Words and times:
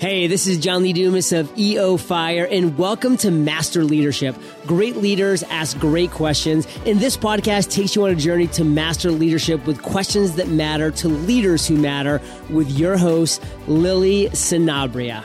Hey, 0.00 0.28
this 0.28 0.46
is 0.46 0.56
John 0.56 0.82
Lee 0.82 0.94
Dumas 0.94 1.30
of 1.30 1.52
EO 1.58 1.98
Fire, 1.98 2.48
and 2.50 2.78
welcome 2.78 3.18
to 3.18 3.30
Master 3.30 3.84
Leadership. 3.84 4.34
Great 4.66 4.96
leaders 4.96 5.42
ask 5.42 5.78
great 5.78 6.10
questions, 6.10 6.66
and 6.86 6.98
this 6.98 7.18
podcast 7.18 7.70
takes 7.70 7.94
you 7.94 8.04
on 8.04 8.10
a 8.10 8.14
journey 8.14 8.46
to 8.46 8.64
master 8.64 9.10
leadership 9.10 9.66
with 9.66 9.82
questions 9.82 10.36
that 10.36 10.48
matter 10.48 10.90
to 10.92 11.08
leaders 11.08 11.66
who 11.66 11.76
matter 11.76 12.18
with 12.48 12.70
your 12.70 12.96
host, 12.96 13.42
Lily 13.66 14.30
Sinabria. 14.30 15.22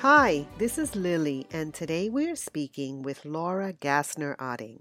Hi, 0.00 0.44
this 0.58 0.76
is 0.76 0.96
Lily, 0.96 1.46
and 1.52 1.72
today 1.72 2.08
we 2.08 2.28
are 2.28 2.34
speaking 2.34 3.02
with 3.02 3.24
Laura 3.24 3.72
Gassner 3.72 4.36
Otting. 4.38 4.80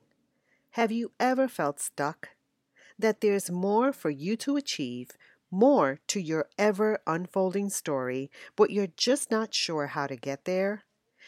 Have 0.71 0.91
you 0.91 1.11
ever 1.19 1.47
felt 1.47 1.79
stuck? 1.79 2.29
That 2.97 3.21
there's 3.21 3.51
more 3.51 3.93
for 3.93 4.09
you 4.09 4.35
to 4.37 4.55
achieve 4.55 5.11
more 5.53 5.99
to 6.07 6.19
your 6.19 6.47
ever 6.57 6.99
unfolding 7.05 7.69
story, 7.69 8.31
but 8.55 8.71
you're 8.71 8.87
just 8.97 9.29
not 9.31 9.53
sure 9.53 9.87
how 9.87 10.07
to 10.07 10.15
get 10.15 10.45
there? 10.45 10.83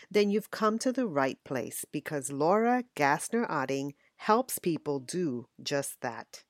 Then 0.09 0.29
you've 0.29 0.51
come 0.51 0.77
to 0.79 0.91
the 0.91 1.07
right 1.07 1.37
place 1.45 1.85
because 1.91 2.31
Laura 2.31 2.83
Gassner 2.95 3.47
Otting 3.49 3.91
helps 4.17 4.59
people 4.59 4.99
do 4.99 5.47
just 5.61 6.01
that. 6.01 6.43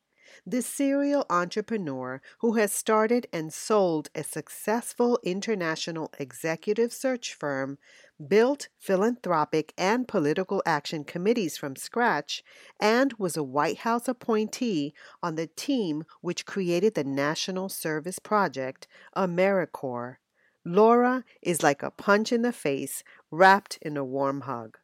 This 0.48 0.68
serial 0.68 1.26
entrepreneur 1.28 2.22
who 2.38 2.54
has 2.54 2.72
started 2.72 3.26
and 3.34 3.52
sold 3.52 4.10
a 4.14 4.24
successful 4.24 5.18
international 5.24 6.14
executive 6.20 6.94
search 6.94 7.34
firm 7.34 7.80
built 8.28 8.68
philanthropic 8.78 9.74
and 9.76 10.08
political 10.08 10.62
action 10.64 11.04
committees 11.04 11.58
from 11.58 11.76
scratch, 11.76 12.44
and 12.80 13.14
was 13.14 13.36
a 13.36 13.42
White 13.42 13.80
House 13.80 14.08
appointee 14.08 14.94
on 15.24 15.34
the 15.34 15.48
team 15.48 16.04
which 16.22 16.46
created 16.46 16.94
the 16.94 17.04
National 17.04 17.68
Service 17.68 18.20
Project, 18.20 18.88
AmeriCorps. 19.18 20.18
Laura 20.64 21.24
is 21.42 21.64
like 21.64 21.82
a 21.82 21.90
punch 21.90 22.32
in 22.32 22.44
the 22.44 22.54
face 22.54 23.04
wrapped 23.32 23.80
in 23.82 23.98
a 23.98 24.06
warm 24.06 24.42
hug. 24.42 24.78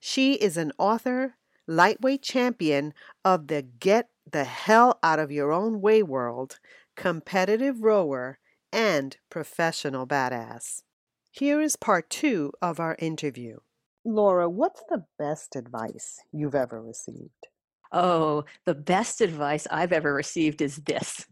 She 0.00 0.34
is 0.34 0.58
an 0.58 0.72
author, 0.78 1.36
lightweight 1.68 2.22
champion 2.22 2.94
of 3.24 3.46
the 3.46 3.62
Get 3.62 4.08
the 4.30 4.44
Hell 4.44 4.98
Out 5.02 5.18
of 5.18 5.30
Your 5.30 5.52
Own 5.52 5.80
Way 5.80 6.02
world, 6.02 6.58
competitive 6.96 7.82
rower, 7.82 8.38
and 8.72 9.16
professional 9.30 10.06
badass. 10.06 10.82
Here 11.30 11.60
is 11.60 11.76
part 11.76 12.10
two 12.10 12.52
of 12.60 12.80
our 12.80 12.96
interview. 12.98 13.58
Laura, 14.04 14.48
what's 14.48 14.82
the 14.88 15.04
best 15.18 15.54
advice 15.54 16.18
you've 16.32 16.54
ever 16.54 16.82
received? 16.82 17.46
Oh, 17.92 18.44
the 18.64 18.74
best 18.74 19.20
advice 19.20 19.66
I've 19.70 19.92
ever 19.92 20.12
received 20.12 20.62
is 20.62 20.76
this 20.76 21.26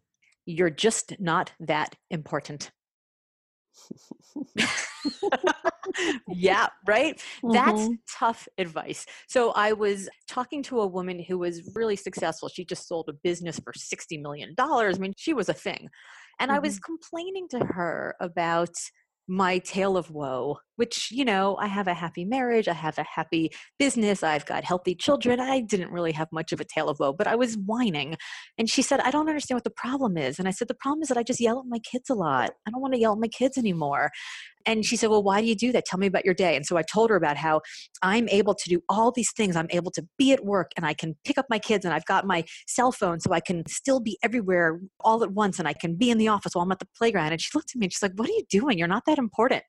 you're 0.48 0.71
just 0.71 1.19
not 1.19 1.53
that 1.59 1.97
important. 2.11 2.71
Yeah, 6.29 6.69
right? 6.87 7.17
Mm-hmm. 7.43 7.53
That's 7.53 7.89
tough 8.11 8.49
advice. 8.59 9.07
So 9.29 9.53
I 9.53 9.73
was 9.73 10.09
talking 10.29 10.63
to 10.65 10.81
a 10.81 10.87
woman 10.87 11.23
who 11.23 11.39
was 11.39 11.73
really 11.75 11.97
successful. 11.97 12.49
She 12.49 12.65
just 12.65 12.89
sold 12.89 13.09
a 13.09 13.13
business 13.13 13.59
for 13.59 13.73
$60 13.73 14.21
million. 14.21 14.55
I 14.59 14.93
mean, 14.99 15.15
she 15.17 15.33
was 15.33 15.49
a 15.49 15.55
thing. 15.55 15.89
And 16.39 16.51
mm-hmm. 16.51 16.57
I 16.57 16.61
was 16.61 16.77
mm-hmm. 16.77 16.93
complaining 16.93 17.49
to 17.51 17.61
her 17.61 18.15
about 18.21 18.75
my 19.29 19.59
tale 19.59 19.97
of 19.97 20.11
woe, 20.11 20.59
which, 20.77 21.11
you 21.11 21.25
know, 21.25 21.57
I 21.57 21.67
have 21.67 21.89
a 21.89 21.95
happy 21.95 22.25
marriage, 22.25 22.69
I 22.69 22.75
have 22.75 22.99
a 22.99 23.05
happy 23.05 23.51
business, 23.78 24.23
I've 24.23 24.47
got 24.47 24.65
healthy 24.65 24.95
children. 24.95 25.41
I 25.41 25.61
didn't 25.61 25.91
really 25.91 26.12
have 26.12 26.28
much 26.33 26.53
of 26.53 26.61
a 26.61 26.65
tale 26.65 26.89
of 26.89 26.99
woe, 26.99 27.12
but 27.12 27.27
I 27.27 27.34
was 27.34 27.56
whining. 27.56 28.17
And 28.59 28.69
she 28.69 28.83
said, 28.83 29.00
I 29.00 29.11
don't 29.11 29.28
understand 29.28 29.56
what 29.56 29.65
the 29.65 29.71
problem 29.71 30.17
is. 30.17 30.39
And 30.39 30.47
I 30.47 30.50
said, 30.50 30.69
The 30.69 30.75
problem 30.75 31.03
is 31.03 31.09
that 31.09 31.19
I 31.19 31.23
just 31.23 31.41
yell 31.41 31.59
at 31.61 31.67
my 31.67 31.78
kids 31.78 32.11
a 32.11 32.15
lot. 32.15 32.53
I 32.67 32.71
don't 32.71 32.81
want 32.81 32.95
to 32.95 33.00
yell 33.00 33.12
at 33.12 33.19
my 33.19 33.28
kids 33.28 33.59
anymore. 33.59 34.11
And 34.67 34.84
she 34.84 34.97
said, 34.97 35.11
Well, 35.11 35.23
why 35.23 35.41
do 35.41 35.47
you 35.47 35.55
do 35.55 35.73
that? 35.73 35.84
Tell 35.87 35.99
me 35.99 36.06
about 36.06 36.25
your 36.25 36.34
day. 36.34 36.56
And 36.56 36.67
so 36.67 36.77
I 36.77 36.83
told 36.83 37.11
her 37.11 37.17
about 37.17 37.37
how 37.37 37.61
I'm 38.03 38.29
able 38.29 38.55
to 38.55 38.69
do 38.69 38.81
all 38.89 39.12
these 39.12 39.33
things. 39.33 39.56
I'm 39.56 39.69
able 39.71 39.91
to 39.93 40.06
be 40.19 40.33
at 40.33 40.45
work 40.45 40.73
and 40.77 40.84
I 40.84 40.93
can 40.93 41.17
pick 41.25 41.39
up 41.39 41.47
my 41.49 41.59
kids 41.59 41.84
and 41.84 41.95
I've 41.95 42.05
got 42.05 42.27
my 42.27 42.45
cell 42.67 42.93
phone 42.93 43.21
so 43.21 43.33
I 43.33 43.41
can 43.41 43.65
still 43.67 44.00
be 44.00 44.19
everywhere 44.23 44.81
all 45.00 45.23
at 45.23 45.33
once 45.33 45.59
and 45.59 45.69
I 45.69 45.73
can 45.73 45.95
be 45.95 46.11
in 46.11 46.19
the 46.19 46.29
office 46.29 46.55
while 46.55 46.65
I'm 46.65 46.73
at 46.73 46.81
the 46.81 46.89
playground. 46.97 47.33
And 47.33 47.41
she 47.41 47.50
looked 47.55 47.71
at 47.75 47.79
me 47.79 47.87
and 47.87 47.93
she's 47.93 48.03
like, 48.03 48.12
What 48.17 48.29
are 48.29 48.33
you 48.33 48.45
doing? 48.50 48.79
You're 48.79 48.89
not 48.89 49.05
that 49.06 49.19
important. 49.19 49.62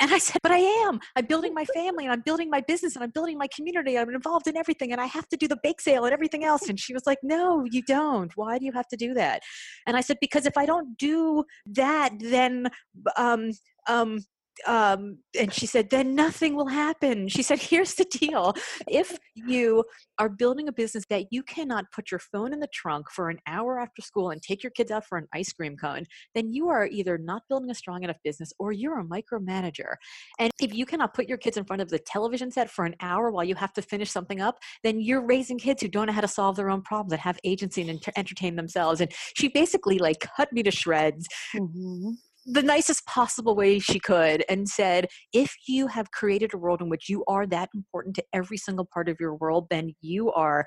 And 0.00 0.12
I 0.12 0.18
said, 0.18 0.38
But 0.42 0.52
I 0.52 0.58
am. 0.58 1.00
I'm 1.16 1.26
building 1.26 1.54
my 1.54 1.64
family 1.66 2.04
and 2.04 2.12
I'm 2.12 2.20
building 2.20 2.50
my 2.50 2.60
business 2.60 2.94
and 2.94 3.04
I'm 3.04 3.10
building 3.10 3.38
my 3.38 3.48
community. 3.54 3.98
I'm 3.98 4.10
involved 4.10 4.46
in 4.46 4.56
everything 4.56 4.92
and 4.92 5.00
I 5.00 5.06
have 5.06 5.28
to 5.28 5.36
do 5.36 5.48
the 5.48 5.58
bake 5.62 5.80
sale 5.80 6.04
and 6.04 6.12
everything 6.12 6.44
else. 6.44 6.68
And 6.68 6.78
she 6.78 6.92
was 6.92 7.02
like, 7.06 7.18
No, 7.22 7.64
you 7.70 7.82
don't. 7.82 8.32
Why 8.36 8.58
do 8.58 8.64
you 8.64 8.72
have 8.72 8.88
to 8.88 8.96
do 8.96 9.14
that? 9.14 9.42
And 9.86 9.96
I 9.96 10.00
said, 10.00 10.18
Because 10.20 10.46
if 10.46 10.56
I 10.56 10.66
don't 10.66 10.96
do 10.98 11.44
that, 11.66 12.10
then 12.20 12.68
um, 13.16 13.50
um, 13.88 14.20
um, 14.66 15.18
and 15.38 15.52
she 15.52 15.66
said, 15.66 15.90
then 15.90 16.14
nothing 16.14 16.54
will 16.54 16.68
happen. 16.68 17.28
She 17.28 17.42
said, 17.42 17.58
here's 17.62 17.94
the 17.94 18.04
deal. 18.04 18.54
If 18.88 19.16
you 19.34 19.84
are 20.18 20.28
building 20.28 20.68
a 20.68 20.72
business 20.72 21.04
that 21.10 21.26
you 21.30 21.42
cannot 21.42 21.86
put 21.94 22.10
your 22.10 22.20
phone 22.20 22.52
in 22.52 22.60
the 22.60 22.68
trunk 22.72 23.10
for 23.10 23.30
an 23.30 23.38
hour 23.46 23.78
after 23.78 24.02
school 24.02 24.30
and 24.30 24.42
take 24.42 24.62
your 24.62 24.70
kids 24.70 24.90
out 24.90 25.06
for 25.06 25.18
an 25.18 25.26
ice 25.34 25.52
cream 25.52 25.76
cone, 25.76 26.04
then 26.34 26.52
you 26.52 26.68
are 26.68 26.86
either 26.86 27.18
not 27.18 27.42
building 27.48 27.70
a 27.70 27.74
strong 27.74 28.02
enough 28.02 28.18
business 28.24 28.52
or 28.58 28.72
you're 28.72 29.00
a 29.00 29.04
micromanager. 29.04 29.94
And 30.38 30.50
if 30.60 30.74
you 30.74 30.86
cannot 30.86 31.14
put 31.14 31.28
your 31.28 31.38
kids 31.38 31.56
in 31.56 31.64
front 31.64 31.82
of 31.82 31.88
the 31.88 31.98
television 31.98 32.50
set 32.50 32.70
for 32.70 32.84
an 32.84 32.94
hour 33.00 33.30
while 33.30 33.44
you 33.44 33.54
have 33.54 33.72
to 33.74 33.82
finish 33.82 34.10
something 34.10 34.40
up, 34.40 34.58
then 34.82 35.00
you're 35.00 35.24
raising 35.24 35.58
kids 35.58 35.82
who 35.82 35.88
don't 35.88 36.06
know 36.06 36.12
how 36.12 36.20
to 36.20 36.28
solve 36.28 36.56
their 36.56 36.70
own 36.70 36.82
problems 36.82 37.12
and 37.12 37.20
have 37.20 37.38
agency 37.44 37.88
and 37.88 38.02
entertain 38.16 38.56
themselves. 38.56 39.00
And 39.00 39.12
she 39.36 39.48
basically 39.48 39.98
like 39.98 40.24
cut 40.36 40.52
me 40.52 40.62
to 40.62 40.70
shreds. 40.70 41.26
Mm-hmm 41.54 42.10
the 42.44 42.62
nicest 42.62 43.06
possible 43.06 43.54
way 43.54 43.78
she 43.78 43.98
could 43.98 44.44
and 44.48 44.68
said, 44.68 45.06
if 45.32 45.54
you 45.68 45.86
have 45.86 46.10
created 46.10 46.52
a 46.54 46.58
world 46.58 46.80
in 46.80 46.88
which 46.88 47.08
you 47.08 47.24
are 47.28 47.46
that 47.46 47.68
important 47.74 48.16
to 48.16 48.24
every 48.32 48.56
single 48.56 48.84
part 48.84 49.08
of 49.08 49.18
your 49.20 49.34
world, 49.34 49.66
then 49.70 49.94
you 50.00 50.32
are 50.32 50.66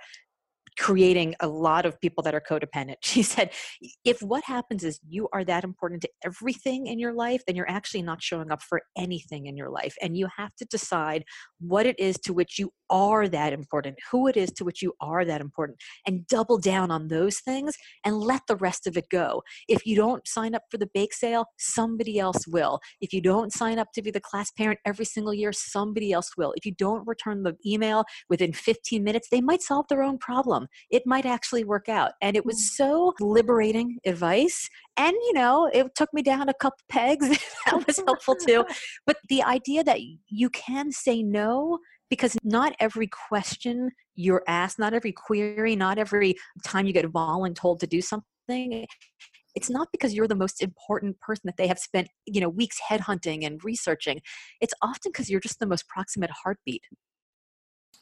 creating 0.77 1.35
a 1.39 1.47
lot 1.47 1.85
of 1.85 1.99
people 2.01 2.21
that 2.23 2.35
are 2.35 2.41
codependent. 2.41 2.95
She 3.15 3.23
said, 3.23 3.51
if 4.03 4.21
what 4.21 4.43
happens 4.43 4.83
is 4.83 4.99
you 5.07 5.29
are 5.31 5.45
that 5.45 5.63
important 5.63 6.01
to 6.01 6.09
everything 6.25 6.87
in 6.87 6.99
your 6.99 7.13
life, 7.13 7.41
then 7.47 7.55
you're 7.55 7.69
actually 7.69 8.01
not 8.01 8.21
showing 8.21 8.51
up 8.51 8.61
for 8.61 8.81
anything 8.97 9.45
in 9.45 9.55
your 9.55 9.69
life. 9.69 9.95
And 10.01 10.17
you 10.17 10.27
have 10.35 10.53
to 10.57 10.65
decide 10.65 11.23
what 11.59 11.85
it 11.85 11.97
is 11.97 12.17
to 12.25 12.33
which 12.33 12.59
you 12.59 12.71
are 12.89 13.29
that 13.29 13.53
important, 13.53 13.97
who 14.11 14.27
it 14.27 14.35
is 14.35 14.51
to 14.53 14.65
which 14.65 14.81
you 14.81 14.91
are 14.99 15.23
that 15.23 15.39
important, 15.39 15.77
and 16.05 16.27
double 16.27 16.57
down 16.57 16.91
on 16.91 17.07
those 17.07 17.39
things 17.39 17.75
and 18.05 18.17
let 18.17 18.41
the 18.47 18.57
rest 18.57 18.85
of 18.85 18.97
it 18.97 19.05
go. 19.09 19.41
If 19.69 19.85
you 19.85 19.95
don't 19.95 20.27
sign 20.27 20.55
up 20.55 20.63
for 20.69 20.77
the 20.77 20.89
bake 20.93 21.13
sale, 21.13 21.45
somebody 21.57 22.19
else 22.19 22.45
will. 22.47 22.81
If 22.99 23.13
you 23.13 23.21
don't 23.21 23.53
sign 23.53 23.79
up 23.79 23.87
to 23.95 24.01
be 24.01 24.11
the 24.11 24.19
class 24.19 24.51
parent 24.51 24.79
every 24.85 25.05
single 25.05 25.33
year, 25.33 25.53
somebody 25.53 26.11
else 26.11 26.31
will. 26.37 26.53
If 26.57 26.65
you 26.65 26.73
don't 26.77 27.07
return 27.07 27.43
the 27.43 27.55
email 27.65 28.03
within 28.29 28.51
15 28.51 29.03
minutes, 29.03 29.29
they 29.31 29.41
might 29.41 29.61
solve 29.61 29.85
their 29.87 30.03
own 30.03 30.17
problem 30.17 30.64
it 30.89 31.03
might 31.05 31.25
actually 31.25 31.63
work 31.63 31.89
out. 31.89 32.11
And 32.21 32.35
it 32.35 32.45
was 32.45 32.57
mm. 32.57 32.75
so 32.75 33.13
liberating 33.19 33.97
advice. 34.05 34.69
And, 34.97 35.11
you 35.11 35.33
know, 35.33 35.69
it 35.73 35.87
took 35.95 36.13
me 36.13 36.21
down 36.21 36.49
a 36.49 36.53
couple 36.53 36.79
pegs. 36.89 37.29
that 37.65 37.85
was 37.85 38.01
helpful 38.05 38.35
too. 38.35 38.65
But 39.05 39.17
the 39.29 39.43
idea 39.43 39.83
that 39.83 39.99
you 40.29 40.49
can 40.49 40.91
say 40.91 41.21
no 41.23 41.79
because 42.09 42.37
not 42.43 42.75
every 42.79 43.07
question 43.07 43.91
you're 44.15 44.43
asked, 44.47 44.79
not 44.79 44.93
every 44.93 45.11
query, 45.11 45.75
not 45.75 45.97
every 45.97 46.35
time 46.63 46.85
you 46.85 46.93
get 46.93 47.05
voluntold 47.05 47.79
to 47.79 47.87
do 47.87 48.01
something, 48.01 48.85
it's 49.55 49.69
not 49.69 49.87
because 49.91 50.13
you're 50.13 50.27
the 50.27 50.35
most 50.35 50.61
important 50.61 51.19
person 51.21 51.43
that 51.45 51.57
they 51.57 51.67
have 51.67 51.79
spent 51.79 52.09
you 52.25 52.41
know 52.41 52.49
weeks 52.49 52.77
headhunting 52.89 53.45
and 53.45 53.63
researching 53.63 54.21
it's 54.61 54.73
often 54.81 55.11
because 55.11 55.29
you're 55.29 55.39
just 55.39 55.59
the 55.59 55.65
most 55.65 55.87
proximate 55.87 56.29
heartbeat 56.43 56.83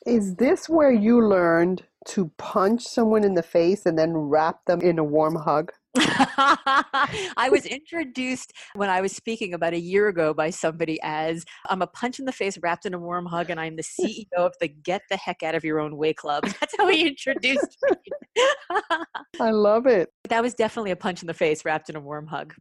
is 0.06 0.36
this 0.36 0.68
where 0.68 0.92
you 0.92 1.26
learned 1.26 1.84
to 2.06 2.32
punch 2.38 2.84
someone 2.84 3.24
in 3.24 3.34
the 3.34 3.44
face 3.44 3.86
and 3.86 3.98
then 3.98 4.14
wrap 4.14 4.66
them 4.66 4.82
in 4.82 5.00
a 5.00 5.04
warm 5.04 5.36
hug? 5.36 5.72
I 5.96 7.50
was 7.52 7.66
introduced 7.66 8.52
when 8.76 8.90
I 8.90 9.02
was 9.02 9.16
speaking 9.16 9.54
about 9.54 9.74
a 9.74 9.80
year 9.80 10.08
ago 10.08 10.34
by 10.34 10.50
somebody 10.50 11.00
as 11.04 11.46
I'm 11.70 11.84
a 11.84 11.88
punch 11.88 12.20
in 12.20 12.26
the 12.26 12.32
face 12.32 12.58
wrapped 12.62 12.86
in 12.86 12.94
a 12.94 13.00
warm 13.00 13.28
hug, 13.28 13.50
and 13.50 13.60
I'm 13.60 13.76
the 13.76 13.84
CEO 13.84 14.26
of 14.36 14.54
the 14.60 14.68
Get 14.68 15.04
the 15.10 15.18
Heck 15.18 15.44
Out 15.44 15.54
of 15.54 15.64
Your 15.64 15.80
Own 15.80 15.96
Way 15.98 16.14
Club. 16.14 16.44
That's 16.60 16.76
how 16.78 16.88
he 16.88 17.08
introduced 17.08 17.78
me. 17.84 18.46
I 19.40 19.52
love 19.52 19.86
it. 19.86 20.10
That 20.30 20.42
was 20.42 20.56
definitely 20.56 20.92
a 20.92 20.96
punch 20.96 21.22
in 21.22 21.28
the 21.28 21.34
face 21.34 21.64
wrapped 21.64 21.90
in 21.90 21.96
a 21.96 22.02
warm 22.02 22.26
hug. 22.26 22.56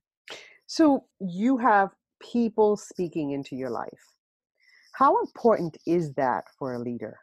So 0.66 1.04
you 1.20 1.56
have 1.58 1.90
people 2.20 2.76
speaking 2.76 3.30
into 3.30 3.56
your 3.56 3.70
life. 3.70 3.88
How 4.94 5.18
important 5.20 5.76
is 5.86 6.12
that 6.14 6.44
for 6.58 6.74
a 6.74 6.78
leader? 6.78 7.16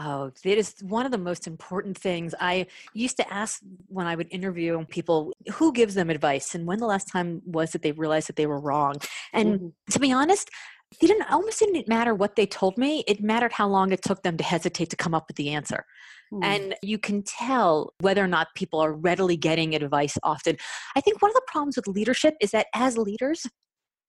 Oh, 0.00 0.30
it 0.44 0.58
is 0.58 0.76
one 0.80 1.06
of 1.06 1.12
the 1.12 1.18
most 1.18 1.48
important 1.48 1.98
things. 1.98 2.32
I 2.38 2.68
used 2.94 3.16
to 3.16 3.32
ask 3.32 3.60
when 3.88 4.06
I 4.06 4.14
would 4.14 4.28
interview 4.30 4.84
people 4.86 5.32
who 5.54 5.72
gives 5.72 5.94
them 5.94 6.08
advice 6.08 6.54
and 6.54 6.66
when 6.66 6.78
the 6.78 6.86
last 6.86 7.08
time 7.08 7.42
was 7.44 7.72
that 7.72 7.82
they 7.82 7.90
realized 7.90 8.28
that 8.28 8.36
they 8.36 8.46
were 8.46 8.60
wrong. 8.60 8.94
And 9.32 9.54
mm-hmm. 9.54 9.68
to 9.90 9.98
be 9.98 10.12
honest, 10.12 10.50
it 10.92 11.00
didn't 11.00 11.30
almost 11.30 11.58
didn't 11.58 11.88
matter 11.88 12.14
what 12.14 12.36
they 12.36 12.46
told 12.46 12.78
me. 12.78 13.02
It 13.08 13.20
mattered 13.20 13.52
how 13.52 13.66
long 13.66 13.92
it 13.92 14.02
took 14.02 14.22
them 14.22 14.36
to 14.36 14.44
hesitate 14.44 14.88
to 14.90 14.96
come 14.96 15.14
up 15.14 15.26
with 15.26 15.36
the 15.36 15.50
answer. 15.50 15.84
Mm. 16.32 16.44
And 16.44 16.74
you 16.80 16.98
can 16.98 17.24
tell 17.24 17.92
whether 18.00 18.22
or 18.22 18.28
not 18.28 18.54
people 18.54 18.80
are 18.80 18.92
readily 18.92 19.36
getting 19.36 19.74
advice 19.74 20.16
often. 20.22 20.56
I 20.94 21.00
think 21.00 21.20
one 21.20 21.30
of 21.30 21.34
the 21.34 21.42
problems 21.48 21.76
with 21.76 21.88
leadership 21.88 22.36
is 22.40 22.52
that 22.52 22.68
as 22.72 22.96
leaders, 22.96 23.46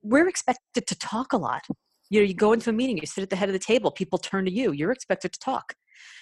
we're 0.04 0.28
expected 0.28 0.86
to 0.86 0.96
talk 0.96 1.34
a 1.34 1.38
lot. 1.38 1.64
You 2.10 2.22
know, 2.22 2.26
you 2.26 2.34
go 2.34 2.54
into 2.54 2.70
a 2.70 2.74
meeting, 2.74 2.98
you 2.98 3.06
sit 3.06 3.22
at 3.22 3.30
the 3.30 3.36
head 3.36 3.50
of 3.50 3.54
the 3.54 3.60
table, 3.60 3.92
people 3.92 4.18
turn 4.18 4.46
to 4.46 4.52
you, 4.52 4.72
you're 4.72 4.92
expected 4.92 5.34
to 5.34 5.40
talk. 5.40 5.74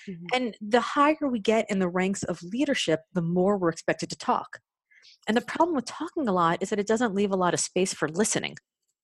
Mm-hmm. 0.07 0.25
And 0.33 0.57
the 0.61 0.81
higher 0.81 1.27
we 1.29 1.39
get 1.39 1.69
in 1.69 1.79
the 1.79 1.87
ranks 1.89 2.23
of 2.23 2.41
leadership, 2.43 3.01
the 3.13 3.21
more 3.21 3.57
we're 3.57 3.69
expected 3.69 4.09
to 4.09 4.17
talk. 4.17 4.59
And 5.27 5.35
the 5.35 5.41
problem 5.41 5.75
with 5.75 5.85
talking 5.85 6.27
a 6.27 6.33
lot 6.33 6.59
is 6.61 6.69
that 6.69 6.79
it 6.79 6.87
doesn't 6.87 7.13
leave 7.13 7.31
a 7.31 7.35
lot 7.35 7.53
of 7.53 7.59
space 7.59 7.93
for 7.93 8.07
listening. 8.07 8.55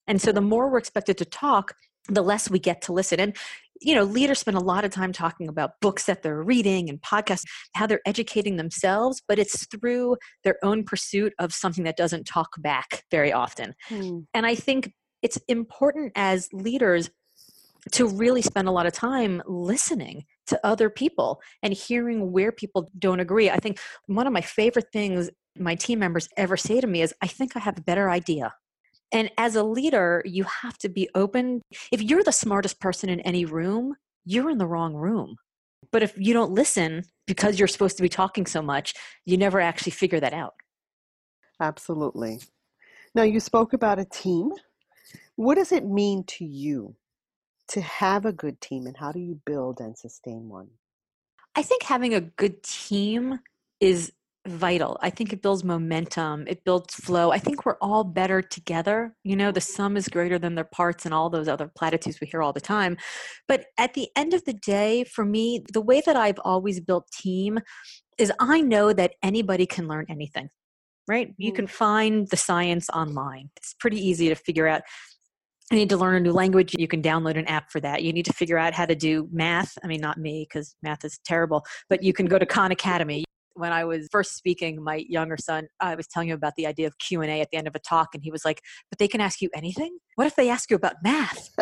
And 0.07 0.21
so 0.21 0.31
the 0.31 0.41
more 0.41 0.69
we're 0.69 0.77
expected 0.77 1.17
to 1.19 1.25
talk, 1.25 1.73
the 2.09 2.21
less 2.21 2.49
we 2.49 2.59
get 2.59 2.81
to 2.83 2.93
listen. 2.93 3.19
And, 3.19 3.35
you 3.81 3.95
know, 3.95 4.03
leaders 4.03 4.39
spend 4.39 4.57
a 4.57 4.63
lot 4.63 4.83
of 4.83 4.91
time 4.91 5.13
talking 5.13 5.47
about 5.47 5.79
books 5.81 6.05
that 6.05 6.21
they're 6.21 6.43
reading 6.43 6.89
and 6.89 7.01
podcasts, 7.01 7.45
how 7.75 7.87
they're 7.87 8.01
educating 8.05 8.57
themselves, 8.57 9.21
but 9.27 9.39
it's 9.39 9.65
through 9.67 10.17
their 10.43 10.57
own 10.63 10.83
pursuit 10.83 11.33
of 11.39 11.53
something 11.53 11.85
that 11.85 11.95
doesn't 11.95 12.25
talk 12.25 12.49
back 12.59 13.03
very 13.09 13.31
often. 13.31 13.73
Hmm. 13.87 14.19
And 14.33 14.45
I 14.45 14.55
think 14.55 14.91
it's 15.23 15.37
important 15.47 16.11
as 16.15 16.49
leaders 16.53 17.09
to 17.91 18.07
really 18.07 18.41
spend 18.41 18.67
a 18.67 18.71
lot 18.71 18.85
of 18.85 18.93
time 18.93 19.41
listening 19.45 20.25
to 20.47 20.59
other 20.63 20.89
people 20.89 21.41
and 21.61 21.73
hearing 21.73 22.31
where 22.31 22.51
people 22.51 22.89
don't 22.99 23.19
agree. 23.19 23.49
I 23.49 23.57
think 23.57 23.79
one 24.05 24.27
of 24.27 24.33
my 24.33 24.41
favorite 24.41 24.87
things 24.93 25.29
my 25.57 25.75
team 25.75 25.99
members 25.99 26.27
ever 26.37 26.57
say 26.57 26.81
to 26.81 26.87
me 26.87 27.01
is, 27.01 27.13
I 27.21 27.27
think 27.27 27.55
I 27.55 27.59
have 27.59 27.77
a 27.77 27.81
better 27.81 28.09
idea. 28.09 28.53
And 29.11 29.29
as 29.37 29.55
a 29.55 29.63
leader, 29.63 30.23
you 30.25 30.43
have 30.43 30.77
to 30.79 30.89
be 30.89 31.07
open. 31.13 31.61
If 31.91 32.01
you're 32.01 32.23
the 32.23 32.31
smartest 32.31 32.79
person 32.79 33.09
in 33.09 33.19
any 33.21 33.45
room, 33.45 33.93
you're 34.25 34.49
in 34.49 34.57
the 34.57 34.65
wrong 34.65 34.95
room. 34.95 35.35
But 35.91 36.01
if 36.01 36.13
you 36.17 36.33
don't 36.33 36.51
listen 36.51 37.03
because 37.27 37.59
you're 37.59 37.67
supposed 37.67 37.97
to 37.97 38.03
be 38.03 38.09
talking 38.09 38.47
so 38.47 38.61
much, 38.61 38.93
you 39.25 39.37
never 39.37 39.59
actually 39.59 39.91
figure 39.91 40.19
that 40.19 40.33
out. 40.33 40.53
Absolutely. 41.61 42.39
Now, 43.13 43.23
you 43.23 43.39
spoke 43.39 43.73
about 43.73 43.99
a 43.99 44.05
team. 44.05 44.49
What 45.35 45.55
does 45.55 45.71
it 45.71 45.85
mean 45.85 46.23
to 46.25 46.45
you 46.45 46.95
to 47.69 47.81
have 47.81 48.25
a 48.25 48.33
good 48.33 48.61
team, 48.61 48.85
and 48.85 48.97
how 48.97 49.11
do 49.11 49.19
you 49.19 49.39
build 49.45 49.79
and 49.79 49.97
sustain 49.97 50.49
one? 50.49 50.69
I 51.55 51.63
think 51.63 51.83
having 51.83 52.13
a 52.13 52.21
good 52.21 52.63
team 52.63 53.39
is 53.79 54.11
vital. 54.45 54.97
I 55.01 55.09
think 55.09 55.31
it 55.31 55.41
builds 55.41 55.63
momentum, 55.63 56.45
it 56.47 56.65
builds 56.65 56.93
flow. 56.95 57.31
I 57.31 57.39
think 57.39 57.65
we're 57.65 57.77
all 57.81 58.03
better 58.03 58.41
together. 58.41 59.15
You 59.23 59.35
know, 59.35 59.51
the 59.51 59.61
sum 59.61 59.95
is 59.95 60.09
greater 60.09 60.37
than 60.37 60.55
their 60.55 60.65
parts 60.65 61.05
and 61.05 61.13
all 61.13 61.29
those 61.29 61.47
other 61.47 61.71
platitudes 61.73 62.19
we 62.19 62.27
hear 62.27 62.41
all 62.41 62.51
the 62.51 62.59
time. 62.59 62.97
But 63.47 63.65
at 63.77 63.93
the 63.93 64.09
end 64.15 64.33
of 64.33 64.43
the 64.45 64.53
day, 64.53 65.05
for 65.05 65.23
me, 65.23 65.63
the 65.71 65.81
way 65.81 66.01
that 66.05 66.17
I've 66.17 66.39
always 66.43 66.81
built 66.81 67.09
team 67.11 67.59
is 68.17 68.31
I 68.39 68.61
know 68.61 68.91
that 68.93 69.13
anybody 69.23 69.65
can 69.65 69.87
learn 69.87 70.05
anything. 70.09 70.49
Right? 71.07 71.33
You 71.37 71.51
can 71.51 71.65
mm-hmm. 71.65 71.73
find 71.73 72.27
the 72.29 72.37
science 72.37 72.89
online. 72.89 73.49
It's 73.57 73.75
pretty 73.77 73.97
easy 73.97 74.29
to 74.29 74.35
figure 74.35 74.67
out 74.67 74.83
you 75.71 75.77
need 75.77 75.89
to 75.89 75.97
learn 75.97 76.15
a 76.15 76.19
new 76.19 76.31
language 76.31 76.75
you 76.77 76.87
can 76.87 77.01
download 77.01 77.37
an 77.37 77.45
app 77.45 77.71
for 77.71 77.79
that. 77.79 78.03
You 78.03 78.13
need 78.13 78.25
to 78.25 78.33
figure 78.33 78.57
out 78.57 78.73
how 78.73 78.85
to 78.85 78.95
do 78.95 79.27
math. 79.31 79.77
I 79.83 79.87
mean 79.87 80.01
not 80.01 80.17
me 80.17 80.45
because 80.47 80.75
math 80.83 81.05
is 81.05 81.19
terrible 81.25 81.65
but 81.89 82.03
you 82.03 82.13
can 82.13 82.25
go 82.25 82.37
to 82.37 82.45
khan 82.45 82.71
academy 82.71 83.23
when 83.55 83.71
I 83.71 83.85
was 83.85 84.07
first 84.11 84.35
speaking, 84.35 84.83
my 84.83 85.03
younger 85.07 85.37
son, 85.37 85.67
I 85.79 85.95
was 85.95 86.07
telling 86.07 86.29
him 86.29 86.35
about 86.35 86.53
the 86.55 86.67
idea 86.67 86.87
of 86.87 86.97
Q 86.97 87.21
and 87.21 87.31
A 87.31 87.41
at 87.41 87.49
the 87.51 87.57
end 87.57 87.67
of 87.67 87.75
a 87.75 87.79
talk, 87.79 88.09
and 88.13 88.23
he 88.23 88.31
was 88.31 88.45
like, 88.45 88.61
"But 88.89 88.99
they 88.99 89.07
can 89.07 89.21
ask 89.21 89.41
you 89.41 89.49
anything. 89.55 89.97
What 90.15 90.27
if 90.27 90.35
they 90.35 90.49
ask 90.49 90.69
you 90.69 90.75
about 90.75 90.95
math?" 91.03 91.49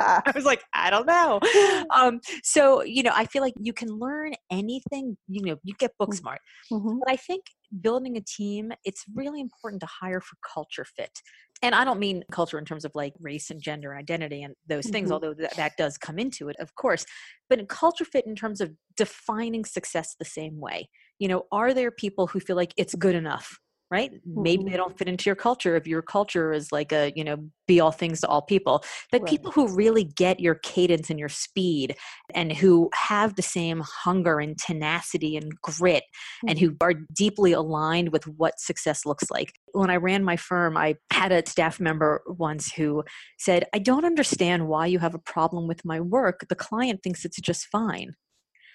I 0.00 0.32
was 0.34 0.44
like, 0.44 0.62
"I 0.74 0.90
don't 0.90 1.06
know." 1.06 1.40
Um, 1.94 2.20
so 2.42 2.82
you 2.82 3.02
know, 3.02 3.12
I 3.14 3.26
feel 3.26 3.42
like 3.42 3.54
you 3.60 3.72
can 3.72 3.88
learn 3.88 4.32
anything. 4.50 5.16
You 5.28 5.42
know, 5.42 5.56
you 5.62 5.74
get 5.78 5.92
book 5.98 6.10
mm, 6.10 6.18
smart, 6.18 6.40
mm-hmm. 6.70 6.98
but 6.98 7.10
I 7.10 7.16
think 7.16 7.44
building 7.80 8.16
a 8.16 8.20
team, 8.20 8.72
it's 8.84 9.04
really 9.14 9.40
important 9.40 9.80
to 9.80 9.86
hire 9.86 10.20
for 10.20 10.36
culture 10.54 10.84
fit. 10.84 11.20
And 11.62 11.74
I 11.74 11.84
don't 11.84 11.98
mean 11.98 12.22
culture 12.30 12.58
in 12.58 12.64
terms 12.64 12.84
of 12.84 12.92
like 12.94 13.14
race 13.18 13.50
and 13.50 13.62
gender 13.62 13.92
and 13.92 14.00
identity 14.00 14.42
and 14.42 14.54
those 14.68 14.86
things, 14.86 15.06
mm-hmm. 15.06 15.14
although 15.14 15.34
th- 15.34 15.50
that 15.56 15.72
does 15.78 15.96
come 15.96 16.18
into 16.18 16.48
it, 16.48 16.56
of 16.58 16.74
course. 16.74 17.06
But 17.48 17.58
in 17.58 17.66
culture 17.66 18.04
fit 18.04 18.26
in 18.26 18.36
terms 18.36 18.60
of 18.60 18.72
defining 18.96 19.64
success 19.64 20.16
the 20.18 20.24
same 20.24 20.60
way 20.60 20.88
you 21.18 21.28
know 21.28 21.44
are 21.52 21.74
there 21.74 21.90
people 21.90 22.26
who 22.26 22.40
feel 22.40 22.56
like 22.56 22.72
it's 22.76 22.94
good 22.94 23.14
enough 23.14 23.58
right 23.90 24.10
maybe 24.24 24.64
they 24.64 24.70
mm-hmm. 24.70 24.78
don't 24.78 24.98
fit 24.98 25.06
into 25.06 25.26
your 25.26 25.36
culture 25.36 25.76
if 25.76 25.86
your 25.86 26.02
culture 26.02 26.52
is 26.52 26.72
like 26.72 26.92
a 26.92 27.12
you 27.14 27.22
know 27.22 27.36
be 27.68 27.78
all 27.78 27.92
things 27.92 28.20
to 28.20 28.26
all 28.26 28.42
people 28.42 28.82
but 29.12 29.20
right. 29.20 29.30
people 29.30 29.52
who 29.52 29.72
really 29.74 30.02
get 30.02 30.40
your 30.40 30.56
cadence 30.56 31.08
and 31.08 31.20
your 31.20 31.28
speed 31.28 31.96
and 32.34 32.52
who 32.52 32.90
have 32.94 33.36
the 33.36 33.42
same 33.42 33.82
hunger 33.84 34.40
and 34.40 34.58
tenacity 34.58 35.36
and 35.36 35.52
grit 35.62 36.02
mm-hmm. 36.02 36.48
and 36.48 36.58
who 36.58 36.74
are 36.80 36.94
deeply 37.14 37.52
aligned 37.52 38.10
with 38.10 38.26
what 38.26 38.58
success 38.58 39.06
looks 39.06 39.30
like 39.30 39.52
when 39.72 39.90
i 39.90 39.96
ran 39.96 40.24
my 40.24 40.36
firm 40.36 40.76
i 40.76 40.96
had 41.12 41.30
a 41.30 41.46
staff 41.48 41.78
member 41.78 42.22
once 42.26 42.72
who 42.72 43.04
said 43.38 43.66
i 43.72 43.78
don't 43.78 44.04
understand 44.04 44.66
why 44.66 44.84
you 44.86 44.98
have 44.98 45.14
a 45.14 45.20
problem 45.20 45.68
with 45.68 45.84
my 45.84 46.00
work 46.00 46.44
the 46.48 46.56
client 46.56 47.00
thinks 47.04 47.24
it's 47.24 47.40
just 47.40 47.66
fine 47.66 48.14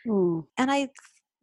mm. 0.08 0.42
and 0.58 0.72
i 0.72 0.88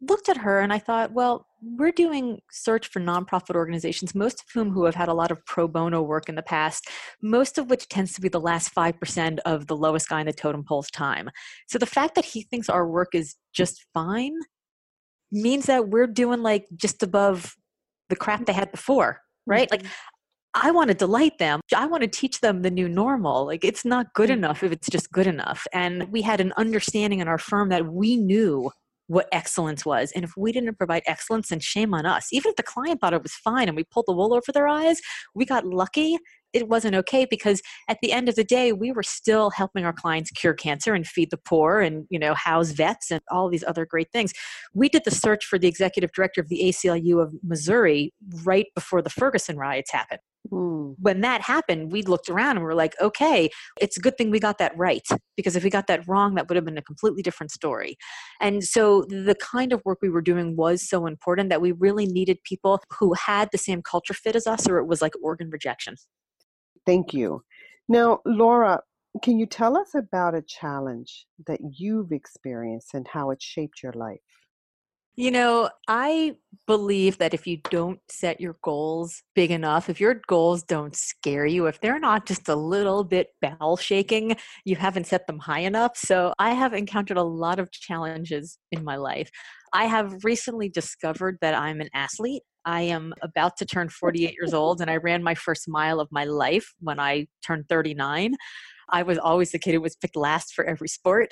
looked 0.00 0.29
at 0.29 0.39
her 0.39 0.61
and 0.61 0.73
I 0.73 0.79
thought, 0.79 1.12
well, 1.12 1.47
we're 1.61 1.93
doing 1.93 2.41
search 2.50 2.89
for 2.89 3.00
nonprofit 3.00 3.56
organizations, 3.56 4.15
most 4.15 4.41
of 4.41 4.47
whom 4.55 4.71
who 4.71 4.85
have 4.85 4.95
had 4.95 5.09
a 5.09 5.15
lot 5.15 5.31
of 5.31 5.45
pro 5.45 5.67
bono 5.67 6.03
work 6.03 6.29
in 6.29 6.37
the 6.37 6.43
past, 6.43 6.89
most 7.21 7.59
of 7.59 7.69
which 7.69 7.89
tends 7.89 8.12
to 8.15 8.21
be 8.21 8.29
the 8.29 8.41
last 8.41 8.73
5% 8.75 9.39
of 9.45 9.67
the 9.67 9.77
lowest 9.77 10.09
guy 10.09 10.21
in 10.21 10.27
the 10.27 10.33
totem 10.33 10.65
pole's 10.65 10.91
time. 10.91 11.31
So 11.67 11.79
the 11.79 11.87
fact 11.87 12.15
that 12.15 12.25
he 12.25 12.43
thinks 12.43 12.69
our 12.69 12.87
work 12.87 13.09
is 13.12 13.35
just 13.53 13.87
fine 13.93 14.35
means 15.33 15.67
that 15.67 15.89
we're 15.89 16.06
doing 16.06 16.43
like 16.43 16.67
just 16.77 17.03
above 17.03 17.56
the 18.09 18.17
crap 18.17 18.47
they 18.47 18.53
had 18.53 18.71
before, 18.71 19.21
right? 19.47 19.71
Like 19.71 19.83
mm-hmm. 19.83 19.93
I 20.55 20.71
want 20.71 20.89
to 20.89 20.95
delight 20.95 21.39
them. 21.39 21.61
I 21.77 21.87
want 21.87 22.03
to 22.03 22.09
teach 22.09 22.41
them 22.41 22.62
the 22.62 22.71
new 22.71 22.89
normal. 22.89 23.47
Like 23.47 23.65
it's 23.65 23.85
not 23.85 24.15
good 24.15 24.31
mm-hmm. 24.31 24.39
enough 24.39 24.62
if 24.62 24.73
it's 24.73 24.89
just 24.89 25.11
good 25.12 25.27
enough. 25.27 25.67
And 25.73 26.11
we 26.11 26.23
had 26.23 26.41
an 26.41 26.53
understanding 26.56 27.21
in 27.21 27.29
our 27.29 27.39
firm 27.39 27.69
that 27.69 27.87
we 27.87 28.17
knew 28.17 28.71
what 29.08 29.26
excellence 29.32 29.84
was. 29.84 30.12
And 30.12 30.25
if 30.25 30.32
we 30.37 30.52
didn't 30.52 30.76
provide 30.76 31.02
excellence, 31.06 31.49
then 31.49 31.60
shame 31.60 31.93
on 31.93 32.06
us. 32.06 32.28
Even 32.32 32.50
if 32.50 32.56
the 32.56 32.62
client 32.62 33.00
thought 33.00 33.14
it 33.14 33.22
was 33.22 33.34
fine 33.34 33.66
and 33.66 33.76
we 33.76 33.84
pulled 33.84 34.06
the 34.06 34.12
wool 34.12 34.32
over 34.32 34.52
their 34.52 34.69
eyes, 34.69 35.00
we 35.34 35.44
got 35.44 35.66
lucky. 35.66 36.19
It 36.52 36.69
wasn't 36.69 36.95
okay 36.97 37.26
because 37.28 37.61
at 37.88 37.99
the 38.02 38.12
end 38.12 38.28
of 38.28 38.35
the 38.35 38.45
day, 38.45 38.73
we 38.73 38.93
were 38.93 39.02
still 39.02 39.50
helping 39.50 39.85
our 39.85 39.93
clients 39.93 40.31
cure 40.31 40.55
cancer 40.55 40.95
and 40.95 41.07
feed 41.07 41.31
the 41.31 41.37
poor 41.37 41.81
and, 41.81 42.07
you 42.11 42.19
know, 42.19 42.35
house 42.35 42.71
vets 42.71 43.11
and 43.11 43.21
all 43.31 43.49
these 43.49 43.64
other 43.64 43.87
great 43.87 44.11
things. 44.12 44.33
We 44.75 44.88
did 44.88 45.02
the 45.05 45.11
search 45.11 45.45
for 45.45 45.59
the 45.59 45.69
executive 45.69 46.12
director 46.12 46.40
of 46.40 46.49
the 46.49 46.61
ACLU 46.64 47.23
of 47.23 47.35
Missouri 47.43 48.12
right 48.45 48.67
before 48.75 49.02
the 49.02 49.11
Ferguson 49.11 49.57
riots 49.57 49.93
happened. 49.93 50.21
Mm. 50.50 50.95
When 50.99 51.21
that 51.21 51.43
happened, 51.43 51.93
we 51.93 52.02
looked 52.02 52.28
around 52.28 52.57
and 52.57 52.64
we 52.64 52.71
are 52.71 52.75
like, 52.75 52.95
okay, 53.00 53.50
it's 53.81 53.97
a 53.97 54.00
good 54.00 54.17
thing 54.17 54.31
we 54.31 54.40
got 54.40 54.59
that 54.59 54.76
right. 54.76 55.07
Because 55.37 55.57
if 55.57 55.64
we 55.64 55.71
got 55.71 55.87
that 55.88 56.07
wrong, 56.09 56.35
that 56.35 56.49
would 56.49 56.57
have 56.57 56.64
been 56.64 56.78
a 56.78 56.83
completely 56.83 57.23
different 57.23 57.50
story. 57.50 57.97
And 58.40 58.64
so 58.64 59.02
the 59.09 59.37
kind 59.40 59.73
of 59.73 59.83
work 59.85 59.99
we 60.00 60.09
were 60.09 60.23
doing 60.23 60.57
was 60.57 60.88
so 60.88 61.07
important 61.07 61.50
that 61.50 61.61
we 61.61 61.73
really 61.73 62.07
needed 62.07 62.38
people 62.45 62.81
who 62.99 63.14
had 63.14 63.50
the 63.52 63.59
same 63.59 63.83
culture 63.83 64.14
fit 64.14 64.37
as 64.37 64.47
us, 64.47 64.69
or 64.69 64.78
it 64.78 64.87
was 64.87 65.02
like 65.02 65.12
organ 65.23 65.50
rejection. 65.50 65.97
Thank 66.88 67.12
you. 67.12 67.42
Now, 67.87 68.21
Laura, 68.25 68.80
can 69.23 69.38
you 69.38 69.45
tell 69.45 69.76
us 69.76 69.95
about 69.95 70.35
a 70.35 70.40
challenge 70.40 71.26
that 71.47 71.61
you've 71.76 72.12
experienced 72.12 72.95
and 72.95 73.07
how 73.07 73.30
it 73.30 73.42
shaped 73.42 73.83
your 73.83 73.92
life? 73.92 74.21
You 75.14 75.30
know, 75.30 75.68
I 75.87 76.37
believe 76.66 77.18
that 77.18 77.35
if 77.35 77.47
you 77.47 77.59
don't 77.71 78.00
set 78.09 78.40
your 78.40 78.57
goals 78.62 79.23
big 79.35 79.50
enough, 79.50 79.90
if 79.90 80.00
your 80.00 80.23
goals 80.28 80.62
don't 80.62 80.97
scare 80.97 81.45
you, 81.45 81.66
if 81.66 81.78
they're 81.83 81.99
not 81.99 82.25
just 82.25 82.49
a 82.49 82.57
little 82.57 83.04
bit 83.04 83.35
bell 83.42 83.76
shaking, 83.76 84.37
you 84.64 84.76
haven't 84.76 85.09
set 85.09 85.26
them 85.26 85.40
high 85.40 85.61
enough. 85.61 85.95
So 85.95 86.33
I 86.38 86.54
have 86.54 86.73
encountered 86.73 87.18
a 87.18 87.23
lot 87.23 87.59
of 87.59 87.71
challenges 87.71 88.57
in 88.73 88.83
my 88.83 88.97
life. 88.97 89.28
I 89.75 89.85
have 89.85 90.25
recently 90.25 90.71
discovered 90.71 91.37
that 91.42 91.52
I'm 91.52 91.83
an 91.83 91.90
athlete. 91.92 92.45
I 92.68 92.82
am 92.82 93.14
about 93.22 93.56
to 93.56 93.64
turn 93.64 93.88
48 93.88 94.34
years 94.38 94.52
old, 94.52 94.82
and 94.82 94.90
I 94.90 94.96
ran 94.96 95.22
my 95.22 95.34
first 95.34 95.66
mile 95.68 96.00
of 96.00 96.08
my 96.12 96.25
life 96.25 96.75
when 96.80 97.00
I 97.00 97.26
turned 97.42 97.66
39. 97.70 98.34
I 98.90 99.02
was 99.02 99.16
always 99.16 99.52
the 99.52 99.58
kid 99.58 99.72
who 99.72 99.80
was 99.80 99.96
picked 99.96 100.16
last 100.16 100.52
for 100.52 100.66
every 100.66 100.88
sport. 100.88 101.30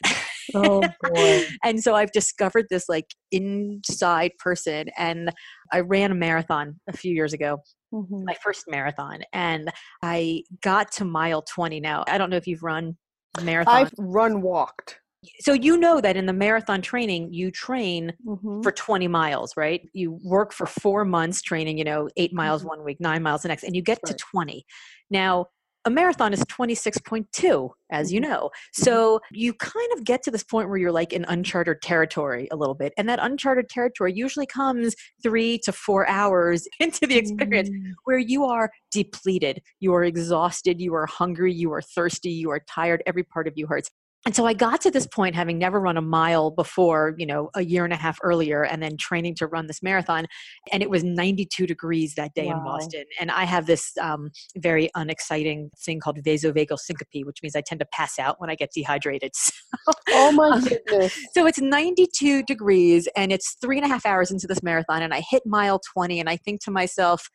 Oh 0.55 0.81
boy. 1.03 1.45
and 1.65 1.83
so 1.83 1.95
I've 1.95 2.13
discovered 2.13 2.67
this 2.71 2.89
like 2.89 3.07
inside 3.33 4.33
person 4.39 4.87
and 4.97 5.31
I 5.73 5.81
ran 5.81 6.11
a 6.11 6.15
marathon 6.15 6.81
a 6.89 6.97
few 6.97 7.15
years 7.15 7.33
ago. 7.33 7.59
Mm-hmm. 7.93 8.25
My 8.25 8.37
first 8.43 8.65
marathon 8.69 9.21
and 9.33 9.71
I 10.03 10.43
got 10.63 10.93
to 10.93 11.05
mile 11.05 11.43
20 11.43 11.81
now. 11.81 12.05
I 12.07 12.19
don't 12.19 12.31
know 12.31 12.37
if 12.37 12.47
you've 12.47 12.63
run 12.63 12.97
marathon. 13.43 13.75
I've 13.75 13.93
run 13.99 14.41
walked. 14.43 15.01
So 15.41 15.53
you 15.53 15.77
know 15.77 16.01
that 16.01 16.17
in 16.17 16.27
the 16.27 16.33
marathon 16.33 16.83
training 16.83 17.33
you 17.33 17.51
train 17.51 18.13
mm-hmm. 18.27 18.63
for 18.63 18.73
20 18.73 19.09
miles 19.09 19.57
right 19.57 19.89
you 19.93 20.19
work 20.25 20.53
for 20.53 20.67
four 20.67 21.05
months 21.05 21.43
training 21.43 21.79
you 21.79 21.85
know 21.85 22.09
eight 22.17 22.33
miles 22.33 22.63
mm-hmm. 22.63 22.71
one 22.71 22.85
week 22.85 23.01
nine 23.01 23.23
miles 23.23 23.43
the 23.43 23.49
next 23.49 23.63
and 23.63 23.75
you 23.75 23.83
get 23.83 23.99
right. 24.05 24.17
to 24.17 24.25
20 24.33 24.65
now 25.11 25.47
a 25.87 25.91
marathon 25.91 26.33
is 26.33 26.43
26.2 26.45 27.71
as 27.91 28.13
you 28.13 28.21
mm-hmm. 28.21 28.31
know 28.31 28.39
mm-hmm. 28.39 28.83
so 28.83 29.21
you 29.31 29.55
kind 29.55 29.93
of 29.95 30.05
get 30.05 30.23
to 30.23 30.31
this 30.31 30.43
point 30.43 30.69
where 30.69 30.77
you're 30.77 30.93
like 30.93 31.13
in 31.13 31.25
uncharted 31.29 31.81
territory 31.81 32.49
a 32.51 32.57
little 32.57 32.75
bit 32.75 32.93
and 32.99 33.09
that 33.09 33.21
uncharted 33.23 33.69
territory 33.69 34.13
usually 34.15 34.47
comes 34.47 34.95
three 35.23 35.59
to 35.59 35.73
four 35.73 36.07
hours 36.09 36.69
into 36.81 37.07
the 37.07 37.17
experience 37.17 37.71
mm. 37.71 37.93
where 38.05 38.19
you 38.19 38.45
are 38.45 38.71
depleted 38.91 39.63
you 39.81 39.95
are 39.95 40.05
exhausted 40.05 40.81
you 40.81 40.95
are 40.95 41.07
hungry 41.07 41.53
you 41.53 41.73
are 41.73 41.83
thirsty 41.83 42.31
you 42.31 42.51
are 42.51 42.61
tired 42.69 43.03
every 43.07 43.23
part 43.23 43.47
of 43.49 43.55
you 43.57 43.67
hurts 43.67 43.91
and 44.27 44.35
so 44.35 44.45
I 44.45 44.55
got 44.55 44.81
to 44.81 44.91
this 44.91 45.07
point 45.07 45.37
having 45.37 45.57
never 45.57 45.79
run 45.79 45.97
a 45.97 46.03
mile 46.03 46.51
before, 46.51 47.15
you 47.17 47.25
know, 47.25 47.49
a 47.55 47.63
year 47.63 47.85
and 47.85 47.93
a 47.93 47.97
half 47.97 48.19
earlier, 48.25 48.65
and 48.65 48.83
then 48.83 48.97
training 48.97 49.37
to 49.37 49.47
run 49.47 49.69
this 49.69 49.85
marathon. 49.85 50.27
And 50.73 50.83
it 50.83 50.91
was 50.91 51.05
92 51.05 51.65
degrees 51.65 52.17
that 52.17 52.35
day 52.35 52.47
wow. 52.47 52.59
in 52.59 52.65
Boston. 52.65 53.05
And 53.21 53.31
I 53.31 53.45
have 53.45 53.67
this 53.67 53.93
um, 54.01 54.33
very 54.57 54.91
unexciting 54.97 55.71
thing 55.79 56.01
called 56.01 56.19
vasovagal 56.25 56.79
syncope, 56.81 57.25
which 57.25 57.41
means 57.41 57.55
I 57.55 57.61
tend 57.61 57.79
to 57.79 57.87
pass 57.93 58.19
out 58.19 58.41
when 58.41 58.51
I 58.51 58.57
get 58.57 58.71
dehydrated. 58.75 59.33
So, 59.85 59.93
oh 60.11 60.33
my 60.33 60.51
um, 60.51 60.65
goodness. 60.65 61.19
so 61.35 61.47
it's 61.47 61.61
92 61.61 62.45
degrees, 62.45 63.09
and 63.17 63.33
it's 63.33 63.57
three 63.61 63.77
and 63.77 63.85
a 63.85 63.89
half 63.89 64.07
hours 64.07 64.31
into 64.31 64.47
this 64.47 64.63
marathon, 64.63 65.03
and 65.03 65.13
I 65.13 65.23
hit 65.29 65.43
mile 65.45 65.81
20, 65.93 66.19
and 66.19 66.29
I 66.31 66.37
think 66.37 66.63
to 66.63 66.71
myself, 66.71 67.29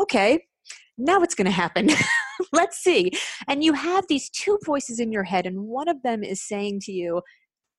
okay, 0.00 0.44
now 0.96 1.22
it's 1.22 1.34
going 1.34 1.46
to 1.46 1.50
happen. 1.50 1.90
Let's 2.52 2.78
see. 2.78 3.12
And 3.48 3.62
you 3.62 3.72
have 3.72 4.06
these 4.08 4.30
two 4.30 4.58
voices 4.64 5.00
in 5.00 5.12
your 5.12 5.24
head, 5.24 5.46
and 5.46 5.64
one 5.64 5.88
of 5.88 6.02
them 6.02 6.22
is 6.22 6.42
saying 6.42 6.80
to 6.82 6.92
you, 6.92 7.22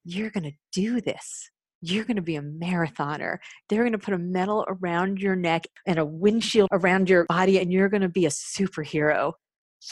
You're 0.04 0.30
going 0.30 0.44
to 0.44 0.58
do 0.72 1.02
this. 1.02 1.50
You're 1.82 2.06
going 2.06 2.16
to 2.16 2.22
be 2.22 2.38
a 2.38 2.42
marathoner. 2.42 3.38
They're 3.68 3.84
going 3.84 3.92
to 3.92 3.98
put 3.98 4.14
a 4.14 4.18
medal 4.18 4.66
around 4.70 5.20
your 5.20 5.36
neck 5.36 5.66
and 5.86 6.00
a 6.00 6.06
windshield 6.06 6.70
around 6.72 7.10
your 7.10 7.26
body, 7.26 7.60
and 7.60 7.74
you're 7.74 7.90
going 7.90 8.02
to 8.02 8.10
be 8.10 8.26
a 8.26 8.30
superhero. 8.30 9.34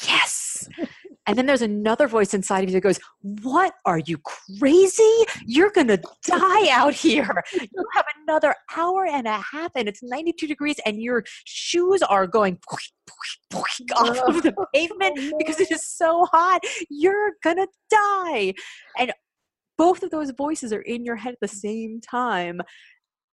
Yes. 0.08 0.70
And 1.28 1.38
then 1.38 1.46
there's 1.46 1.62
another 1.62 2.08
voice 2.08 2.34
inside 2.34 2.64
of 2.64 2.70
you 2.70 2.74
that 2.74 2.82
goes, 2.82 3.00
What 3.22 3.74
are 3.86 4.00
you 4.00 4.18
crazy? 4.60 5.26
You're 5.46 5.70
going 5.70 5.88
to 5.88 6.02
die 6.26 6.70
out 6.70 6.94
here. 6.94 7.44
You 7.54 7.86
have 7.94 8.06
another 8.24 8.56
hour 8.76 9.06
and 9.06 9.28
a 9.28 9.38
half, 9.40 9.72
and 9.76 9.88
it's 9.88 10.02
92 10.02 10.48
degrees, 10.48 10.78
and 10.86 11.02
your 11.02 11.24
shoes 11.46 12.02
are 12.02 12.26
going 12.26 12.58
off 13.54 14.20
of 14.28 14.44
the 14.44 14.54
pavement 14.74 15.18
oh, 15.20 15.38
because 15.38 15.60
it 15.60 15.72
is 15.72 15.86
so 15.86 16.26
hot. 16.32 16.62
You're 16.90 17.34
going 17.44 17.58
to 17.58 17.68
die. 17.90 18.54
And 18.98 19.14
both 19.78 20.04
of 20.04 20.12
those 20.12 20.32
voices 20.32 20.74
are 20.74 20.82
in 20.82 21.06
your 21.06 21.16
head 21.16 21.34
at 21.34 21.40
the 21.40 21.48
same 21.48 22.02
time 22.02 22.62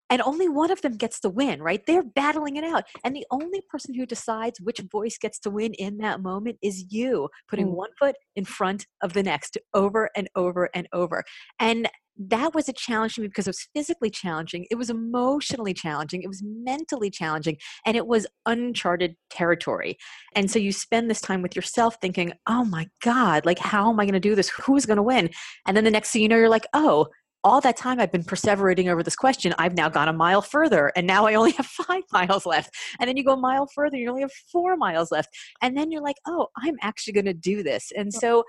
and 0.10 0.22
only 0.22 0.48
one 0.48 0.72
of 0.72 0.82
them 0.82 0.96
gets 0.96 1.20
to 1.22 1.30
win, 1.30 1.62
right? 1.62 1.82
They're 1.86 2.04
battling 2.04 2.56
it 2.56 2.64
out. 2.64 2.86
And 3.04 3.16
the 3.16 3.26
only 3.32 3.62
person 3.70 3.94
who 3.94 4.06
decides 4.06 4.60
which 4.60 4.80
voice 4.92 5.18
gets 5.18 5.40
to 5.40 5.50
win 5.50 5.74
in 5.74 5.98
that 5.98 6.22
moment 6.22 6.58
is 6.62 6.86
you, 6.90 7.30
putting 7.50 7.68
mm. 7.68 7.76
one 7.76 7.90
foot 8.00 8.16
in 8.36 8.46
front 8.46 8.86
of 9.02 9.14
the 9.14 9.24
next 9.24 9.58
over 9.74 10.10
and 10.16 10.30
over 10.36 10.70
and 10.74 10.88
over. 10.94 11.24
And 11.60 11.90
that 12.20 12.56
was 12.56 12.68
a 12.68 12.74
challenge 12.74 13.16
to 13.16 13.22
me 13.22 13.28
because 13.28 13.48
it 13.48 13.52
was 13.52 13.68
physically 13.76 14.10
challenging, 14.10 14.66
it 14.72 14.76
was 14.76 14.90
emotionally 14.90 15.74
challenging, 15.74 16.24
it 16.24 16.28
was 16.28 16.42
mentally 16.44 17.10
challenging, 17.10 17.58
and 17.86 17.96
it 17.96 18.08
was 18.08 18.26
uncharted 18.46 19.16
territory. 19.30 19.98
And 20.36 20.50
so 20.50 20.58
you 20.58 20.72
spend 20.72 21.10
this 21.10 21.22
time 21.22 21.42
with 21.42 21.56
yourself 21.56 21.98
thinking, 22.02 22.34
oh 22.48 22.66
my 22.66 22.88
God, 23.04 23.46
like, 23.46 23.60
how 23.60 23.92
am 23.92 24.00
I 24.00 24.06
going 24.06 24.14
to 24.14 24.20
do 24.20 24.36
this? 24.36 24.50
Who's 24.50 24.86
going 24.86 24.98
to 24.98 25.04
win? 25.04 25.30
And 25.68 25.78
then 25.78 25.84
the 25.84 25.92
next 25.92 26.12
thing 26.12 26.24
you 26.24 26.28
know, 26.28 26.38
you're 26.38 26.50
like, 26.50 26.68
oh, 26.74 27.08
all 27.44 27.62
that 27.62 27.78
time 27.78 28.00
I've 28.00 28.12
been 28.12 28.24
perseverating 28.24 28.88
over 28.88 29.04
this 29.04 29.16
question, 29.16 29.54
I've 29.58 29.76
now 29.76 29.90
gone 29.90 30.08
a 30.08 30.14
mile 30.14 30.42
further, 30.42 30.92
and 30.96 31.08
now 31.08 31.26
I 31.26 31.36
only 31.36 31.52
have 31.52 31.66
five 31.88 32.04
miles 32.12 32.46
left. 32.46 32.74
And 33.00 33.08
then 33.08 33.18
you 33.18 33.24
go 33.24 33.34
a 33.34 33.38
mile 33.38 33.68
further, 33.74 33.98
you 33.98 34.10
only 34.10 34.22
have 34.22 34.34
four 34.52 34.76
miles 34.76 35.12
left. 35.12 35.30
And 35.62 35.78
then 35.78 35.92
you're 35.92 36.02
like, 36.02 36.18
oh, 36.28 36.48
I'm 36.58 36.76
actually 36.82 37.14
going 37.14 37.26
to 37.26 37.34
do 37.34 37.64
this. 37.64 37.92
And 37.96 38.14
so 38.14 38.44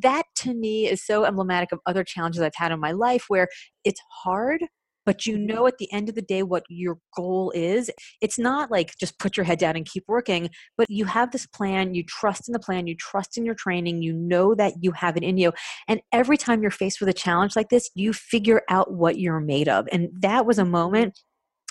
that 0.00 0.24
to 0.36 0.54
me 0.54 0.88
is 0.88 1.04
so 1.04 1.24
emblematic 1.24 1.72
of 1.72 1.80
other 1.86 2.04
challenges 2.04 2.40
I've 2.40 2.54
had 2.54 2.72
in 2.72 2.80
my 2.80 2.92
life 2.92 3.24
where 3.28 3.48
it's 3.84 4.00
hard, 4.10 4.64
but 5.04 5.26
you 5.26 5.38
know 5.38 5.66
at 5.66 5.78
the 5.78 5.92
end 5.92 6.08
of 6.08 6.14
the 6.14 6.22
day 6.22 6.42
what 6.42 6.64
your 6.68 6.98
goal 7.16 7.52
is. 7.54 7.90
It's 8.20 8.38
not 8.38 8.70
like 8.70 8.92
just 8.98 9.18
put 9.18 9.36
your 9.36 9.44
head 9.44 9.58
down 9.58 9.76
and 9.76 9.86
keep 9.86 10.04
working, 10.08 10.50
but 10.76 10.88
you 10.90 11.04
have 11.06 11.30
this 11.30 11.46
plan, 11.46 11.94
you 11.94 12.04
trust 12.04 12.48
in 12.48 12.52
the 12.52 12.58
plan, 12.58 12.86
you 12.86 12.96
trust 12.96 13.36
in 13.36 13.44
your 13.44 13.54
training, 13.54 14.02
you 14.02 14.12
know 14.12 14.54
that 14.54 14.74
you 14.80 14.92
have 14.92 15.16
it 15.16 15.22
in 15.22 15.38
you. 15.38 15.52
And 15.88 16.00
every 16.12 16.36
time 16.36 16.62
you're 16.62 16.70
faced 16.70 17.00
with 17.00 17.08
a 17.08 17.14
challenge 17.14 17.56
like 17.56 17.68
this, 17.68 17.90
you 17.94 18.12
figure 18.12 18.62
out 18.68 18.92
what 18.92 19.18
you're 19.18 19.40
made 19.40 19.68
of. 19.68 19.88
And 19.92 20.08
that 20.20 20.46
was 20.46 20.58
a 20.58 20.64
moment 20.64 21.18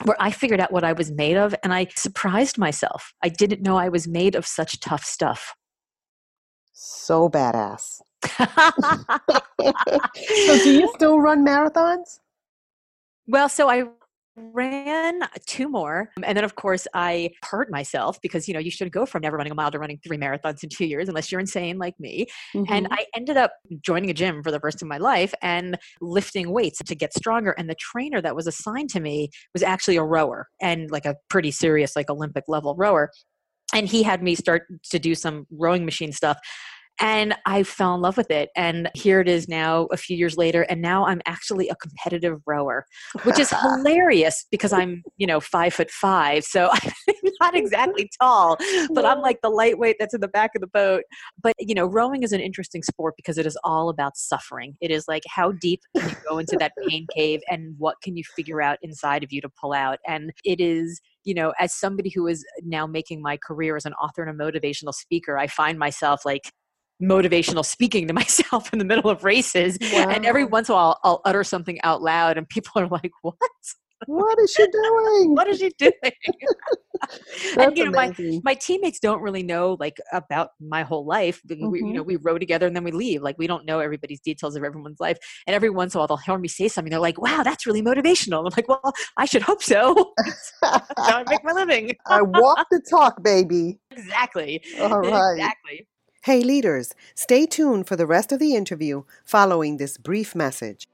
where 0.03 0.17
I 0.19 0.31
figured 0.31 0.59
out 0.59 0.71
what 0.71 0.83
I 0.83 0.93
was 0.93 1.11
made 1.11 1.37
of 1.37 1.53
and 1.63 1.73
I 1.73 1.87
surprised 1.95 2.57
myself. 2.57 3.13
I 3.23 3.29
didn't 3.29 3.61
know 3.61 3.77
I 3.77 3.89
was 3.89 4.07
made 4.07 4.35
of 4.35 4.45
such 4.45 4.79
tough 4.79 5.03
stuff. 5.03 5.53
So 6.73 7.29
badass. 7.29 8.01
so, 9.61 10.63
do 10.63 10.71
you 10.71 10.91
still 10.95 11.19
run 11.19 11.45
marathons? 11.45 12.20
Well, 13.27 13.49
so 13.49 13.69
I 13.69 13.85
ran 14.37 15.19
two 15.45 15.67
more 15.67 16.09
and 16.23 16.37
then 16.37 16.43
of 16.45 16.55
course 16.55 16.87
i 16.93 17.29
hurt 17.43 17.69
myself 17.69 18.17
because 18.21 18.47
you 18.47 18.53
know 18.53 18.61
you 18.61 18.71
should 18.71 18.89
go 18.89 19.05
from 19.05 19.21
never 19.21 19.35
running 19.35 19.51
a 19.51 19.55
mile 19.55 19.69
to 19.69 19.77
running 19.77 19.99
three 20.05 20.17
marathons 20.17 20.63
in 20.63 20.69
two 20.69 20.85
years 20.85 21.09
unless 21.09 21.31
you're 21.31 21.41
insane 21.41 21.77
like 21.77 21.93
me 21.99 22.25
mm-hmm. 22.55 22.71
and 22.71 22.87
i 22.91 23.05
ended 23.13 23.35
up 23.35 23.51
joining 23.81 24.09
a 24.09 24.13
gym 24.13 24.41
for 24.41 24.49
the 24.49 24.59
first 24.59 24.81
of 24.81 24.87
my 24.87 24.97
life 24.97 25.33
and 25.41 25.77
lifting 25.99 26.51
weights 26.51 26.79
to 26.79 26.95
get 26.95 27.13
stronger 27.13 27.51
and 27.51 27.69
the 27.69 27.75
trainer 27.75 28.21
that 28.21 28.33
was 28.33 28.47
assigned 28.47 28.89
to 28.89 29.01
me 29.01 29.29
was 29.53 29.63
actually 29.63 29.97
a 29.97 30.03
rower 30.03 30.47
and 30.61 30.89
like 30.91 31.05
a 31.05 31.15
pretty 31.29 31.51
serious 31.51 31.93
like 31.93 32.09
olympic 32.09 32.45
level 32.47 32.73
rower 32.75 33.11
and 33.73 33.87
he 33.89 34.01
had 34.01 34.23
me 34.23 34.33
start 34.33 34.63
to 34.89 34.97
do 34.97 35.13
some 35.13 35.45
rowing 35.51 35.83
machine 35.83 36.13
stuff 36.13 36.37
and 37.01 37.35
I 37.47 37.63
fell 37.63 37.95
in 37.95 38.01
love 38.01 38.15
with 38.15 38.29
it. 38.29 38.49
And 38.55 38.89
here 38.93 39.19
it 39.19 39.27
is 39.27 39.49
now, 39.49 39.87
a 39.91 39.97
few 39.97 40.15
years 40.15 40.37
later, 40.37 40.61
and 40.61 40.81
now 40.81 41.07
I'm 41.07 41.19
actually 41.25 41.67
a 41.67 41.75
competitive 41.75 42.39
rower, 42.45 42.85
which 43.23 43.39
is 43.39 43.49
hilarious 43.61 44.45
because 44.51 44.71
I'm, 44.71 45.01
you 45.17 45.25
know, 45.25 45.39
five 45.39 45.73
foot 45.73 45.89
five. 45.89 46.43
So 46.43 46.69
I'm 46.71 46.91
not 47.41 47.55
exactly 47.55 48.09
tall, 48.21 48.57
but 48.93 49.03
I'm 49.03 49.19
like 49.19 49.41
the 49.41 49.49
lightweight 49.49 49.95
that's 49.99 50.13
in 50.13 50.21
the 50.21 50.27
back 50.27 50.51
of 50.55 50.61
the 50.61 50.67
boat. 50.67 51.03
But, 51.41 51.55
you 51.57 51.73
know, 51.73 51.87
rowing 51.87 52.21
is 52.21 52.33
an 52.33 52.39
interesting 52.39 52.83
sport 52.83 53.15
because 53.17 53.39
it 53.39 53.47
is 53.47 53.57
all 53.63 53.89
about 53.89 54.15
suffering. 54.15 54.75
It 54.79 54.91
is 54.91 55.05
like 55.07 55.23
how 55.27 55.53
deep 55.53 55.81
can 55.97 56.07
you 56.07 56.15
go 56.29 56.37
into 56.37 56.55
that 56.57 56.73
pain 56.87 57.07
cave 57.15 57.41
and 57.49 57.73
what 57.79 57.95
can 58.03 58.15
you 58.15 58.23
figure 58.35 58.61
out 58.61 58.77
inside 58.83 59.23
of 59.23 59.31
you 59.33 59.41
to 59.41 59.49
pull 59.59 59.73
out? 59.73 59.97
And 60.07 60.31
it 60.45 60.61
is 60.61 61.01
you 61.23 61.35
know, 61.35 61.53
as 61.59 61.73
somebody 61.73 62.09
who 62.09 62.25
is 62.27 62.43
now 62.63 62.87
making 62.87 63.21
my 63.21 63.37
career 63.37 63.75
as 63.75 63.85
an 63.85 63.93
author 63.93 64.23
and 64.23 64.41
a 64.41 64.43
motivational 64.43 64.91
speaker, 64.91 65.37
I 65.37 65.45
find 65.45 65.77
myself 65.77 66.25
like 66.25 66.51
motivational 67.01 67.65
speaking 67.65 68.07
to 68.07 68.13
myself 68.21 68.71
in 68.73 68.79
the 68.79 68.85
middle 68.85 69.09
of 69.09 69.23
races. 69.23 69.77
Wow. 69.93 70.09
And 70.09 70.25
every 70.25 70.45
once 70.45 70.69
in 70.69 70.73
a 70.73 70.75
while, 70.75 70.99
I'll 71.03 71.21
utter 71.25 71.43
something 71.43 71.79
out 71.83 72.01
loud, 72.01 72.37
and 72.37 72.47
people 72.47 72.81
are 72.81 72.87
like, 72.87 73.11
"What? 73.21 73.35
What 74.07 74.39
is 74.39 74.51
she 74.51 74.65
doing? 74.65 75.35
what 75.35 75.47
is 75.47 75.59
she 75.59 75.71
doing?" 75.77 75.93
and 77.57 77.77
you 77.77 77.85
know, 77.85 77.91
my 77.91 78.13
my 78.43 78.53
teammates 78.53 78.99
don't 78.99 79.21
really 79.21 79.43
know 79.43 79.77
like 79.79 79.97
about 80.11 80.49
my 80.59 80.83
whole 80.83 81.05
life. 81.05 81.41
Mm-hmm. 81.49 81.69
We, 81.69 81.79
you 81.79 81.85
mm-hmm. 81.85 81.95
know, 81.95 82.03
we 82.03 82.15
row 82.17 82.37
together 82.37 82.67
and 82.67 82.75
then 82.75 82.83
we 82.83 82.91
leave. 82.91 83.21
Like 83.21 83.37
we 83.37 83.47
don't 83.47 83.65
know 83.65 83.79
everybody's 83.79 84.19
details 84.21 84.55
of 84.55 84.63
everyone's 84.63 84.99
life. 84.99 85.17
And 85.47 85.55
every 85.55 85.69
once 85.69 85.93
in 85.93 85.97
a 85.97 85.99
while, 85.99 86.07
they'll 86.07 86.17
hear 86.17 86.37
me 86.37 86.47
say 86.47 86.67
something. 86.67 86.89
They're 86.89 86.99
like, 86.99 87.21
"Wow, 87.21 87.43
that's 87.43 87.65
really 87.65 87.81
motivational." 87.81 88.39
I'm 88.39 88.53
like, 88.55 88.67
"Well, 88.67 88.93
I 89.17 89.25
should 89.25 89.41
hope 89.41 89.63
so. 89.63 90.13
I 90.63 91.23
make 91.29 91.43
my 91.43 91.53
living." 91.53 91.95
I 92.07 92.21
walk 92.21 92.67
the 92.71 92.81
talk, 92.89 93.23
baby. 93.23 93.79
Exactly. 93.91 94.61
All 94.79 94.99
right. 94.99 95.33
Exactly. 95.33 95.87
Hey, 96.25 96.41
leaders, 96.41 96.93
stay 97.15 97.47
tuned 97.47 97.87
for 97.87 97.95
the 97.95 98.05
rest 98.05 98.31
of 98.31 98.37
the 98.37 98.53
interview 98.55 99.05
following 99.25 99.77
this 99.77 99.97
brief 99.97 100.35
message. 100.35 100.87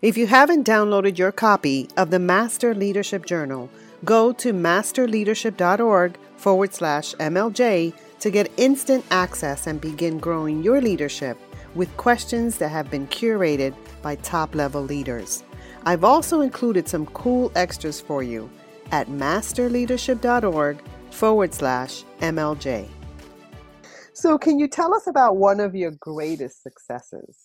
If 0.00 0.16
you 0.16 0.28
haven't 0.28 0.64
downloaded 0.64 1.18
your 1.18 1.32
copy 1.32 1.88
of 1.96 2.12
the 2.12 2.20
Master 2.20 2.72
Leadership 2.72 3.26
Journal, 3.26 3.68
go 4.04 4.32
to 4.34 4.52
masterleadership.org 4.52 6.16
forward 6.36 6.72
slash 6.72 7.16
MLJ 7.16 7.94
to 8.20 8.30
get 8.30 8.52
instant 8.58 9.04
access 9.10 9.66
and 9.66 9.80
begin 9.80 10.20
growing 10.20 10.62
your 10.62 10.80
leadership 10.80 11.36
with 11.74 11.96
questions 11.96 12.58
that 12.58 12.68
have 12.68 12.92
been 12.92 13.08
curated 13.08 13.74
by 14.02 14.14
top 14.14 14.54
level 14.54 14.82
leaders. 14.82 15.42
I've 15.84 16.04
also 16.04 16.42
included 16.42 16.88
some 16.88 17.06
cool 17.06 17.50
extras 17.56 18.00
for 18.00 18.22
you 18.22 18.48
at 18.92 19.08
masterleadership.org 19.08 20.80
forward 21.10 21.54
slash 21.54 22.04
MLJ. 22.20 22.99
So, 24.20 24.36
can 24.36 24.58
you 24.58 24.68
tell 24.68 24.94
us 24.94 25.06
about 25.06 25.38
one 25.38 25.60
of 25.60 25.74
your 25.74 25.92
greatest 25.92 26.62
successes? 26.62 27.38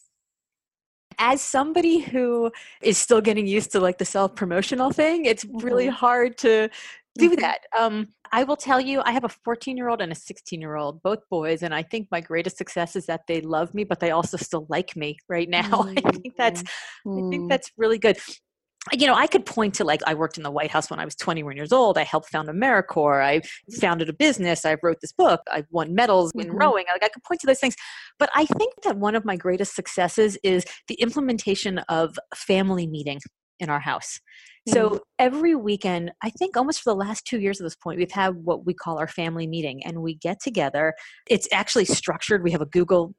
As 1.17 1.41
somebody 1.41 2.00
who 2.00 2.51
is 2.82 2.98
still 2.98 3.22
getting 3.22 3.48
used 3.48 3.72
to 3.72 3.79
like 3.79 3.98
the 3.98 4.03
self 4.03 4.36
promotional 4.36 4.91
thing, 4.91 5.24
it's 5.24 5.46
really 5.46 5.86
mm-hmm. 5.86 5.96
hard 5.96 6.38
to 6.39 6.70
do 7.17 7.29
mm-hmm. 7.29 7.39
that. 7.39 7.60
Um, 7.77 8.10
I 8.34 8.44
will 8.44 8.58
tell 8.58 8.82
you, 8.82 9.01
I 9.05 9.12
have 9.12 9.24
a 9.24 9.29
14 9.29 9.77
year 9.77 9.88
old 9.88 10.01
and 10.01 10.12
a 10.12 10.15
16 10.15 10.60
year 10.60 10.75
old, 10.75 11.01
both 11.01 11.20
boys, 11.29 11.63
and 11.63 11.74
I 11.74 11.82
think 11.82 12.10
my 12.12 12.20
greatest 12.20 12.58
success 12.58 12.98
is 12.98 13.05
that 13.05 13.22
they 13.25 13.39
love 13.39 13.74
me, 13.74 13.86
but 13.86 14.01
they 14.01 14.12
also 14.12 14.36
still 14.36 14.65
like 14.67 14.98
me 14.98 15.17
right 15.29 15.48
now. 15.50 15.63
Mm-hmm. 15.96 16.08
I 16.08 16.12
think 16.12 16.36
that's, 16.38 16.63
mm-hmm. 16.63 17.27
I 17.27 17.29
think 17.29 17.50
that's 17.50 17.72
really 17.77 18.00
good 18.00 18.17
you 18.94 19.08
know, 19.08 19.15
I 19.15 19.27
could 19.27 19.46
point 19.46 19.74
to 19.75 19.84
like 19.84 20.01
I 20.06 20.13
worked 20.13 20.38
in 20.38 20.44
the 20.44 20.51
White 20.51 20.72
House 20.72 20.89
when 20.89 21.00
I 21.00 21.06
was 21.06 21.15
21 21.15 21.56
years 21.56 21.72
old. 21.72 21.98
I 21.98 22.04
helped 22.04 22.30
found 22.30 22.50
AmeriCorps. 22.50 23.24
I 23.24 23.42
founded 23.80 24.10
a 24.10 24.13
business. 24.13 24.65
I 24.65 24.77
wrote 24.84 24.98
this 25.01 25.12
book. 25.12 25.42
I 25.50 25.63
won 25.72 25.96
medals 25.96 26.32
in 26.36 26.48
mm-hmm. 26.48 26.58
rowing. 26.58 26.86
Like 26.92 27.04
I 27.04 27.10
could 27.10 27.24
point 27.24 27.42
to 27.42 27.48
those 27.48 27.60
things. 27.60 27.75
But 28.20 28.30
I 28.36 28.46
think 28.46 28.74
that 28.84 28.98
one 28.98 29.15
of 29.15 29.25
my 29.25 29.36
greatest 29.36 29.75
successes 29.75 30.38
is 30.44 30.65
the 30.88 30.96
implementation 30.96 31.80
of 31.89 32.18
family 32.36 32.88
meeting 32.88 33.20
in 33.60 33.70
our 33.70 33.80
house. 33.80 34.20
So 34.68 34.90
mm-hmm. 34.90 34.98
every 35.20 35.56
weekend, 35.56 36.12
I 36.24 36.32
think 36.32 36.58
almost 36.58 36.82
for 36.82 36.92
the 36.92 36.96
last 36.96 37.26
two 37.26 37.40
years 37.40 37.62
at 37.62 37.66
this 37.66 37.76
point, 37.76 38.00
we've 38.00 38.12
had 38.12 38.36
what 38.36 38.66
we 38.66 38.74
call 38.74 38.98
our 38.98 39.08
family 39.08 39.46
meeting 39.46 39.86
and 39.86 40.02
we 40.02 40.16
get 40.16 40.40
together. 40.42 40.96
It's 41.30 41.48
actually 41.52 41.86
structured. 41.86 42.44
We 42.44 42.52
have 42.52 42.62
a 42.62 42.66
Google 42.66 43.14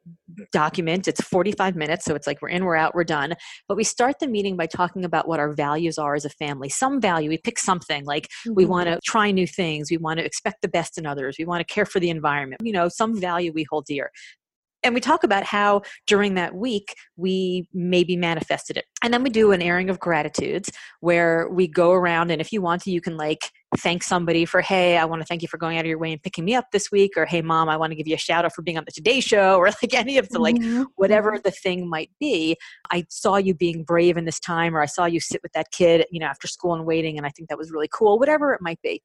document. 0.50 1.07
It's 1.07 1.21
45 1.21 1.76
minutes. 1.76 2.05
So 2.05 2.16
it's 2.16 2.26
like 2.26 2.43
we're 2.43 2.49
in, 2.49 2.64
we're 2.64 2.75
out, 2.75 2.97
we're 2.97 3.05
done. 3.05 3.35
But 3.69 3.76
we 3.76 3.85
start 3.85 4.19
the 4.19 4.26
meeting 4.26 4.57
by 4.57 4.66
talking 4.66 5.05
about 5.05 5.28
what 5.28 5.38
our 5.38 5.52
values 5.52 5.99
are 5.99 6.16
as 6.16 6.25
a 6.25 6.31
family. 6.31 6.69
Some 6.69 7.00
value, 7.00 7.31
we 7.31 7.38
pick 7.38 7.61
something 7.61 8.05
like 8.05 8.25
mm-hmm. 8.25 8.55
we 8.55 8.64
want 8.64 8.88
to 8.88 8.99
try 9.05 9.31
new 9.31 9.47
things. 9.47 9.88
We 9.88 9.99
want 9.99 10.19
to 10.19 10.26
expect 10.26 10.62
the 10.62 10.69
best 10.69 10.99
in 10.99 11.07
others. 11.07 11.37
We 11.38 11.45
want 11.45 11.66
to 11.66 11.73
care 11.73 11.87
for 11.87 12.00
the 12.00 12.11
environment. 12.11 12.62
You 12.64 12.73
know, 12.73 12.88
some 12.88 13.21
value 13.21 13.52
we 13.55 13.66
hold 13.71 13.85
dear 13.87 14.11
and 14.87 14.95
we 14.95 15.00
talk 15.00 15.25
about 15.25 15.43
how 15.43 15.83
during 16.07 16.35
that 16.35 16.55
week 16.55 16.95
we 17.16 17.69
maybe 17.75 18.16
manifested 18.16 18.76
it. 18.76 18.85
And 19.02 19.12
then 19.12 19.23
we 19.23 19.31
do 19.31 19.50
an 19.52 19.61
airing 19.61 19.90
of 19.90 19.99
gratitudes 19.99 20.71
where 21.00 21.49
we 21.50 21.66
go 21.66 21.93
around 21.93 22.31
and 22.31 22.40
if 22.40 22.52
you 22.52 22.62
want 22.62 22.83
to 22.83 22.90
you 22.90 23.00
can 23.00 23.16
like 23.16 23.50
thank 23.78 24.02
somebody 24.02 24.44
for 24.44 24.61
hey 24.61 24.96
i 24.96 25.04
want 25.04 25.20
to 25.20 25.26
thank 25.26 25.42
you 25.42 25.49
for 25.49 25.58
going 25.58 25.76
out 25.76 25.80
of 25.80 25.87
your 25.87 25.99
way 25.99 26.12
and 26.12 26.23
picking 26.23 26.44
me 26.44 26.54
up 26.54 26.66
this 26.73 26.90
week 26.90 27.12
or 27.16 27.26
hey 27.26 27.42
mom 27.42 27.68
i 27.68 27.76
want 27.76 27.90
to 27.90 27.96
give 27.96 28.06
you 28.06 28.14
a 28.14 28.18
shout 28.18 28.44
out 28.44 28.54
for 28.54 28.62
being 28.62 28.78
on 28.78 28.85
the 28.85 28.92
today 28.92 29.20
show 29.20 29.56
or 29.56 29.66
like 29.66 29.92
any 29.92 30.18
of 30.18 30.28
the 30.28 30.38
like 30.38 30.56
mm-hmm. 30.56 30.85
whatever 30.94 31.38
the 31.42 31.50
thing 31.50 31.88
might 31.88 32.11
be 32.20 32.56
i 32.90 33.04
saw 33.08 33.37
you 33.37 33.54
being 33.54 33.82
brave 33.82 34.16
in 34.16 34.25
this 34.25 34.38
time 34.38 34.76
or 34.76 34.80
i 34.80 34.87
saw 34.87 35.04
you 35.04 35.20
sit 35.20 35.42
with 35.42 35.52
that 35.52 35.70
kid 35.73 36.06
you 36.11 36.20
know 36.20 36.26
after 36.26 36.46
school 36.46 36.75
and 36.75 36.87
waiting 36.87 37.18
and 37.18 37.26
i 37.26 37.30
think 37.30 37.49
that 37.49 37.58
was 37.58 37.70
really 37.70 37.88
cool 37.92 38.18
whatever 38.18 38.52
it 38.52 38.61
might 38.62 38.80
be 38.82 39.02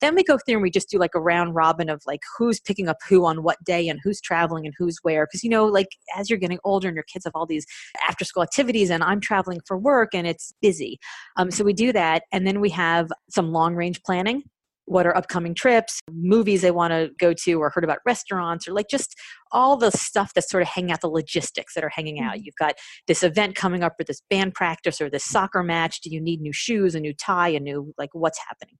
then 0.00 0.14
we 0.14 0.22
go 0.22 0.36
through 0.36 0.56
and 0.56 0.62
we 0.62 0.70
just 0.70 0.90
do 0.90 0.98
like 0.98 1.14
a 1.14 1.20
round 1.20 1.54
robin 1.54 1.88
of 1.88 2.02
like 2.06 2.20
who's 2.36 2.60
picking 2.60 2.88
up 2.88 2.98
who 3.08 3.24
on 3.24 3.42
what 3.42 3.62
day 3.64 3.88
and 3.88 4.00
who's 4.02 4.20
traveling 4.20 4.66
and 4.66 4.74
who's 4.78 4.98
where. 5.02 5.26
Because, 5.26 5.44
you 5.44 5.50
know, 5.50 5.66
like 5.66 5.88
as 6.16 6.28
you're 6.28 6.38
getting 6.38 6.58
older 6.64 6.88
and 6.88 6.94
your 6.94 7.04
kids 7.04 7.24
have 7.24 7.34
all 7.34 7.46
these 7.46 7.66
after 8.08 8.24
school 8.24 8.42
activities 8.42 8.90
and 8.90 9.02
I'm 9.02 9.20
traveling 9.20 9.60
for 9.66 9.76
work 9.76 10.14
and 10.14 10.26
it's 10.26 10.52
busy. 10.60 10.98
Um, 11.36 11.50
so 11.50 11.64
we 11.64 11.72
do 11.72 11.92
that. 11.92 12.24
And 12.32 12.46
then 12.46 12.60
we 12.60 12.70
have 12.70 13.10
some 13.30 13.52
long 13.52 13.74
range 13.74 13.85
planning 13.94 14.42
what 14.86 15.04
are 15.04 15.16
upcoming 15.16 15.52
trips, 15.52 16.00
movies 16.10 16.62
they 16.62 16.70
want 16.70 16.92
to 16.92 17.10
go 17.18 17.34
to, 17.34 17.54
or 17.54 17.70
heard 17.70 17.84
about 17.84 17.98
restaurants, 18.06 18.68
or 18.68 18.72
like 18.72 18.88
just 18.88 19.16
all 19.50 19.76
the 19.76 19.90
stuff 19.90 20.32
that's 20.32 20.48
sort 20.48 20.62
of 20.62 20.68
hanging 20.68 20.92
out, 20.92 21.00
the 21.00 21.08
logistics 21.08 21.74
that 21.74 21.82
are 21.82 21.90
hanging 21.90 22.20
out. 22.20 22.34
Mm-hmm. 22.34 22.42
You've 22.44 22.54
got 22.58 22.74
this 23.08 23.22
event 23.22 23.56
coming 23.56 23.82
up, 23.82 23.94
or 23.98 24.04
this 24.04 24.22
band 24.30 24.54
practice, 24.54 25.00
or 25.00 25.10
this 25.10 25.24
soccer 25.24 25.62
match. 25.62 26.00
Do 26.00 26.10
you 26.10 26.20
need 26.20 26.40
new 26.40 26.52
shoes, 26.52 26.94
a 26.94 27.00
new 27.00 27.12
tie, 27.12 27.48
a 27.48 27.60
new, 27.60 27.92
like, 27.98 28.10
what's 28.12 28.38
happening? 28.46 28.76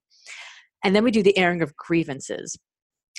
And 0.83 0.95
then 0.95 1.03
we 1.03 1.11
do 1.11 1.23
the 1.23 1.37
airing 1.37 1.61
of 1.61 1.75
grievances. 1.75 2.57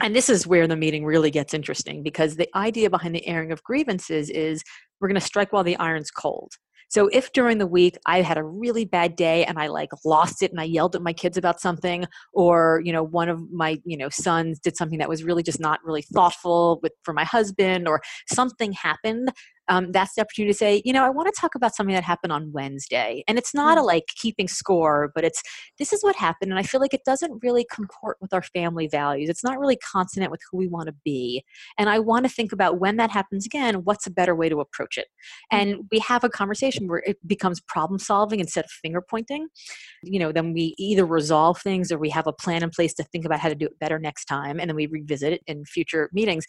And 0.02 0.14
this 0.14 0.30
is 0.30 0.46
where 0.46 0.66
the 0.66 0.76
meeting 0.76 1.04
really 1.04 1.30
gets 1.30 1.52
interesting 1.52 2.02
because 2.02 2.36
the 2.36 2.48
idea 2.54 2.88
behind 2.88 3.14
the 3.14 3.26
airing 3.26 3.52
of 3.52 3.62
grievances 3.64 4.30
is 4.30 4.62
we're 5.00 5.08
going 5.08 5.20
to 5.20 5.26
strike 5.26 5.52
while 5.52 5.64
the 5.64 5.76
iron's 5.76 6.10
cold. 6.10 6.52
So 6.88 7.08
if 7.08 7.32
during 7.32 7.58
the 7.58 7.66
week 7.66 7.96
I 8.06 8.22
had 8.22 8.38
a 8.38 8.42
really 8.42 8.84
bad 8.84 9.16
day 9.16 9.44
and 9.44 9.58
I 9.58 9.66
like 9.68 9.90
lost 10.04 10.42
it 10.42 10.50
and 10.50 10.60
I 10.60 10.64
yelled 10.64 10.96
at 10.96 11.02
my 11.02 11.12
kids 11.12 11.36
about 11.36 11.60
something 11.60 12.06
or 12.32 12.80
you 12.84 12.92
know 12.92 13.02
one 13.02 13.28
of 13.28 13.50
my 13.50 13.80
you 13.84 13.96
know 13.96 14.08
sons 14.08 14.58
did 14.58 14.76
something 14.76 14.98
that 14.98 15.08
was 15.08 15.22
really 15.22 15.42
just 15.42 15.60
not 15.60 15.80
really 15.84 16.02
thoughtful 16.02 16.80
with 16.82 16.92
for 17.02 17.12
my 17.12 17.24
husband 17.24 17.86
or 17.86 18.00
something 18.28 18.72
happened 18.72 19.30
um, 19.68 19.92
that's 19.92 20.14
the 20.14 20.22
opportunity 20.22 20.52
to 20.52 20.58
say, 20.58 20.82
you 20.84 20.92
know, 20.92 21.04
I 21.04 21.10
want 21.10 21.32
to 21.32 21.40
talk 21.40 21.54
about 21.54 21.74
something 21.74 21.94
that 21.94 22.04
happened 22.04 22.32
on 22.32 22.52
Wednesday. 22.52 23.24
And 23.28 23.38
it's 23.38 23.54
not 23.54 23.78
a 23.78 23.80
mm. 23.80 23.86
like 23.86 24.06
keeping 24.16 24.48
score, 24.48 25.10
but 25.14 25.24
it's 25.24 25.42
this 25.78 25.92
is 25.92 26.02
what 26.02 26.16
happened. 26.16 26.50
And 26.50 26.58
I 26.58 26.62
feel 26.62 26.80
like 26.80 26.94
it 26.94 27.04
doesn't 27.04 27.42
really 27.42 27.66
comport 27.72 28.16
with 28.20 28.32
our 28.32 28.42
family 28.42 28.88
values. 28.88 29.28
It's 29.28 29.44
not 29.44 29.58
really 29.58 29.76
consonant 29.76 30.30
with 30.30 30.40
who 30.50 30.58
we 30.58 30.68
want 30.68 30.86
to 30.88 30.94
be. 31.04 31.44
And 31.76 31.88
I 31.88 31.98
want 31.98 32.24
to 32.26 32.32
think 32.32 32.52
about 32.52 32.80
when 32.80 32.96
that 32.96 33.10
happens 33.10 33.46
again, 33.46 33.84
what's 33.84 34.06
a 34.06 34.10
better 34.10 34.34
way 34.34 34.48
to 34.48 34.60
approach 34.60 34.96
it? 34.96 35.08
And 35.50 35.74
mm-hmm. 35.74 35.82
we 35.90 35.98
have 36.00 36.24
a 36.24 36.28
conversation 36.28 36.88
where 36.88 37.02
it 37.06 37.16
becomes 37.26 37.60
problem 37.60 37.98
solving 37.98 38.40
instead 38.40 38.64
of 38.64 38.70
finger 38.70 39.02
pointing. 39.02 39.48
You 40.02 40.18
know, 40.18 40.32
then 40.32 40.52
we 40.52 40.74
either 40.78 41.04
resolve 41.04 41.60
things 41.60 41.92
or 41.92 41.98
we 41.98 42.10
have 42.10 42.26
a 42.26 42.32
plan 42.32 42.62
in 42.62 42.70
place 42.70 42.94
to 42.94 43.04
think 43.04 43.24
about 43.24 43.40
how 43.40 43.48
to 43.48 43.54
do 43.54 43.66
it 43.66 43.78
better 43.78 43.98
next 43.98 44.24
time. 44.26 44.58
And 44.60 44.70
then 44.70 44.76
we 44.76 44.86
revisit 44.86 45.32
it 45.32 45.42
in 45.46 45.64
future 45.64 46.08
meetings 46.12 46.44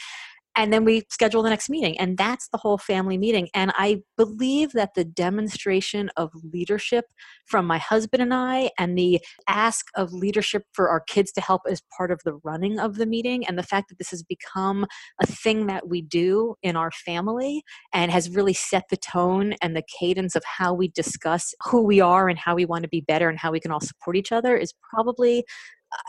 and 0.56 0.74
then 0.74 0.84
we 0.84 1.04
schedule 1.10 1.44
the 1.44 1.50
next 1.50 1.70
meeting 1.70 1.98
and 2.00 2.18
that's 2.18 2.50
the 2.50 2.58
whole 2.58 2.78
family 2.78 3.18
meeting. 3.18 3.50
And 3.54 3.72
i 3.76 4.02
believe 4.18 4.72
that 4.74 4.94
the 4.96 5.04
demonstration 5.06 6.10
of 6.18 6.32
leadership 6.54 7.06
from 7.46 7.66
my 7.66 7.78
husband 7.78 8.22
and 8.22 8.34
i 8.34 8.70
and 8.78 8.98
the 8.98 9.20
ask 9.48 9.88
of 9.96 10.14
leadership 10.14 10.64
for 10.74 10.90
our 10.90 11.02
kids 11.02 11.32
to 11.34 11.42
help 11.42 11.62
as 11.70 11.82
part 11.96 12.12
of 12.12 12.20
the 12.26 12.36
running 12.44 12.80
of 12.80 12.96
the 12.96 13.06
meeting 13.06 13.46
and 13.48 13.58
the 13.58 13.64
fact 13.64 13.90
that 13.90 13.98
this 13.98 14.10
has 14.10 14.24
become 14.24 14.86
a 15.22 15.26
thing 15.26 15.68
that 15.68 15.88
we 15.88 16.02
do 16.02 16.56
in 16.64 16.76
our 16.76 16.92
family 16.92 17.64
and 17.94 18.12
has 18.12 18.30
really 18.30 18.54
set 18.54 18.84
the 18.90 18.98
tone 18.98 19.54
and 19.62 19.76
the 19.76 19.84
cadence 20.00 20.36
of 20.36 20.44
how 20.46 20.74
we 20.74 20.88
discuss 20.90 21.54
who 21.66 21.82
we 21.82 22.00
are 22.00 22.30
and 22.30 22.40
how 22.40 22.56
we 22.56 22.66
want 22.66 22.84
to 22.84 22.90
be 22.90 23.02
better 23.02 23.30
and 23.30 23.40
how 23.40 23.52
we 23.52 23.60
can 23.60 23.72
all 23.72 23.80
support 23.80 24.16
each 24.16 24.32
other 24.32 24.56
is 24.58 24.74
probably 24.94 25.44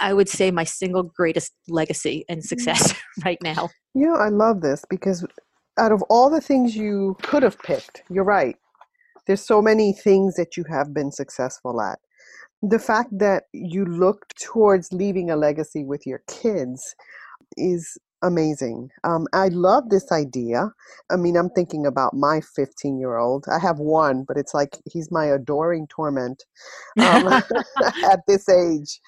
I 0.01 0.13
would 0.13 0.29
say 0.29 0.51
my 0.51 0.65
single 0.65 1.03
greatest 1.03 1.53
legacy 1.69 2.25
and 2.29 2.45
success 2.45 2.95
right 3.25 3.39
now. 3.43 3.71
You 3.95 4.07
know, 4.07 4.15
I 4.15 4.29
love 4.29 4.61
this 4.61 4.85
because 4.89 5.25
out 5.79 5.93
of 5.93 6.03
all 6.11 6.31
the 6.31 6.41
things 6.41 6.77
you 6.77 7.17
could 7.23 7.43
have 7.43 7.59
picked, 7.59 8.03
you're 8.11 8.25
right. 8.25 8.57
There's 9.27 9.45
so 9.45 9.63
many 9.63 9.93
things 9.93 10.37
that 10.37 10.57
you 10.57 10.65
have 10.71 10.93
been 10.93 11.13
successful 11.13 11.81
at. 11.81 11.99
The 12.63 12.79
fact 12.79 13.11
that 13.19 13.45
you 13.53 13.85
look 13.85 14.27
towards 14.39 14.93
leaving 14.93 15.31
a 15.31 15.37
legacy 15.37 15.85
with 15.85 16.07
your 16.07 16.23
kids 16.29 16.95
is 17.57 17.97
amazing. 18.23 18.91
Um, 19.05 19.27
I 19.33 19.49
love 19.49 19.89
this 19.89 20.13
idea. 20.13 20.71
I 21.11 21.17
mean, 21.17 21.37
I'm 21.37 21.49
thinking 21.51 21.87
about 21.87 22.15
my 22.15 22.41
15 22.55 22.99
year 22.99 23.17
old. 23.17 23.47
I 23.51 23.59
have 23.59 23.79
one, 23.79 24.25
but 24.29 24.37
it's 24.37 24.53
like 24.53 24.79
he's 24.91 25.11
my 25.11 25.27
adoring 25.27 25.87
torment 25.89 26.45
um, 26.99 27.29
at 28.05 28.21
this 28.27 28.49
age 28.49 29.01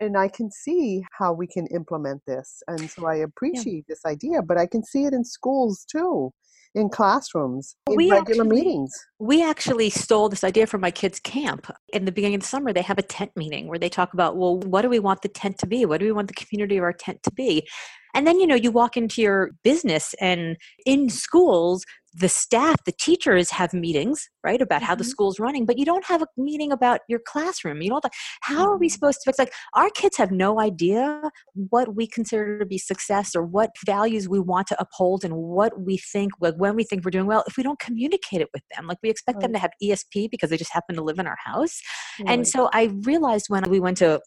and 0.00 0.16
I 0.16 0.28
can 0.28 0.50
see 0.50 1.04
how 1.18 1.32
we 1.32 1.46
can 1.46 1.66
implement 1.68 2.22
this. 2.26 2.62
And 2.66 2.90
so 2.90 3.06
I 3.06 3.16
appreciate 3.16 3.84
yeah. 3.88 3.94
this 3.94 4.04
idea, 4.06 4.42
but 4.42 4.58
I 4.58 4.66
can 4.66 4.82
see 4.82 5.04
it 5.04 5.12
in 5.12 5.24
schools 5.24 5.84
too, 5.90 6.32
in 6.74 6.88
classrooms, 6.88 7.76
in 7.88 7.96
we 7.96 8.10
regular 8.10 8.44
actually, 8.44 8.62
meetings. 8.62 8.92
We 9.18 9.44
actually 9.44 9.90
stole 9.90 10.28
this 10.28 10.42
idea 10.42 10.66
from 10.66 10.80
my 10.80 10.90
kids' 10.90 11.20
camp. 11.20 11.70
In 11.92 12.06
the 12.06 12.12
beginning 12.12 12.36
of 12.36 12.40
the 12.40 12.48
summer, 12.48 12.72
they 12.72 12.82
have 12.82 12.98
a 12.98 13.02
tent 13.02 13.32
meeting 13.36 13.68
where 13.68 13.78
they 13.78 13.90
talk 13.90 14.14
about, 14.14 14.36
well, 14.36 14.58
what 14.60 14.82
do 14.82 14.88
we 14.88 14.98
want 14.98 15.22
the 15.22 15.28
tent 15.28 15.58
to 15.58 15.66
be? 15.66 15.84
What 15.84 16.00
do 16.00 16.06
we 16.06 16.12
want 16.12 16.28
the 16.28 16.34
community 16.34 16.78
of 16.78 16.84
our 16.84 16.92
tent 16.92 17.22
to 17.24 17.32
be? 17.32 17.68
And 18.14 18.26
then, 18.26 18.40
you 18.40 18.46
know, 18.46 18.56
you 18.56 18.72
walk 18.72 18.96
into 18.96 19.22
your 19.22 19.52
business 19.62 20.14
and 20.20 20.56
in 20.84 21.08
schools, 21.08 21.84
the 22.12 22.28
staff, 22.28 22.76
the 22.84 22.92
teachers 22.92 23.50
have 23.50 23.72
meetings, 23.72 24.28
right, 24.42 24.60
about 24.60 24.76
mm-hmm. 24.80 24.86
how 24.86 24.94
the 24.94 25.04
mm-hmm. 25.04 25.10
school's 25.10 25.38
running, 25.38 25.64
but 25.64 25.78
you 25.78 25.84
don't 25.84 26.04
have 26.06 26.22
a 26.22 26.26
meeting 26.36 26.72
about 26.72 27.00
your 27.08 27.20
classroom. 27.24 27.82
You 27.82 27.90
know, 27.90 28.00
how 28.40 28.66
are 28.66 28.76
we 28.76 28.86
mm-hmm. 28.86 28.92
supposed 28.92 29.20
to 29.20 29.24
fix? 29.26 29.38
Like, 29.38 29.52
our 29.74 29.90
kids 29.90 30.16
have 30.16 30.30
no 30.30 30.60
idea 30.60 31.30
what 31.54 31.94
we 31.94 32.06
consider 32.06 32.58
to 32.58 32.66
be 32.66 32.78
success 32.78 33.36
or 33.36 33.44
what 33.44 33.70
values 33.86 34.28
we 34.28 34.40
want 34.40 34.66
to 34.68 34.80
uphold 34.80 35.24
and 35.24 35.34
what 35.36 35.80
we 35.80 35.98
think, 35.98 36.32
like, 36.40 36.54
when 36.56 36.74
we 36.74 36.84
think 36.84 37.04
we're 37.04 37.10
doing 37.10 37.26
well, 37.26 37.44
if 37.46 37.56
we 37.56 37.62
don't 37.62 37.78
communicate 37.78 38.40
it 38.40 38.48
with 38.52 38.62
them. 38.74 38.86
Like, 38.86 38.98
we 39.02 39.10
expect 39.10 39.36
right. 39.36 39.42
them 39.42 39.52
to 39.52 39.58
have 39.58 39.70
ESP 39.82 40.30
because 40.30 40.50
they 40.50 40.56
just 40.56 40.72
happen 40.72 40.96
to 40.96 41.02
live 41.02 41.18
in 41.18 41.26
our 41.26 41.38
house. 41.44 41.80
Right. 42.18 42.30
And 42.30 42.48
so 42.48 42.68
I 42.72 42.90
realized 43.02 43.46
when 43.48 43.68
we 43.70 43.78
went 43.78 43.98
to 43.98 44.20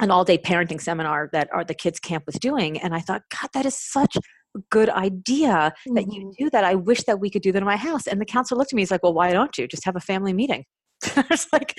an 0.00 0.10
all 0.10 0.24
day 0.24 0.36
parenting 0.36 0.80
seminar 0.80 1.28
that 1.32 1.48
our 1.52 1.64
the 1.64 1.74
kids 1.74 2.00
camp 2.00 2.24
was 2.26 2.34
doing 2.34 2.76
and 2.80 2.92
i 2.92 2.98
thought 2.98 3.22
god 3.30 3.48
that 3.54 3.64
is 3.64 3.78
such 3.78 4.16
good 4.70 4.88
idea 4.90 5.48
mm-hmm. 5.48 5.94
that 5.94 6.12
you 6.12 6.20
mm-hmm. 6.20 6.44
do 6.44 6.50
that 6.50 6.64
i 6.64 6.74
wish 6.74 7.02
that 7.04 7.20
we 7.20 7.30
could 7.30 7.42
do 7.42 7.52
that 7.52 7.58
in 7.58 7.64
my 7.64 7.76
house 7.76 8.06
and 8.06 8.20
the 8.20 8.24
counselor 8.24 8.58
looked 8.58 8.72
at 8.72 8.76
me 8.76 8.82
he's 8.82 8.90
like 8.90 9.02
well 9.02 9.14
why 9.14 9.32
don't 9.32 9.56
you 9.58 9.66
just 9.66 9.84
have 9.84 9.96
a 9.96 10.00
family 10.00 10.32
meeting 10.32 10.64
I 11.16 11.24
was 11.30 11.46
like, 11.52 11.78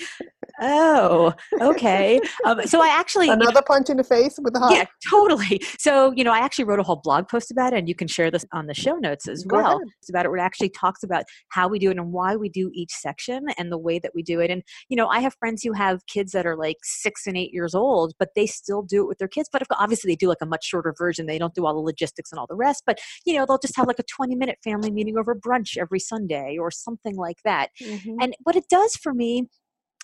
oh, 0.60 1.34
okay. 1.60 2.20
Um, 2.44 2.62
so 2.66 2.82
I 2.82 2.88
actually 2.98 3.28
another 3.28 3.50
you 3.50 3.54
know, 3.54 3.62
punch 3.62 3.90
in 3.90 3.96
the 3.96 4.04
face 4.04 4.38
with 4.42 4.54
the 4.54 4.60
hug. 4.60 4.72
Yeah, 4.72 4.84
totally. 5.08 5.60
So 5.78 6.12
you 6.12 6.24
know, 6.24 6.32
I 6.32 6.38
actually 6.38 6.64
wrote 6.64 6.80
a 6.80 6.82
whole 6.82 7.00
blog 7.02 7.28
post 7.28 7.50
about 7.50 7.72
it, 7.72 7.78
and 7.78 7.88
you 7.88 7.94
can 7.94 8.08
share 8.08 8.30
this 8.30 8.44
on 8.52 8.66
the 8.66 8.74
show 8.74 8.96
notes 8.96 9.28
as 9.28 9.44
Go 9.44 9.56
well. 9.56 9.76
Ahead. 9.76 9.88
It's 10.00 10.10
about 10.10 10.26
it. 10.26 10.30
Where 10.30 10.38
it 10.38 10.42
actually 10.42 10.70
talks 10.70 11.02
about 11.02 11.24
how 11.50 11.68
we 11.68 11.78
do 11.78 11.90
it 11.90 11.96
and 11.96 12.12
why 12.12 12.36
we 12.36 12.48
do 12.48 12.70
each 12.74 12.92
section 12.92 13.46
and 13.58 13.70
the 13.70 13.78
way 13.78 13.98
that 13.98 14.12
we 14.14 14.22
do 14.22 14.40
it. 14.40 14.50
And 14.50 14.62
you 14.88 14.96
know, 14.96 15.08
I 15.08 15.20
have 15.20 15.34
friends 15.38 15.62
who 15.62 15.72
have 15.72 16.04
kids 16.06 16.32
that 16.32 16.46
are 16.46 16.56
like 16.56 16.76
six 16.82 17.26
and 17.26 17.36
eight 17.36 17.52
years 17.52 17.74
old, 17.74 18.14
but 18.18 18.30
they 18.34 18.46
still 18.46 18.82
do 18.82 19.02
it 19.02 19.08
with 19.08 19.18
their 19.18 19.28
kids. 19.28 19.48
But 19.52 19.62
obviously, 19.78 20.10
they 20.10 20.16
do 20.16 20.28
like 20.28 20.42
a 20.42 20.46
much 20.46 20.64
shorter 20.64 20.94
version. 20.96 21.26
They 21.26 21.38
don't 21.38 21.54
do 21.54 21.66
all 21.66 21.74
the 21.74 21.80
logistics 21.80 22.32
and 22.32 22.38
all 22.38 22.46
the 22.46 22.56
rest. 22.56 22.82
But 22.86 22.98
you 23.24 23.34
know, 23.34 23.46
they'll 23.46 23.58
just 23.58 23.76
have 23.76 23.86
like 23.86 23.98
a 23.98 24.04
twenty 24.04 24.34
minute 24.34 24.58
family 24.62 24.90
meeting 24.90 25.18
over 25.18 25.34
brunch 25.34 25.76
every 25.76 26.00
Sunday 26.00 26.56
or 26.58 26.70
something 26.70 27.16
like 27.16 27.38
that. 27.44 27.70
Mm-hmm. 27.82 28.16
And 28.20 28.36
what 28.42 28.56
it 28.56 28.64
does 28.68 28.96
for 28.96 29.14
me 29.14 29.48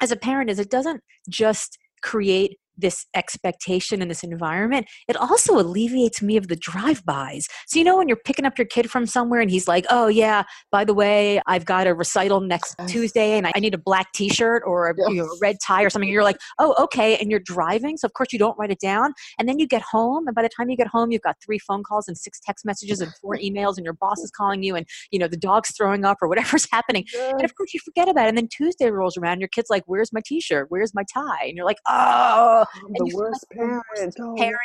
as 0.00 0.10
a 0.10 0.16
parent 0.16 0.50
is 0.50 0.58
it 0.58 0.70
doesn't 0.70 1.02
just 1.28 1.78
create 2.02 2.58
this 2.76 3.06
expectation 3.14 4.02
in 4.02 4.08
this 4.08 4.22
environment, 4.22 4.86
it 5.08 5.16
also 5.16 5.58
alleviates 5.58 6.22
me 6.22 6.36
of 6.36 6.48
the 6.48 6.56
drive-bys. 6.56 7.46
So 7.66 7.78
you 7.78 7.84
know 7.84 7.96
when 7.96 8.08
you're 8.08 8.16
picking 8.16 8.44
up 8.44 8.58
your 8.58 8.66
kid 8.66 8.90
from 8.90 9.06
somewhere 9.06 9.40
and 9.40 9.50
he's 9.50 9.68
like, 9.68 9.86
"Oh 9.90 10.08
yeah, 10.08 10.44
by 10.70 10.84
the 10.84 10.94
way, 10.94 11.40
I've 11.46 11.64
got 11.64 11.86
a 11.86 11.94
recital 11.94 12.40
next 12.40 12.76
Tuesday 12.86 13.36
and 13.38 13.46
I 13.46 13.58
need 13.58 13.74
a 13.74 13.78
black 13.78 14.12
t-shirt 14.12 14.62
or 14.66 14.90
a, 14.90 14.94
you 15.10 15.16
know, 15.16 15.24
a 15.24 15.38
red 15.40 15.56
tie 15.64 15.82
or 15.82 15.90
something." 15.90 16.08
You're 16.08 16.22
like, 16.22 16.38
"Oh, 16.58 16.74
okay." 16.78 17.16
And 17.16 17.30
you're 17.30 17.40
driving, 17.40 17.96
so 17.96 18.06
of 18.06 18.14
course 18.14 18.32
you 18.32 18.38
don't 18.38 18.58
write 18.58 18.70
it 18.70 18.80
down. 18.80 19.12
And 19.38 19.48
then 19.48 19.58
you 19.58 19.66
get 19.66 19.82
home 19.82 20.26
and 20.26 20.34
by 20.34 20.42
the 20.42 20.48
time 20.48 20.70
you 20.70 20.76
get 20.76 20.86
home, 20.88 21.10
you've 21.10 21.22
got 21.22 21.36
three 21.44 21.58
phone 21.58 21.82
calls 21.82 22.08
and 22.08 22.16
six 22.16 22.40
text 22.40 22.64
messages 22.64 23.00
and 23.00 23.12
four 23.20 23.36
emails 23.42 23.76
and 23.76 23.84
your 23.84 23.94
boss 23.94 24.18
is 24.18 24.30
calling 24.30 24.62
you 24.62 24.76
and 24.76 24.86
you 25.10 25.18
know 25.18 25.28
the 25.28 25.36
dog's 25.36 25.70
throwing 25.76 26.04
up 26.04 26.18
or 26.20 26.28
whatever's 26.28 26.66
happening. 26.72 27.04
Yes. 27.12 27.32
And 27.32 27.44
of 27.44 27.54
course 27.54 27.74
you 27.74 27.80
forget 27.84 28.08
about 28.08 28.26
it. 28.26 28.28
And 28.30 28.38
then 28.38 28.48
Tuesday 28.48 28.90
rolls 28.90 29.16
around, 29.16 29.34
and 29.34 29.40
your 29.40 29.48
kid's 29.48 29.70
like, 29.70 29.84
"Where's 29.86 30.12
my 30.12 30.20
t-shirt? 30.24 30.66
Where's 30.70 30.94
my 30.94 31.04
tie? 31.12 31.44
And 31.44 31.56
you're 31.56 31.66
like 31.66 31.78
oh 31.86 32.63
the 32.94 33.12
worst 33.14 33.44
like 33.50 33.58
parent, 33.58 33.84
the 33.96 34.04
worst 34.04 34.18
oh, 34.20 34.34
parent 34.36 34.58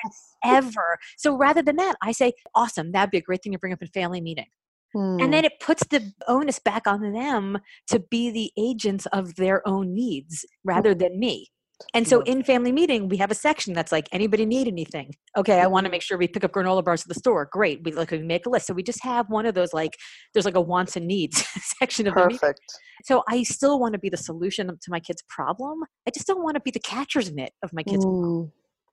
ever. 0.44 0.98
So 1.18 1.38
rather 1.38 1.62
than 1.62 1.76
that 1.78 1.96
i 2.02 2.12
say 2.12 2.34
awesome 2.56 2.92
that'd 2.92 3.12
be 3.12 3.18
a 3.18 3.22
great 3.22 3.44
thing 3.44 3.52
to 3.54 3.60
bring 3.60 3.74
up 3.74 3.82
in 3.82 3.88
family 3.88 4.22
meeting. 4.22 4.48
Hmm. 4.94 5.18
and 5.20 5.32
then 5.32 5.46
it 5.46 5.60
puts 5.60 5.86
the 5.86 6.12
onus 6.28 6.58
back 6.58 6.88
on 6.88 7.14
them 7.14 7.60
to 7.88 8.00
be 8.00 8.32
the 8.32 8.52
agents 8.58 9.06
of 9.08 9.36
their 9.36 9.68
own 9.68 9.94
needs 9.94 10.46
rather 10.64 10.96
than 10.96 11.20
me 11.20 11.52
and 11.94 12.08
so 12.08 12.22
in 12.22 12.44
family 12.44 12.72
meeting, 12.72 13.10
we 13.10 13.18
have 13.18 13.32
a 13.32 13.36
section 13.36 13.74
that's 13.74 13.92
like, 13.92 14.08
anybody 14.12 14.46
need 14.46 14.68
anything? 14.68 15.14
Okay, 15.38 15.60
I 15.60 15.68
want 15.68 15.86
to 15.86 15.92
make 15.92 16.02
sure 16.02 16.18
we 16.18 16.28
pick 16.28 16.44
up 16.44 16.52
granola 16.52 16.84
bars 16.84 17.02
at 17.02 17.08
the 17.08 17.16
store. 17.16 17.48
Great. 17.52 17.82
We 17.84 17.92
like 17.92 18.12
we 18.12 18.20
make 18.20 18.46
a 18.46 18.50
list. 18.50 18.68
So 18.68 18.74
we 18.74 18.84
just 18.84 19.04
have 19.04 19.30
one 19.30 19.46
of 19.46 19.56
those 19.56 19.74
like 19.74 19.98
there's 20.34 20.46
like 20.46 20.56
a 20.56 20.62
wants 20.62 20.96
and 20.96 21.08
needs 21.08 21.46
section 21.80 22.08
of 22.08 22.16
the 22.16 22.22
Perfect. 22.22 22.60
the 22.68 22.80
So 23.06 23.24
I 23.28 23.44
still 23.44 23.80
want 23.80 23.94
to 23.94 24.00
be 24.00 24.10
the 24.10 24.18
solution 24.18 24.68
to 24.68 24.92
my 24.92 25.00
kid's 25.00 25.24
problem. 25.30 25.80
I 26.08 26.12
just 26.12 26.28
don't 26.28 26.44
want 26.44 26.56
to 26.56 26.62
be 26.62 26.72
the 26.72 26.80
catcher's 26.80 27.32
mitt 27.32 27.54
of 27.64 27.72
my 27.74 27.84
kid's 27.84 28.06
problem. 28.06 28.52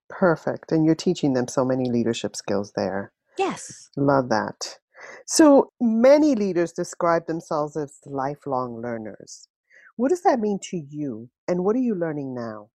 Perfect. 0.09 0.72
And 0.72 0.85
you're 0.85 0.94
teaching 0.94 1.33
them 1.33 1.49
so 1.49 1.64
many 1.64 1.90
leadership 1.90 2.37
skills 2.37 2.72
there. 2.77 3.12
Yes. 3.38 3.90
Love 3.96 4.29
that. 4.31 4.79
So 5.27 5.72
many 5.81 6.35
leaders 6.35 6.72
describe 6.72 7.27
themselves 7.27 7.77
as 7.77 7.99
lifelong 8.07 8.81
learners. 8.81 9.49
What 9.96 10.11
does 10.11 10.22
that 10.22 10.40
mean 10.40 10.59
to 10.70 10.77
you? 10.88 11.29
And 11.49 11.64
what 11.64 11.77
are 11.77 11.81
you 11.81 11.94
learning 11.94 12.35
now? 12.35 12.68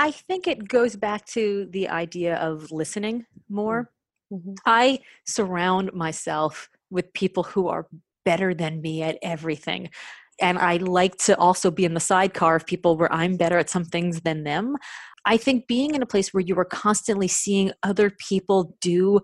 I 0.00 0.12
think 0.12 0.48
it 0.48 0.66
goes 0.66 0.96
back 0.96 1.26
to 1.26 1.66
the 1.72 1.90
idea 1.90 2.36
of 2.36 2.72
listening 2.72 3.26
more. 3.50 3.90
Mm-hmm. 4.32 4.54
I 4.64 5.00
surround 5.26 5.92
myself 5.92 6.70
with 6.88 7.12
people 7.12 7.42
who 7.42 7.68
are 7.68 7.86
better 8.24 8.54
than 8.54 8.80
me 8.80 9.02
at 9.02 9.18
everything. 9.20 9.90
And 10.40 10.58
I 10.58 10.78
like 10.78 11.18
to 11.26 11.36
also 11.36 11.70
be 11.70 11.84
in 11.84 11.92
the 11.92 12.00
sidecar 12.00 12.56
of 12.56 12.64
people 12.64 12.96
where 12.96 13.12
I'm 13.12 13.36
better 13.36 13.58
at 13.58 13.68
some 13.68 13.84
things 13.84 14.22
than 14.22 14.44
them. 14.44 14.78
I 15.26 15.36
think 15.36 15.66
being 15.66 15.94
in 15.94 16.00
a 16.00 16.06
place 16.06 16.32
where 16.32 16.40
you 16.40 16.58
are 16.58 16.64
constantly 16.64 17.28
seeing 17.28 17.70
other 17.82 18.08
people 18.08 18.74
do 18.80 19.20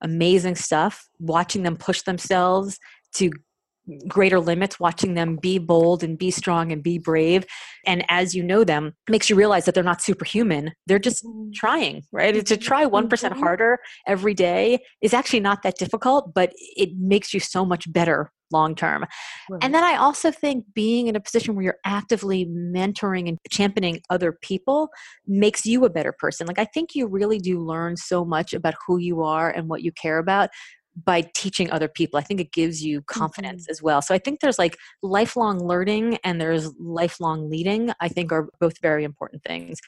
amazing 0.00 0.54
stuff, 0.54 1.06
watching 1.18 1.64
them 1.64 1.76
push 1.76 2.00
themselves 2.00 2.78
to 3.16 3.30
greater 4.06 4.38
limits 4.38 4.78
watching 4.78 5.14
them 5.14 5.36
be 5.36 5.58
bold 5.58 6.04
and 6.04 6.16
be 6.16 6.30
strong 6.30 6.70
and 6.70 6.82
be 6.82 6.98
brave 6.98 7.44
and 7.84 8.04
as 8.08 8.34
you 8.34 8.42
know 8.42 8.62
them 8.62 8.92
makes 9.08 9.28
you 9.28 9.34
realize 9.34 9.64
that 9.64 9.74
they're 9.74 9.82
not 9.82 10.00
superhuman 10.00 10.72
they're 10.86 11.00
just 11.00 11.24
mm-hmm. 11.24 11.50
trying 11.52 12.02
right 12.12 12.34
to 12.34 12.40
mm-hmm. 12.42 12.62
try 12.62 12.84
1% 12.84 13.08
mm-hmm. 13.08 13.40
harder 13.40 13.78
every 14.06 14.34
day 14.34 14.78
is 15.00 15.12
actually 15.12 15.40
not 15.40 15.62
that 15.62 15.76
difficult 15.78 16.32
but 16.32 16.52
it 16.56 16.90
makes 16.96 17.34
you 17.34 17.40
so 17.40 17.64
much 17.64 17.92
better 17.92 18.30
long 18.52 18.74
term 18.74 19.04
right. 19.50 19.64
and 19.64 19.74
then 19.74 19.82
i 19.82 19.96
also 19.96 20.30
think 20.30 20.64
being 20.74 21.08
in 21.08 21.16
a 21.16 21.20
position 21.20 21.54
where 21.54 21.64
you're 21.64 21.78
actively 21.84 22.46
mentoring 22.46 23.28
and 23.28 23.38
championing 23.50 23.98
other 24.10 24.36
people 24.42 24.90
makes 25.26 25.64
you 25.64 25.84
a 25.84 25.90
better 25.90 26.12
person 26.12 26.46
like 26.46 26.58
i 26.58 26.64
think 26.66 26.94
you 26.94 27.06
really 27.06 27.38
do 27.38 27.58
learn 27.58 27.96
so 27.96 28.24
much 28.24 28.52
about 28.52 28.74
who 28.86 28.98
you 28.98 29.22
are 29.22 29.50
and 29.50 29.68
what 29.68 29.82
you 29.82 29.90
care 29.90 30.18
about 30.18 30.50
by 30.96 31.22
teaching 31.34 31.70
other 31.70 31.88
people. 31.88 32.18
I 32.18 32.22
think 32.22 32.40
it 32.40 32.52
gives 32.52 32.84
you 32.84 33.02
confidence 33.02 33.64
mm-hmm. 33.64 33.70
as 33.70 33.82
well. 33.82 34.02
So 34.02 34.14
I 34.14 34.18
think 34.18 34.40
there's 34.40 34.58
like 34.58 34.76
lifelong 35.02 35.66
learning 35.66 36.18
and 36.24 36.40
there's 36.40 36.70
lifelong 36.78 37.48
leading, 37.50 37.92
I 38.00 38.08
think 38.08 38.32
are 38.32 38.48
both 38.60 38.80
very 38.80 39.04
important 39.04 39.42
things. 39.42 39.78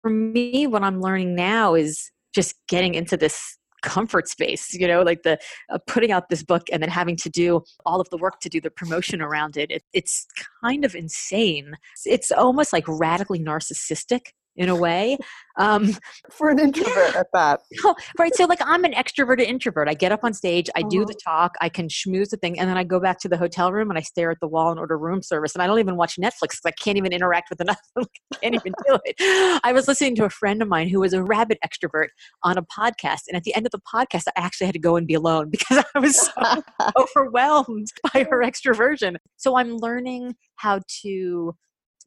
For 0.00 0.10
me, 0.10 0.66
what 0.66 0.82
I'm 0.82 1.00
learning 1.00 1.34
now 1.34 1.74
is 1.74 2.10
just 2.34 2.56
getting 2.68 2.94
into 2.94 3.16
this 3.16 3.58
comfort 3.82 4.28
space 4.28 4.72
you 4.72 4.86
know 4.86 5.02
like 5.02 5.24
the 5.24 5.36
uh, 5.72 5.78
putting 5.88 6.12
out 6.12 6.28
this 6.28 6.42
book 6.42 6.62
and 6.72 6.80
then 6.80 6.88
having 6.88 7.16
to 7.16 7.28
do 7.28 7.60
all 7.84 8.00
of 8.00 8.08
the 8.10 8.16
work 8.16 8.38
to 8.40 8.48
do 8.48 8.60
the 8.60 8.70
promotion 8.70 9.20
around 9.20 9.56
it, 9.56 9.70
it 9.72 9.82
it's 9.92 10.24
kind 10.62 10.84
of 10.84 10.94
insane 10.94 11.74
it's 12.04 12.30
almost 12.30 12.72
like 12.72 12.84
radically 12.86 13.40
narcissistic 13.40 14.26
in 14.56 14.68
a 14.68 14.76
way. 14.76 15.16
Um, 15.58 15.96
For 16.30 16.50
an 16.50 16.58
introvert 16.58 17.16
at 17.16 17.26
that. 17.32 17.60
right. 18.18 18.34
So, 18.34 18.44
like, 18.44 18.60
I'm 18.64 18.84
an 18.84 18.92
extroverted 18.92 19.46
introvert. 19.46 19.88
I 19.88 19.94
get 19.94 20.12
up 20.12 20.20
on 20.22 20.32
stage, 20.34 20.68
I 20.76 20.80
uh-huh. 20.80 20.88
do 20.88 21.04
the 21.04 21.14
talk, 21.14 21.54
I 21.60 21.68
can 21.68 21.88
schmooze 21.88 22.30
the 22.30 22.36
thing, 22.36 22.58
and 22.58 22.68
then 22.68 22.76
I 22.76 22.84
go 22.84 23.00
back 23.00 23.18
to 23.20 23.28
the 23.28 23.36
hotel 23.36 23.72
room 23.72 23.90
and 23.90 23.98
I 23.98 24.02
stare 24.02 24.30
at 24.30 24.40
the 24.40 24.48
wall 24.48 24.70
and 24.70 24.78
order 24.78 24.98
room 24.98 25.22
service. 25.22 25.54
And 25.54 25.62
I 25.62 25.66
don't 25.66 25.78
even 25.78 25.96
watch 25.96 26.16
Netflix 26.16 26.52
because 26.52 26.60
I 26.66 26.70
can't 26.72 26.98
even 26.98 27.12
interact 27.12 27.50
with 27.50 27.60
another. 27.60 27.78
I 27.98 28.36
can't 28.42 28.54
even 28.54 28.72
do 28.86 28.98
it. 29.04 29.60
I 29.64 29.72
was 29.72 29.88
listening 29.88 30.16
to 30.16 30.24
a 30.24 30.30
friend 30.30 30.62
of 30.62 30.68
mine 30.68 30.88
who 30.88 31.00
was 31.00 31.12
a 31.12 31.22
rabid 31.22 31.58
extrovert 31.64 32.08
on 32.42 32.58
a 32.58 32.62
podcast. 32.62 33.22
And 33.28 33.36
at 33.36 33.44
the 33.44 33.54
end 33.54 33.66
of 33.66 33.72
the 33.72 33.80
podcast, 33.80 34.24
I 34.28 34.40
actually 34.40 34.66
had 34.66 34.74
to 34.74 34.80
go 34.80 34.96
and 34.96 35.06
be 35.06 35.14
alone 35.14 35.50
because 35.50 35.84
I 35.94 35.98
was 35.98 36.18
so 36.20 36.62
overwhelmed 36.96 37.88
by 38.12 38.26
her 38.30 38.42
extroversion. 38.42 39.16
So, 39.36 39.56
I'm 39.56 39.76
learning 39.76 40.34
how 40.56 40.80
to 41.02 41.54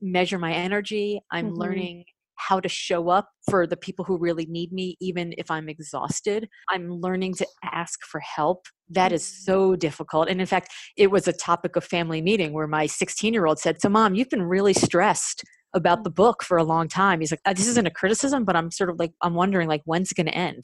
measure 0.01 0.39
my 0.39 0.53
energy. 0.53 1.21
I'm 1.31 1.47
mm-hmm. 1.47 1.55
learning 1.55 2.05
how 2.36 2.60
to 2.60 2.69
show 2.69 3.10
up 3.10 3.30
for 3.50 3.65
the 3.65 3.78
people 3.78 4.06
who 4.06 4.17
really 4.17 4.45
need 4.45 4.71
me, 4.71 4.98
even 5.00 5.34
if 5.38 5.50
I'm 5.50 5.69
exhausted. 5.69 6.48
I'm 6.69 6.89
learning 7.02 7.36
to 7.36 7.48
ask 7.63 8.04
for 8.04 8.19
help. 8.19 8.65
That 8.89 9.12
is 9.12 9.24
mm. 9.24 9.45
so 9.45 9.76
difficult. 9.76 10.30
And 10.30 10.39
in 10.39 10.48
fact, 10.48 10.71
it 10.98 11.12
was 11.12 11.28
a 11.28 11.34
topic 11.34 11.76
of 11.76 11.84
family 11.84 12.21
meeting 12.21 12.54
where 12.54 12.67
my 12.67 12.86
16 12.86 13.34
year 13.34 13.45
old 13.45 13.60
said, 13.60 13.82
So, 13.82 13.89
mom, 13.89 14.15
you've 14.15 14.30
been 14.30 14.43
really 14.43 14.74
stressed 14.74 15.43
about 15.74 16.04
the 16.04 16.10
book 16.10 16.43
for 16.43 16.58
a 16.58 16.63
long 16.63 16.88
time. 16.88 17.19
He's 17.19 17.32
like, 17.32 17.41
uh, 17.45 17.54
This 17.54 17.67
isn't 17.67 17.88
a 17.88 17.91
criticism, 17.91 18.45
but 18.45 18.56
I'm 18.56 18.71
sort 18.71 18.89
of 18.89 19.00
like, 19.00 19.12
I'm 19.21 19.34
wondering, 19.34 19.67
like, 19.67 19.82
when's 19.86 20.12
it 20.12 20.15
going 20.15 20.28
to 20.28 20.36
end? 20.36 20.63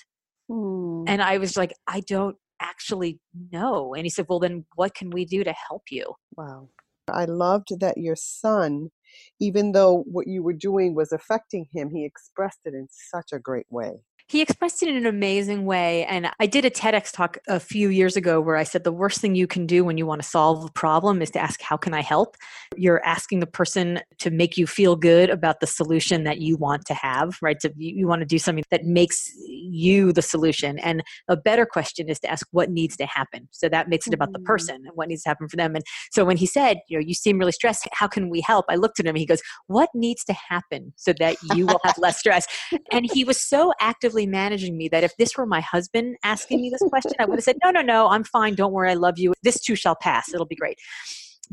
Mm. 0.49 1.05
And 1.07 1.21
I 1.21 1.37
was 1.37 1.57
like, 1.57 1.73
I 1.87 2.01
don't 2.01 2.35
actually 2.61 3.19
know. 3.51 3.93
And 3.93 4.05
he 4.05 4.09
said, 4.09 4.25
Well, 4.29 4.39
then 4.39 4.65
what 4.75 4.93
can 4.93 5.09
we 5.09 5.25
do 5.25 5.43
to 5.43 5.53
help 5.69 5.83
you? 5.89 6.13
Wow. 6.35 6.69
I 7.09 7.25
loved 7.25 7.79
that 7.79 7.97
your 7.97 8.15
son 8.15 8.89
even 9.39 9.71
though 9.73 10.03
what 10.07 10.27
you 10.27 10.43
were 10.43 10.53
doing 10.53 10.95
was 10.95 11.11
affecting 11.11 11.67
him, 11.73 11.89
he 11.91 12.05
expressed 12.05 12.59
it 12.65 12.73
in 12.73 12.87
such 12.91 13.31
a 13.33 13.39
great 13.39 13.67
way. 13.69 14.03
He 14.31 14.39
expressed 14.39 14.81
it 14.81 14.87
in 14.87 14.95
an 14.95 15.05
amazing 15.05 15.65
way. 15.65 16.05
And 16.05 16.31
I 16.39 16.45
did 16.45 16.63
a 16.63 16.69
TEDx 16.69 17.11
talk 17.11 17.37
a 17.49 17.59
few 17.59 17.89
years 17.89 18.15
ago 18.15 18.39
where 18.39 18.55
I 18.55 18.63
said 18.63 18.85
the 18.85 18.91
worst 18.93 19.19
thing 19.19 19.35
you 19.35 19.45
can 19.45 19.65
do 19.65 19.83
when 19.83 19.97
you 19.97 20.05
want 20.05 20.21
to 20.21 20.27
solve 20.27 20.63
a 20.63 20.71
problem 20.71 21.21
is 21.21 21.31
to 21.31 21.39
ask, 21.39 21.61
How 21.61 21.75
can 21.75 21.93
I 21.93 22.01
help? 22.01 22.37
You're 22.77 23.05
asking 23.05 23.41
the 23.41 23.45
person 23.45 23.99
to 24.19 24.31
make 24.31 24.55
you 24.55 24.65
feel 24.67 24.95
good 24.95 25.29
about 25.29 25.59
the 25.59 25.67
solution 25.67 26.23
that 26.23 26.39
you 26.39 26.55
want 26.55 26.85
to 26.85 26.93
have, 26.93 27.39
right? 27.41 27.61
So 27.61 27.71
you, 27.75 28.07
want 28.07 28.21
to 28.21 28.25
do 28.25 28.39
something 28.39 28.63
that 28.71 28.85
makes 28.85 29.29
you 29.47 30.13
the 30.13 30.21
solution. 30.21 30.79
And 30.79 31.03
a 31.27 31.35
better 31.35 31.65
question 31.65 32.07
is 32.07 32.17
to 32.21 32.31
ask, 32.31 32.47
What 32.51 32.69
needs 32.69 32.95
to 32.97 33.05
happen? 33.07 33.49
So 33.51 33.67
that 33.67 33.89
makes 33.89 34.07
it 34.07 34.13
about 34.13 34.31
the 34.31 34.39
mm-hmm. 34.39 34.45
person 34.45 34.75
and 34.75 34.91
what 34.95 35.09
needs 35.09 35.23
to 35.23 35.29
happen 35.29 35.49
for 35.49 35.57
them. 35.57 35.75
And 35.75 35.83
so 36.09 36.23
when 36.23 36.37
he 36.37 36.45
said, 36.45 36.77
You 36.87 36.99
know, 36.99 37.03
you 37.05 37.15
seem 37.15 37.37
really 37.37 37.51
stressed, 37.51 37.85
how 37.91 38.07
can 38.07 38.29
we 38.29 38.39
help? 38.39 38.67
I 38.69 38.75
looked 38.75 39.01
at 39.01 39.05
him 39.05 39.09
and 39.09 39.17
he 39.17 39.25
goes, 39.25 39.41
What 39.67 39.89
needs 39.93 40.23
to 40.23 40.33
happen 40.33 40.93
so 40.95 41.11
that 41.19 41.35
you 41.53 41.65
will 41.65 41.81
have 41.83 41.97
less 41.97 42.17
stress? 42.17 42.47
And 42.93 43.05
he 43.11 43.25
was 43.25 43.37
so 43.37 43.73
actively 43.81 44.20
managing 44.25 44.77
me 44.77 44.87
that 44.89 45.03
if 45.03 45.15
this 45.17 45.37
were 45.37 45.45
my 45.45 45.61
husband 45.61 46.17
asking 46.23 46.61
me 46.61 46.69
this 46.69 46.81
question, 46.89 47.13
I 47.19 47.25
would 47.25 47.37
have 47.37 47.43
said, 47.43 47.57
No, 47.63 47.71
no, 47.71 47.81
no, 47.81 48.07
I'm 48.09 48.23
fine. 48.23 48.55
Don't 48.55 48.73
worry. 48.73 48.91
I 48.91 48.95
love 48.95 49.17
you. 49.17 49.33
This 49.43 49.59
too 49.59 49.75
shall 49.75 49.95
pass. 49.95 50.33
It'll 50.33 50.45
be 50.45 50.55
great. 50.55 50.77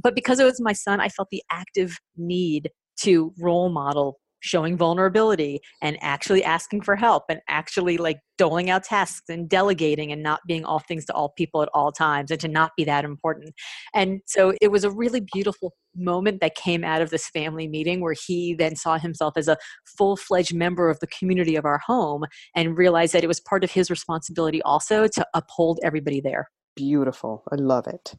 But 0.00 0.14
because 0.14 0.38
it 0.38 0.44
was 0.44 0.60
my 0.60 0.72
son, 0.72 1.00
I 1.00 1.08
felt 1.08 1.28
the 1.30 1.42
active 1.50 1.98
need 2.16 2.70
to 3.00 3.32
role 3.38 3.68
model 3.68 4.18
showing 4.40 4.76
vulnerability 4.76 5.60
and 5.82 5.98
actually 6.00 6.44
asking 6.44 6.82
for 6.82 6.96
help 6.96 7.24
and 7.28 7.40
actually 7.48 7.98
like 7.98 8.18
doling 8.36 8.70
out 8.70 8.84
tasks 8.84 9.28
and 9.28 9.48
delegating 9.48 10.12
and 10.12 10.22
not 10.22 10.40
being 10.46 10.64
all 10.64 10.78
things 10.78 11.04
to 11.04 11.12
all 11.12 11.30
people 11.30 11.62
at 11.62 11.68
all 11.74 11.90
times 11.90 12.30
and 12.30 12.40
to 12.40 12.48
not 12.48 12.70
be 12.76 12.84
that 12.84 13.04
important. 13.04 13.52
And 13.94 14.20
so 14.26 14.54
it 14.60 14.70
was 14.70 14.84
a 14.84 14.90
really 14.90 15.20
beautiful 15.20 15.74
moment 15.96 16.40
that 16.40 16.54
came 16.54 16.84
out 16.84 17.02
of 17.02 17.10
this 17.10 17.28
family 17.28 17.66
meeting 17.66 18.00
where 18.00 18.14
he 18.26 18.54
then 18.54 18.76
saw 18.76 18.98
himself 18.98 19.34
as 19.36 19.48
a 19.48 19.56
full 19.98 20.16
fledged 20.16 20.54
member 20.54 20.88
of 20.88 21.00
the 21.00 21.08
community 21.08 21.56
of 21.56 21.64
our 21.64 21.80
home 21.84 22.24
and 22.54 22.78
realized 22.78 23.12
that 23.12 23.24
it 23.24 23.28
was 23.28 23.40
part 23.40 23.64
of 23.64 23.72
his 23.72 23.90
responsibility 23.90 24.62
also 24.62 25.06
to 25.08 25.26
uphold 25.34 25.80
everybody 25.82 26.20
there. 26.20 26.48
Beautiful. 26.76 27.42
I 27.50 27.56
love 27.56 27.88
it. 27.88 28.14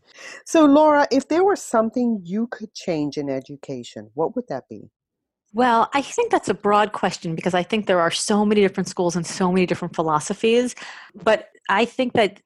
So, 0.46 0.66
Laura, 0.66 1.08
if 1.14 1.30
there 1.30 1.46
was 1.46 1.62
something 1.62 2.20
you 2.26 2.48
could 2.48 2.74
change 2.74 3.16
in 3.16 3.30
education, 3.30 4.10
what 4.16 4.36
would 4.36 4.46
that 4.50 4.66
be? 4.70 4.90
Well, 5.54 5.90
I 5.94 6.02
think 6.02 6.32
that's 6.32 6.50
a 6.50 6.54
broad 6.54 6.92
question 6.92 7.36
because 7.36 7.54
I 7.54 7.64
think 7.64 7.88
there 7.88 8.00
are 8.00 8.12
so 8.12 8.46
many 8.46 8.62
different 8.62 8.88
schools 8.88 9.16
and 9.16 9.26
so 9.26 9.52
many 9.52 9.66
different 9.66 9.96
philosophies. 9.96 10.76
But 11.24 11.50
I 11.70 11.86
think 11.86 12.14
that 12.14 12.40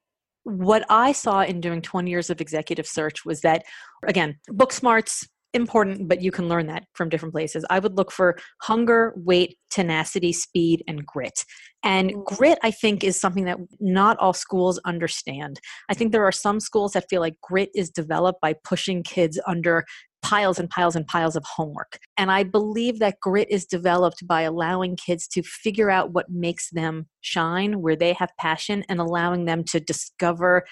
what 0.44 0.84
I 0.88 1.12
saw 1.12 1.42
in 1.42 1.60
doing 1.60 1.82
20 1.82 2.10
years 2.10 2.30
of 2.30 2.40
executive 2.40 2.86
search 2.86 3.24
was 3.24 3.40
that, 3.42 3.64
again, 4.06 4.38
book 4.48 4.72
smarts, 4.72 5.26
important, 5.54 6.08
but 6.08 6.20
you 6.20 6.30
can 6.30 6.48
learn 6.48 6.66
that 6.66 6.84
from 6.94 7.08
different 7.08 7.32
places. 7.32 7.64
I 7.70 7.78
would 7.78 7.96
look 7.96 8.10
for 8.10 8.36
hunger, 8.62 9.14
weight, 9.16 9.56
tenacity, 9.70 10.32
speed, 10.32 10.82
and 10.88 11.06
grit. 11.06 11.44
And 11.82 12.12
mm. 12.12 12.24
grit, 12.24 12.58
I 12.62 12.70
think, 12.70 13.04
is 13.04 13.18
something 13.20 13.44
that 13.44 13.58
not 13.80 14.18
all 14.18 14.32
schools 14.32 14.80
understand. 14.84 15.60
I 15.88 15.94
think 15.94 16.12
there 16.12 16.24
are 16.24 16.32
some 16.32 16.58
schools 16.58 16.92
that 16.92 17.08
feel 17.08 17.20
like 17.20 17.40
grit 17.40 17.70
is 17.74 17.88
developed 17.88 18.40
by 18.40 18.54
pushing 18.64 19.02
kids 19.02 19.40
under 19.46 19.84
piles 20.24 20.58
and 20.58 20.70
piles 20.70 20.96
and 20.96 21.06
piles 21.06 21.36
of 21.36 21.44
homework. 21.44 21.98
And 22.16 22.32
I 22.32 22.42
believe 22.42 22.98
that 22.98 23.20
grit 23.20 23.48
is 23.50 23.66
developed 23.66 24.26
by 24.26 24.42
allowing 24.42 24.96
kids 24.96 25.28
to 25.28 25.42
figure 25.42 25.90
out 25.90 26.12
what 26.12 26.30
makes 26.30 26.70
them 26.70 27.06
shine, 27.20 27.82
where 27.82 27.94
they 27.94 28.14
have 28.14 28.30
passion, 28.40 28.84
and 28.88 29.00
allowing 29.00 29.44
them 29.44 29.62
to 29.64 29.80
discover 29.80 30.64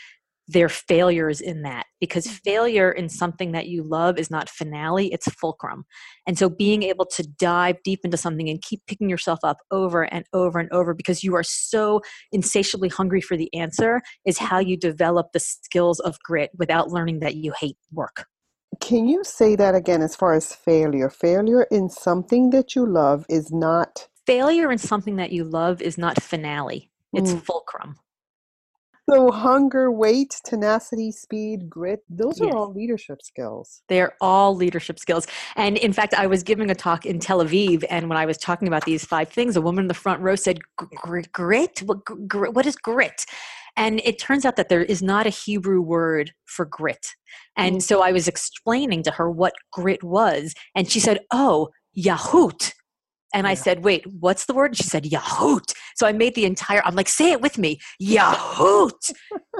their 0.48 0.68
failures 0.68 1.40
in 1.40 1.62
that 1.62 1.86
because 2.00 2.26
mm. 2.26 2.40
failure 2.44 2.90
in 2.90 3.08
something 3.08 3.52
that 3.52 3.68
you 3.68 3.84
love 3.84 4.18
is 4.18 4.28
not 4.28 4.48
finale 4.48 5.06
it's 5.12 5.30
fulcrum 5.34 5.84
and 6.26 6.36
so 6.36 6.48
being 6.48 6.82
able 6.82 7.06
to 7.06 7.22
dive 7.38 7.76
deep 7.84 8.00
into 8.02 8.16
something 8.16 8.48
and 8.48 8.60
keep 8.60 8.82
picking 8.88 9.08
yourself 9.08 9.38
up 9.44 9.58
over 9.70 10.02
and 10.02 10.24
over 10.32 10.58
and 10.58 10.70
over 10.72 10.94
because 10.94 11.22
you 11.22 11.36
are 11.36 11.44
so 11.44 12.00
insatiably 12.32 12.88
hungry 12.88 13.20
for 13.20 13.36
the 13.36 13.52
answer 13.54 14.00
is 14.26 14.36
how 14.36 14.58
you 14.58 14.76
develop 14.76 15.28
the 15.32 15.40
skills 15.40 16.00
of 16.00 16.18
grit 16.24 16.50
without 16.58 16.90
learning 16.90 17.20
that 17.20 17.36
you 17.36 17.52
hate 17.58 17.76
work 17.92 18.26
can 18.82 19.06
you 19.06 19.22
say 19.22 19.54
that 19.54 19.74
again 19.74 20.02
as 20.02 20.16
far 20.16 20.34
as 20.34 20.54
failure 20.54 21.08
failure 21.08 21.62
in 21.70 21.88
something 21.88 22.50
that 22.50 22.74
you 22.74 22.84
love 22.84 23.24
is 23.28 23.52
not 23.52 24.08
failure 24.26 24.70
in 24.72 24.78
something 24.78 25.16
that 25.16 25.32
you 25.32 25.44
love 25.44 25.80
is 25.80 25.96
not 25.96 26.20
finale 26.20 26.90
it's 27.12 27.32
mm. 27.32 27.42
fulcrum 27.42 27.96
so 29.10 29.32
hunger, 29.32 29.90
weight, 29.90 30.40
tenacity, 30.44 31.10
speed, 31.10 31.68
grit, 31.68 32.00
those 32.08 32.40
are 32.40 32.46
yes. 32.46 32.54
all 32.54 32.72
leadership 32.72 33.20
skills. 33.20 33.82
They're 33.88 34.16
all 34.20 34.54
leadership 34.54 34.98
skills. 34.98 35.26
And 35.56 35.76
in 35.76 35.92
fact, 35.92 36.14
I 36.14 36.28
was 36.28 36.44
giving 36.44 36.70
a 36.70 36.74
talk 36.74 37.04
in 37.04 37.18
Tel 37.18 37.44
Aviv 37.44 37.84
and 37.90 38.08
when 38.08 38.16
I 38.16 38.26
was 38.26 38.38
talking 38.38 38.68
about 38.68 38.84
these 38.84 39.04
five 39.04 39.28
things, 39.28 39.56
a 39.56 39.60
woman 39.60 39.84
in 39.84 39.88
the 39.88 39.94
front 39.94 40.20
row 40.22 40.36
said, 40.36 40.60
"Grit? 41.32 41.82
What, 41.84 41.98
what 42.54 42.64
is 42.64 42.76
grit?" 42.76 43.26
And 43.76 44.00
it 44.04 44.18
turns 44.18 44.44
out 44.44 44.56
that 44.56 44.68
there 44.68 44.82
is 44.82 45.02
not 45.02 45.26
a 45.26 45.30
Hebrew 45.30 45.80
word 45.80 46.32
for 46.44 46.64
grit. 46.64 47.06
And 47.56 47.76
mm. 47.76 47.82
so 47.82 48.02
I 48.02 48.12
was 48.12 48.28
explaining 48.28 49.02
to 49.04 49.10
her 49.12 49.30
what 49.30 49.54
grit 49.72 50.02
was 50.02 50.54
and 50.74 50.90
she 50.90 51.00
said, 51.00 51.20
"Oh, 51.32 51.70
Yahut." 51.96 52.72
And 53.34 53.46
yeah. 53.46 53.50
I 53.50 53.54
said, 53.54 53.84
wait, 53.84 54.06
what's 54.06 54.46
the 54.46 54.54
word? 54.54 54.72
And 54.72 54.76
she 54.76 54.84
said, 54.84 55.04
Yahoot. 55.04 55.72
So 55.96 56.06
I 56.06 56.12
made 56.12 56.34
the 56.34 56.44
entire, 56.44 56.82
I'm 56.84 56.94
like, 56.94 57.08
say 57.08 57.32
it 57.32 57.40
with 57.40 57.58
me, 57.58 57.78
Yahoot. 58.00 59.12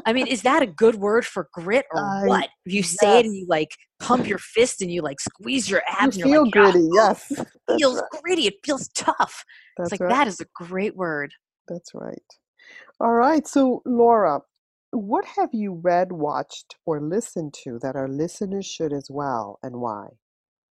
I 0.05 0.12
mean, 0.12 0.27
is 0.27 0.42
that 0.42 0.62
a 0.62 0.66
good 0.66 0.96
word 0.96 1.25
for 1.25 1.48
grit 1.55 1.87
or 1.92 2.05
uh, 2.05 2.27
what? 2.27 2.51
If 2.66 2.72
you 2.72 2.83
say 2.83 3.20
it 3.20 3.27
and 3.27 3.35
you 3.35 3.46
like 3.48 3.70
pump 4.01 4.27
your 4.27 4.38
fist 4.38 4.83
and 4.83 4.90
you 4.90 5.01
like 5.03 5.20
squeeze 5.20 5.70
your 5.70 5.83
abs, 5.88 6.16
you 6.16 6.25
feel 6.25 6.44
like, 6.44 6.53
gritty, 6.53 6.87
yes. 6.92 7.31
It 7.31 7.46
feels 7.79 7.96
right. 7.96 8.22
gritty. 8.22 8.46
It 8.46 8.55
feels 8.64 8.88
tough. 8.88 9.44
That's 9.77 9.92
it's 9.92 9.92
like, 9.92 10.01
right. 10.01 10.11
that 10.11 10.29
is 10.29 10.40
a 10.40 10.46
great 10.55 10.94
word. 10.94 11.33
That's 11.68 11.92
right. 11.94 12.18
All 13.02 13.14
right. 13.14 13.44
So, 13.48 13.82
Laura, 13.84 14.42
what 14.92 15.24
have 15.24 15.48
you 15.52 15.72
read, 15.74 16.12
watched, 16.12 16.76
or 16.86 17.00
listened 17.00 17.52
to 17.64 17.80
that 17.82 17.96
our 17.96 18.06
listeners 18.06 18.64
should 18.64 18.92
as 18.92 19.08
well, 19.10 19.58
and 19.64 19.80
why? 19.80 20.06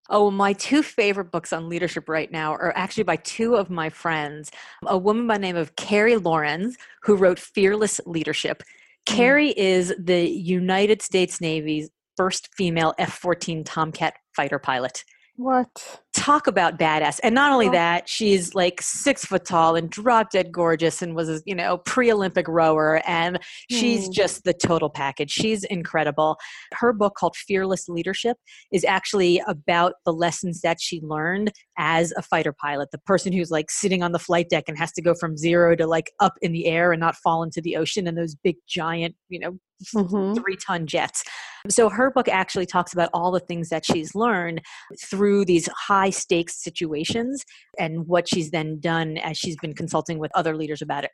Oh, 0.09 0.31
my 0.31 0.53
two 0.53 0.81
favorite 0.81 1.29
books 1.29 1.51
on 1.51 1.67
leadership 1.67 2.07
right 2.07 2.31
now 2.31 2.53
are 2.53 2.71
actually 2.77 3.03
by 3.03 3.17
two 3.17 3.55
of 3.55 3.69
my 3.69 3.89
friends. 3.89 4.49
A 4.87 4.97
woman 4.97 5.27
by 5.27 5.35
the 5.35 5.41
name 5.41 5.57
of 5.57 5.75
Carey 5.75 6.15
Lohrenz, 6.15 6.75
who 7.03 7.17
wrote 7.17 7.37
Fearless 7.37 7.99
Leadership. 8.05 8.63
Mm. 9.09 9.15
Carey 9.17 9.49
is 9.57 9.93
the 9.99 10.25
United 10.29 11.01
States 11.01 11.41
Navy's 11.41 11.89
first 12.15 12.47
female 12.55 12.93
F 12.97 13.13
14 13.13 13.65
Tomcat 13.65 14.13
fighter 14.37 14.57
pilot. 14.57 15.03
What? 15.35 16.01
Talk 16.21 16.45
about 16.45 16.77
badass. 16.77 17.19
And 17.23 17.33
not 17.33 17.51
only 17.51 17.67
that, 17.69 18.07
she's 18.07 18.53
like 18.53 18.79
six 18.79 19.25
foot 19.25 19.43
tall 19.43 19.75
and 19.75 19.89
drop 19.89 20.29
dead 20.29 20.51
gorgeous 20.51 21.01
and 21.01 21.15
was 21.15 21.27
a, 21.29 21.41
you 21.47 21.55
know, 21.55 21.79
pre 21.79 22.11
Olympic 22.11 22.47
rower. 22.47 23.01
And 23.07 23.39
she's 23.71 24.07
mm. 24.07 24.13
just 24.13 24.43
the 24.43 24.53
total 24.53 24.91
package. 24.91 25.31
She's 25.31 25.63
incredible. 25.63 26.37
Her 26.73 26.93
book 26.93 27.15
called 27.15 27.35
Fearless 27.35 27.89
Leadership 27.89 28.37
is 28.71 28.85
actually 28.85 29.41
about 29.47 29.93
the 30.05 30.13
lessons 30.13 30.61
that 30.61 30.77
she 30.79 31.01
learned 31.01 31.51
as 31.79 32.13
a 32.15 32.21
fighter 32.21 32.53
pilot, 32.53 32.89
the 32.91 32.99
person 32.99 33.33
who's 33.33 33.49
like 33.49 33.71
sitting 33.71 34.03
on 34.03 34.11
the 34.11 34.19
flight 34.19 34.47
deck 34.47 34.65
and 34.67 34.77
has 34.77 34.91
to 34.91 35.01
go 35.01 35.15
from 35.15 35.35
zero 35.35 35.75
to 35.75 35.87
like 35.87 36.11
up 36.19 36.33
in 36.43 36.51
the 36.51 36.67
air 36.67 36.91
and 36.91 36.99
not 36.99 37.15
fall 37.15 37.41
into 37.41 37.61
the 37.61 37.75
ocean 37.75 38.05
and 38.07 38.15
those 38.15 38.35
big 38.35 38.57
giant, 38.67 39.15
you 39.29 39.39
know, 39.39 39.57
mm-hmm. 39.95 40.39
three 40.39 40.55
ton 40.55 40.85
jets. 40.85 41.23
So 41.69 41.89
her 41.89 42.11
book 42.11 42.27
actually 42.27 42.65
talks 42.65 42.93
about 42.93 43.09
all 43.13 43.31
the 43.31 43.39
things 43.39 43.69
that 43.69 43.85
she's 43.85 44.15
learned 44.15 44.61
through 44.99 45.45
these 45.45 45.67
high 45.75 46.09
stakes 46.11 46.61
situations 46.61 47.43
and 47.79 48.07
what 48.07 48.27
she's 48.27 48.51
then 48.51 48.79
done 48.79 49.17
as 49.17 49.37
she's 49.37 49.57
been 49.57 49.73
consulting 49.73 50.19
with 50.19 50.31
other 50.35 50.55
leaders 50.55 50.81
about 50.81 51.03
it. 51.03 51.11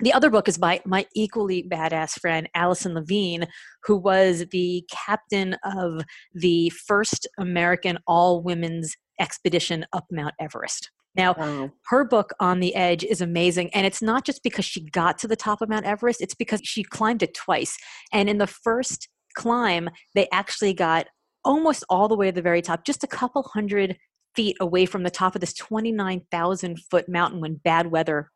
The 0.00 0.12
other 0.12 0.30
book 0.30 0.46
is 0.46 0.58
by 0.58 0.80
my 0.84 1.06
equally 1.14 1.64
badass 1.64 2.20
friend, 2.20 2.48
Alison 2.54 2.94
Levine, 2.94 3.48
who 3.82 3.96
was 3.96 4.46
the 4.52 4.84
captain 4.92 5.56
of 5.64 6.02
the 6.32 6.70
first 6.70 7.26
American 7.36 7.98
all 8.06 8.40
women's 8.40 8.94
expedition 9.18 9.84
up 9.92 10.06
Mount 10.12 10.34
Everest. 10.40 10.90
Now, 11.16 11.34
wow. 11.36 11.70
her 11.86 12.04
book, 12.04 12.32
On 12.38 12.60
the 12.60 12.76
Edge, 12.76 13.02
is 13.02 13.20
amazing. 13.20 13.74
And 13.74 13.84
it's 13.84 14.00
not 14.00 14.24
just 14.24 14.44
because 14.44 14.64
she 14.64 14.88
got 14.90 15.18
to 15.18 15.26
the 15.26 15.34
top 15.34 15.60
of 15.60 15.68
Mount 15.68 15.84
Everest, 15.84 16.20
it's 16.20 16.34
because 16.34 16.60
she 16.62 16.84
climbed 16.84 17.24
it 17.24 17.34
twice. 17.34 17.76
And 18.12 18.28
in 18.28 18.38
the 18.38 18.46
first 18.46 19.08
climb, 19.34 19.90
they 20.14 20.28
actually 20.32 20.74
got 20.74 21.08
almost 21.44 21.84
all 21.90 22.06
the 22.06 22.16
way 22.16 22.26
to 22.26 22.32
the 22.32 22.42
very 22.42 22.62
top, 22.62 22.84
just 22.84 23.02
a 23.02 23.08
couple 23.08 23.42
hundred 23.42 23.96
feet 24.38 24.56
away 24.60 24.86
from 24.86 25.02
the 25.02 25.10
top 25.10 25.34
of 25.34 25.40
this 25.40 25.52
29,000 25.52 26.78
foot 26.78 27.08
mountain 27.08 27.40
when 27.40 27.54
bad 27.56 27.90
weather. 27.90 28.30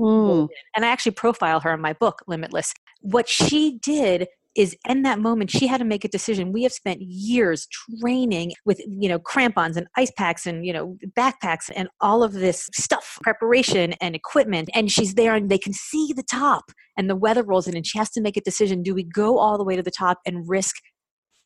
Mm. 0.00 0.48
And 0.76 0.84
I 0.84 0.88
actually 0.88 1.10
profile 1.10 1.58
her 1.58 1.74
in 1.74 1.80
my 1.80 1.92
book, 1.92 2.22
Limitless. 2.28 2.72
What 3.00 3.28
she 3.28 3.80
did 3.82 4.28
is 4.54 4.76
in 4.88 5.02
that 5.02 5.18
moment 5.18 5.50
she 5.50 5.66
had 5.66 5.78
to 5.78 5.84
make 5.84 6.04
a 6.04 6.08
decision 6.08 6.52
we 6.52 6.64
have 6.64 6.72
spent 6.72 7.00
years 7.00 7.68
training 8.00 8.52
with 8.64 8.80
you 8.88 9.08
know 9.08 9.16
crampons 9.16 9.76
and 9.76 9.86
ice 9.96 10.10
packs 10.18 10.44
and 10.44 10.66
you 10.66 10.72
know 10.72 10.96
backpacks 11.16 11.70
and 11.76 11.88
all 12.00 12.24
of 12.24 12.32
this 12.32 12.68
stuff 12.74 13.16
preparation 13.22 13.92
and 14.00 14.16
equipment 14.16 14.68
and 14.74 14.90
she's 14.90 15.14
there 15.14 15.36
and 15.36 15.50
they 15.50 15.56
can 15.56 15.72
see 15.72 16.12
the 16.16 16.24
top 16.24 16.64
and 16.96 17.08
the 17.08 17.14
weather 17.14 17.44
rolls 17.44 17.68
in 17.68 17.76
and 17.76 17.86
she 17.86 17.96
has 17.96 18.10
to 18.10 18.20
make 18.20 18.36
a 18.36 18.40
decision 18.40 18.82
do 18.82 18.92
we 18.92 19.04
go 19.04 19.38
all 19.38 19.56
the 19.56 19.62
way 19.62 19.76
to 19.76 19.84
the 19.84 19.90
top 19.90 20.18
and 20.26 20.48
risk 20.48 20.74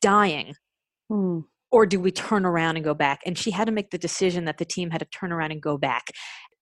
dying 0.00 0.54
hmm 1.10 1.40
or 1.74 1.86
do 1.86 1.98
we 1.98 2.12
turn 2.12 2.46
around 2.46 2.76
and 2.76 2.84
go 2.84 2.94
back? 2.94 3.18
And 3.26 3.36
she 3.36 3.50
had 3.50 3.64
to 3.64 3.72
make 3.72 3.90
the 3.90 3.98
decision 3.98 4.44
that 4.44 4.58
the 4.58 4.64
team 4.64 4.90
had 4.90 5.00
to 5.00 5.06
turn 5.06 5.32
around 5.32 5.50
and 5.50 5.60
go 5.60 5.76
back. 5.76 6.04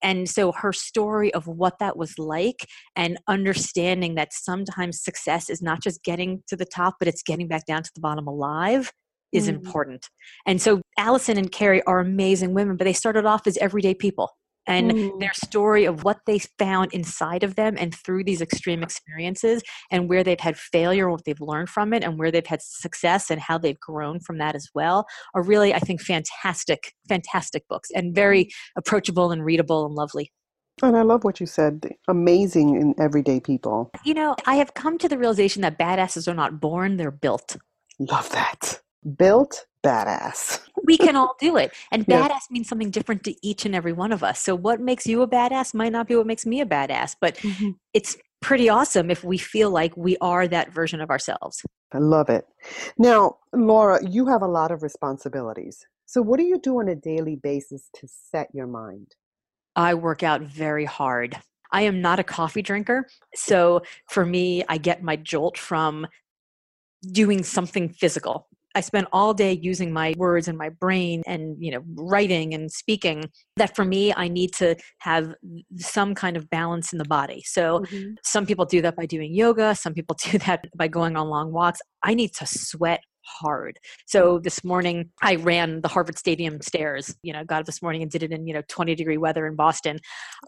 And 0.03 0.27
so 0.27 0.53
her 0.53 0.73
story 0.73 1.33
of 1.35 1.47
what 1.47 1.79
that 1.81 1.99
was 1.99 2.19
like 2.19 2.67
and 2.97 3.19
understanding 3.29 4.15
that 4.15 4.33
sometimes 4.33 5.05
success 5.05 5.51
is 5.51 5.61
not 5.61 5.83
just 5.83 6.03
getting 6.03 6.43
to 6.49 6.57
the 6.57 6.65
top, 6.65 6.95
but 6.99 7.09
it's 7.09 7.23
getting 7.23 7.47
back 7.47 7.67
down 7.67 7.83
to 7.83 7.91
the 7.95 8.01
bottom 8.01 8.27
alive 8.27 8.91
is 9.33 9.49
mm. 9.49 9.57
important. 9.57 10.09
And 10.47 10.63
so 10.63 10.81
Alison 10.97 11.37
and 11.37 11.53
Carey 11.53 11.83
are 11.83 12.01
amazing 12.01 12.55
women, 12.55 12.79
but 12.79 12.85
they 12.85 12.95
started 12.95 13.27
off 13.27 13.47
as 13.47 13.59
everyday 13.59 13.93
people 13.93 14.31
and 14.67 14.93
mm. 14.93 15.21
their 15.21 15.33
story 15.35 15.85
of 15.85 16.05
what 16.05 16.19
they 16.27 16.39
found 16.59 16.93
inside 16.93 17.43
of 17.43 17.57
them 17.57 17.75
and 17.79 17.95
through 17.95 18.25
these 18.25 18.41
extreme 18.41 18.83
experiences 18.83 19.63
and 19.91 20.09
where 20.09 20.23
they've 20.25 20.41
had 20.41 20.57
failure 20.57 21.05
and 21.05 21.13
what 21.13 21.25
they've 21.25 21.41
learned 21.41 21.69
from 21.69 21.93
it 21.93 22.03
and 22.05 22.19
where 22.19 22.31
they've 22.31 22.47
had 22.47 22.63
success 22.63 23.31
and 23.31 23.41
how 23.41 23.59
they've 23.59 23.81
grown 23.81 24.21
from 24.21 24.39
that 24.39 24.55
as 24.55 24.69
well 24.75 25.07
are 25.35 25.43
really 25.43 25.75
i 25.75 25.79
think 25.79 26.01
fantastic 26.01 26.93
fantastic 27.09 27.67
books 27.69 27.91
and 27.95 28.15
very 28.15 28.49
approachable 28.77 29.31
and 29.31 29.45
readable 29.45 29.87
and 29.87 29.95
lovely 29.95 30.31
and 30.83 30.97
I 30.97 31.03
love 31.03 31.23
what 31.23 31.39
you 31.39 31.45
said. 31.45 31.95
Amazing 32.09 32.81
in 32.81 32.95
everyday 32.99 33.41
people. 33.41 33.91
You 34.07 34.15
know, 34.15 34.35
I 34.47 34.55
have 34.55 34.73
come 34.73 34.97
to 34.99 35.09
the 35.09 35.19
realization 35.19 35.61
that 35.63 35.79
badasses 35.79 36.27
are 36.27 36.35
not 36.35 36.61
born, 36.61 36.97
they're 36.97 37.11
built. 37.11 37.57
Love 37.99 38.31
that. 38.31 38.81
Built 39.17 39.67
badass. 39.83 40.61
we 40.85 40.97
can 40.97 41.17
all 41.17 41.35
do 41.39 41.57
it. 41.57 41.73
And 41.91 42.07
badass 42.07 42.29
yeah. 42.29 42.39
means 42.51 42.69
something 42.69 42.91
different 42.91 43.25
to 43.25 43.35
each 43.47 43.65
and 43.65 43.75
every 43.75 43.93
one 43.93 44.13
of 44.13 44.23
us. 44.23 44.41
So 44.41 44.55
what 44.55 44.81
makes 44.81 45.07
you 45.07 45.23
a 45.23 45.29
badass 45.29 45.75
might 45.75 45.93
not 45.93 46.07
be 46.09 46.17
what 46.17 46.27
makes 46.27 46.47
me 46.47 46.61
a 46.61 46.67
badass, 46.67 47.17
but 47.21 47.37
mm-hmm. 47.37 47.71
it's 47.93 48.17
pretty 48.41 48.69
awesome 48.69 49.11
if 49.11 49.23
we 49.23 49.39
feel 49.39 49.71
like 49.71 49.97
we 49.97 50.17
are 50.21 50.49
that 50.49 50.73
version 50.73 51.01
of 51.01 51.11
ourselves. 51.11 51.63
I 51.93 51.99
love 51.99 52.29
it. 52.29 52.45
Now, 52.99 53.37
Laura, 53.53 54.01
you 54.05 54.27
have 54.27 54.43
a 54.43 54.49
lot 54.49 54.71
of 54.71 54.83
responsibilities. 54.83 55.87
So 56.07 56.21
what 56.21 56.39
do 56.39 56.45
you 56.45 56.59
do 56.59 56.81
on 56.81 56.89
a 56.89 56.95
daily 56.95 57.37
basis 57.37 57.89
to 57.97 58.09
set 58.09 58.49
your 58.53 58.67
mind? 58.67 59.15
I 59.77 59.95
work 59.95 60.23
out 60.23 60.43
very 60.43 60.85
hard. 60.85 61.39
I 61.71 61.83
am 61.83 62.03
not 62.03 62.19
a 62.19 62.25
coffee 62.25 62.61
drinker. 62.61 63.09
So 63.35 63.83
for 64.09 64.27
me, 64.27 64.63
I 64.69 64.77
get 64.77 65.03
my 65.03 65.17
jolt 65.17 65.57
from 65.57 66.07
doing 67.11 67.43
something 67.43 67.89
physical 67.89 68.47
I 68.75 68.81
spend 68.81 69.07
all 69.13 69.35
day 69.35 69.59
using 69.61 69.93
my 69.93 70.15
words 70.17 70.49
and 70.49 70.57
my 70.57 70.69
brain 70.69 71.23
and, 71.27 71.57
you 71.59 71.73
know, 71.73 71.83
writing 71.95 72.55
and 72.55 72.71
speaking 72.71 73.25
that 73.57 73.75
for 73.77 73.85
me, 73.85 74.13
I 74.15 74.29
need 74.29 74.53
to 74.55 74.77
have 74.99 75.35
some 75.77 76.15
kind 76.15 76.37
of 76.37 76.49
balance 76.51 76.93
in 76.93 76.99
the 76.99 77.05
body. 77.05 77.43
So 77.47 77.81
mm-hmm. 77.81 78.15
some 78.23 78.47
people 78.47 78.65
do 78.65 78.83
that 78.83 78.97
by 78.97 79.07
doing 79.07 79.35
yoga. 79.35 79.75
Some 79.75 79.95
people 79.95 80.17
do 80.31 80.39
that 80.39 80.65
by 80.77 80.89
going 80.89 81.17
on 81.17 81.29
long 81.29 81.53
walks. 81.53 81.81
I 82.03 82.15
need 82.15 82.35
to 82.35 82.47
sweat 82.47 83.01
hard. 83.25 83.79
So 84.07 84.39
this 84.39 84.65
morning 84.65 85.11
I 85.23 85.37
ran 85.37 85.81
the 85.81 85.89
Harvard 85.89 86.19
Stadium 86.19 86.61
stairs. 86.61 87.15
You 87.23 87.33
know, 87.33 87.45
got 87.45 87.61
up 87.61 87.67
this 87.67 87.83
morning 87.83 88.03
and 88.03 88.11
did 88.11 88.23
it 88.23 88.33
in 88.33 88.47
you 88.47 88.55
know 88.55 88.63
20 88.69 88.95
degree 88.95 89.17
weather 89.17 89.47
in 89.47 89.57
Boston. 89.57 89.99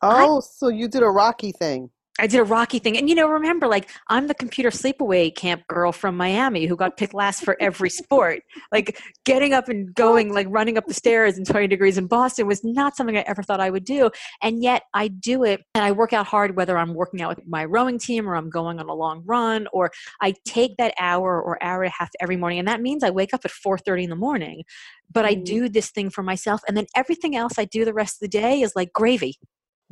Oh, 0.03 0.39
I, 0.39 0.41
so 0.41 0.69
you 0.69 0.89
did 0.89 1.03
a 1.03 1.11
Rocky 1.11 1.53
thing. 1.53 1.91
I 2.21 2.29
did 2.29 2.39
a 2.39 2.45
Rocky 2.45 2.79
thing. 2.79 2.97
And, 2.97 3.09
you 3.09 3.15
know, 3.17 3.29
remember, 3.29 3.67
like, 3.67 3.91
I'm 4.09 4.29
the 4.29 4.35
computer 4.35 4.71
sleepaway 4.71 5.35
camp 5.35 5.67
girl 5.67 5.91
from 5.91 6.17
Miami 6.17 6.67
who 6.67 6.77
got 6.77 6.97
picked 6.97 7.13
last 7.13 7.45
for 7.45 7.57
every 7.61 7.91
sport. 7.91 8.43
Like, 8.71 9.01
getting 9.25 9.53
up 9.53 9.69
and 9.69 9.93
going, 9.93 10.33
like, 10.33 10.47
running 10.49 10.79
up 10.79 10.87
the 10.87 10.95
stairs 10.95 11.37
in 11.37 11.45
20 11.45 11.67
degrees 11.67 11.99
in 11.99 12.07
Boston 12.07 12.47
was 12.47 12.63
not 12.63 12.95
something 12.95 13.17
I 13.17 13.25
ever 13.27 13.43
thought 13.43 13.59
I 13.59 13.69
would 13.69 13.85
do. 13.85 14.11
And 14.43 14.63
yet 14.63 14.83
I 14.95 15.09
do 15.09 15.43
it 15.43 15.63
and 15.75 15.83
I 15.85 15.91
work 15.91 16.13
out 16.13 16.27
hard, 16.27 16.57
whether 16.57 16.79
I'm 16.79 16.95
working 16.95 17.21
out 17.21 17.37
with 17.37 17.49
my 17.49 17.65
rowing 17.65 17.99
team 17.99 18.29
or 18.29 18.37
I'm 18.37 18.49
going 18.49 18.79
on 18.79 18.89
a 18.89 18.95
long 18.95 19.25
run 19.27 19.67
or 19.73 19.91
I 20.23 20.35
take 20.45 20.77
that 20.77 20.95
hour 21.01 21.43
or 21.43 21.61
hour 21.65 21.83
and 21.83 21.91
a 21.91 21.95
half 21.99 22.11
every 22.21 22.37
morning. 22.37 22.61
And 22.61 22.69
that 22.69 22.81
means 22.81 23.03
I 23.03 23.11
wake 23.11 23.35
up 23.35 23.45
at 23.45 23.51
4.30 23.51 24.05
in 24.05 24.11
the 24.11 24.17
morning. 24.17 24.63
But 25.11 25.25
I 25.25 25.35
mm-hmm. 25.35 25.45
do 25.45 25.69
this 25.69 25.91
thing 25.91 26.11
for 26.11 26.23
myself. 26.23 26.61
And 26.69 26.77
then 26.77 26.87
everything 26.95 27.35
else 27.35 27.59
I 27.59 27.65
do 27.65 27.85
the 27.85 27.93
rest 27.93 28.17
of 28.17 28.21
the 28.21 28.29
day 28.29 28.61
is 28.61 28.75
like 28.77 28.93
gravy. 28.93 29.37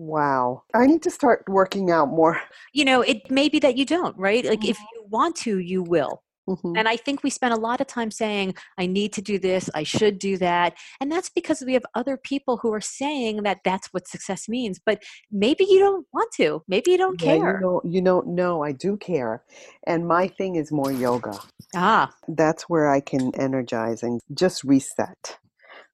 Wow. 0.02 0.64
I 0.74 0.86
need 0.86 1.02
to 1.02 1.10
start 1.10 1.44
working 1.48 1.92
out 1.92 2.08
more. 2.08 2.40
You 2.72 2.84
know, 2.84 3.02
it 3.02 3.30
may 3.30 3.48
be 3.48 3.60
that 3.60 3.76
you 3.76 3.86
don't, 3.86 4.16
right? 4.18 4.44
Like 4.44 4.64
if 4.64 4.76
mm-hmm. 4.76 4.86
you 4.94 5.06
want 5.08 5.36
to, 5.36 5.58
you 5.58 5.82
will. 5.82 6.22
Mm-hmm. 6.48 6.76
And 6.76 6.88
I 6.88 6.96
think 6.96 7.22
we 7.22 7.30
spend 7.30 7.54
a 7.54 7.56
lot 7.56 7.80
of 7.80 7.86
time 7.86 8.10
saying, 8.10 8.56
I 8.76 8.86
need 8.86 9.12
to 9.12 9.22
do 9.22 9.38
this, 9.38 9.70
I 9.76 9.84
should 9.84 10.18
do 10.18 10.36
that. 10.38 10.74
And 11.00 11.10
that's 11.10 11.28
because 11.28 11.62
we 11.64 11.74
have 11.74 11.84
other 11.94 12.16
people 12.16 12.56
who 12.56 12.72
are 12.72 12.80
saying 12.80 13.44
that 13.44 13.60
that's 13.64 13.88
what 13.92 14.08
success 14.08 14.48
means. 14.48 14.80
But 14.84 15.04
maybe 15.30 15.64
you 15.70 15.78
don't 15.78 16.04
want 16.12 16.32
to. 16.38 16.64
Maybe 16.66 16.90
you 16.90 16.98
don't 16.98 17.22
yeah, 17.22 17.36
care. 17.36 17.54
You 17.54 17.60
know, 17.60 17.80
you 17.84 18.02
know, 18.02 18.24
no, 18.26 18.64
I 18.64 18.72
do 18.72 18.96
care. 18.96 19.44
And 19.86 20.08
my 20.08 20.26
thing 20.26 20.56
is 20.56 20.72
more 20.72 20.90
yoga. 20.90 21.38
Ah. 21.76 22.12
That's 22.26 22.64
where 22.64 22.90
I 22.90 22.98
can 22.98 23.32
energize 23.36 24.02
and 24.02 24.20
just 24.34 24.64
reset. 24.64 25.38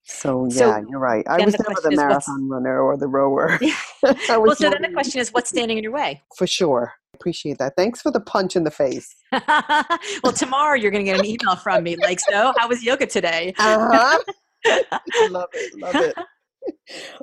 So 0.09 0.49
yeah, 0.51 0.81
so 0.81 0.87
you're 0.89 0.99
right. 0.99 1.25
I 1.29 1.45
was 1.45 1.55
never 1.59 1.81
the 1.83 1.95
marathon 1.95 2.49
runner 2.49 2.81
or 2.81 2.97
the 2.97 3.07
rower. 3.07 3.59
well, 4.03 4.57
so 4.57 4.71
then 4.71 4.81
the 4.81 4.91
question 4.93 5.21
is, 5.21 5.33
what's 5.33 5.51
standing 5.51 5.77
in 5.77 5.85
your 5.85 5.93
way? 5.93 6.23
For 6.37 6.47
sure. 6.47 6.95
Appreciate 7.15 7.59
that. 7.59 7.75
Thanks 7.77 8.01
for 8.01 8.11
the 8.11 8.21
punch 8.21 8.57
in 8.57 8.65
the 8.65 8.71
face. 8.71 9.15
well, 9.33 10.33
tomorrow 10.35 10.77
you're 10.77 10.91
going 10.91 11.05
to 11.05 11.11
get 11.11 11.21
an 11.21 11.27
email 11.27 11.57
from 11.57 11.85
me 11.85 11.97
like, 11.97 12.21
so 12.21 12.55
how 12.57 12.69
was 12.69 12.83
yoga 12.83 13.07
today? 13.07 13.53
uh-huh. 13.59 14.19
love 15.31 15.49
it. 15.53 15.79
Love 15.79 15.95
it. 15.95 16.15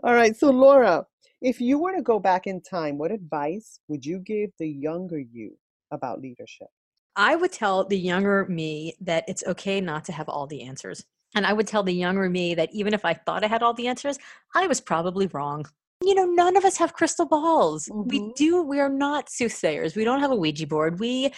All 0.03 0.13
right. 0.13 0.35
So, 0.35 0.51
Laura, 0.51 1.05
if 1.41 1.59
you 1.59 1.79
were 1.79 1.95
to 1.95 2.03
go 2.03 2.19
back 2.19 2.45
in 2.45 2.61
time, 2.61 2.97
what 2.97 3.11
advice 3.11 3.79
would 3.87 4.05
you 4.05 4.19
give 4.19 4.51
the 4.59 4.67
younger 4.67 5.19
you 5.19 5.57
about 5.91 6.21
leadership? 6.21 6.67
I 7.15 7.35
would 7.35 7.51
tell 7.51 7.85
the 7.85 7.97
younger 7.97 8.45
me 8.47 8.95
that 9.01 9.23
it's 9.27 9.43
okay 9.47 9.81
not 9.81 10.05
to 10.05 10.11
have 10.11 10.29
all 10.29 10.45
the 10.45 10.63
answers. 10.63 11.05
And 11.35 11.45
I 11.45 11.53
would 11.53 11.67
tell 11.67 11.83
the 11.83 11.93
younger 11.93 12.29
me 12.29 12.55
that 12.55 12.73
even 12.73 12.93
if 12.93 13.05
I 13.05 13.13
thought 13.13 13.43
I 13.43 13.47
had 13.47 13.61
all 13.61 13.73
the 13.73 13.87
answers, 13.87 14.17
I 14.55 14.67
was 14.67 14.81
probably 14.81 15.27
wrong. 15.27 15.65
You 16.03 16.15
know, 16.15 16.25
none 16.25 16.57
of 16.57 16.65
us 16.65 16.77
have 16.77 16.93
crystal 16.93 17.25
balls. 17.25 17.87
Mm-hmm. 17.87 18.09
We 18.09 18.33
do, 18.35 18.63
we 18.63 18.79
are 18.79 18.89
not 18.89 19.29
soothsayers. 19.29 19.95
We 19.95 20.03
don't 20.03 20.19
have 20.21 20.31
a 20.31 20.35
Ouija 20.35 20.67
board. 20.67 20.99
We 20.99 21.31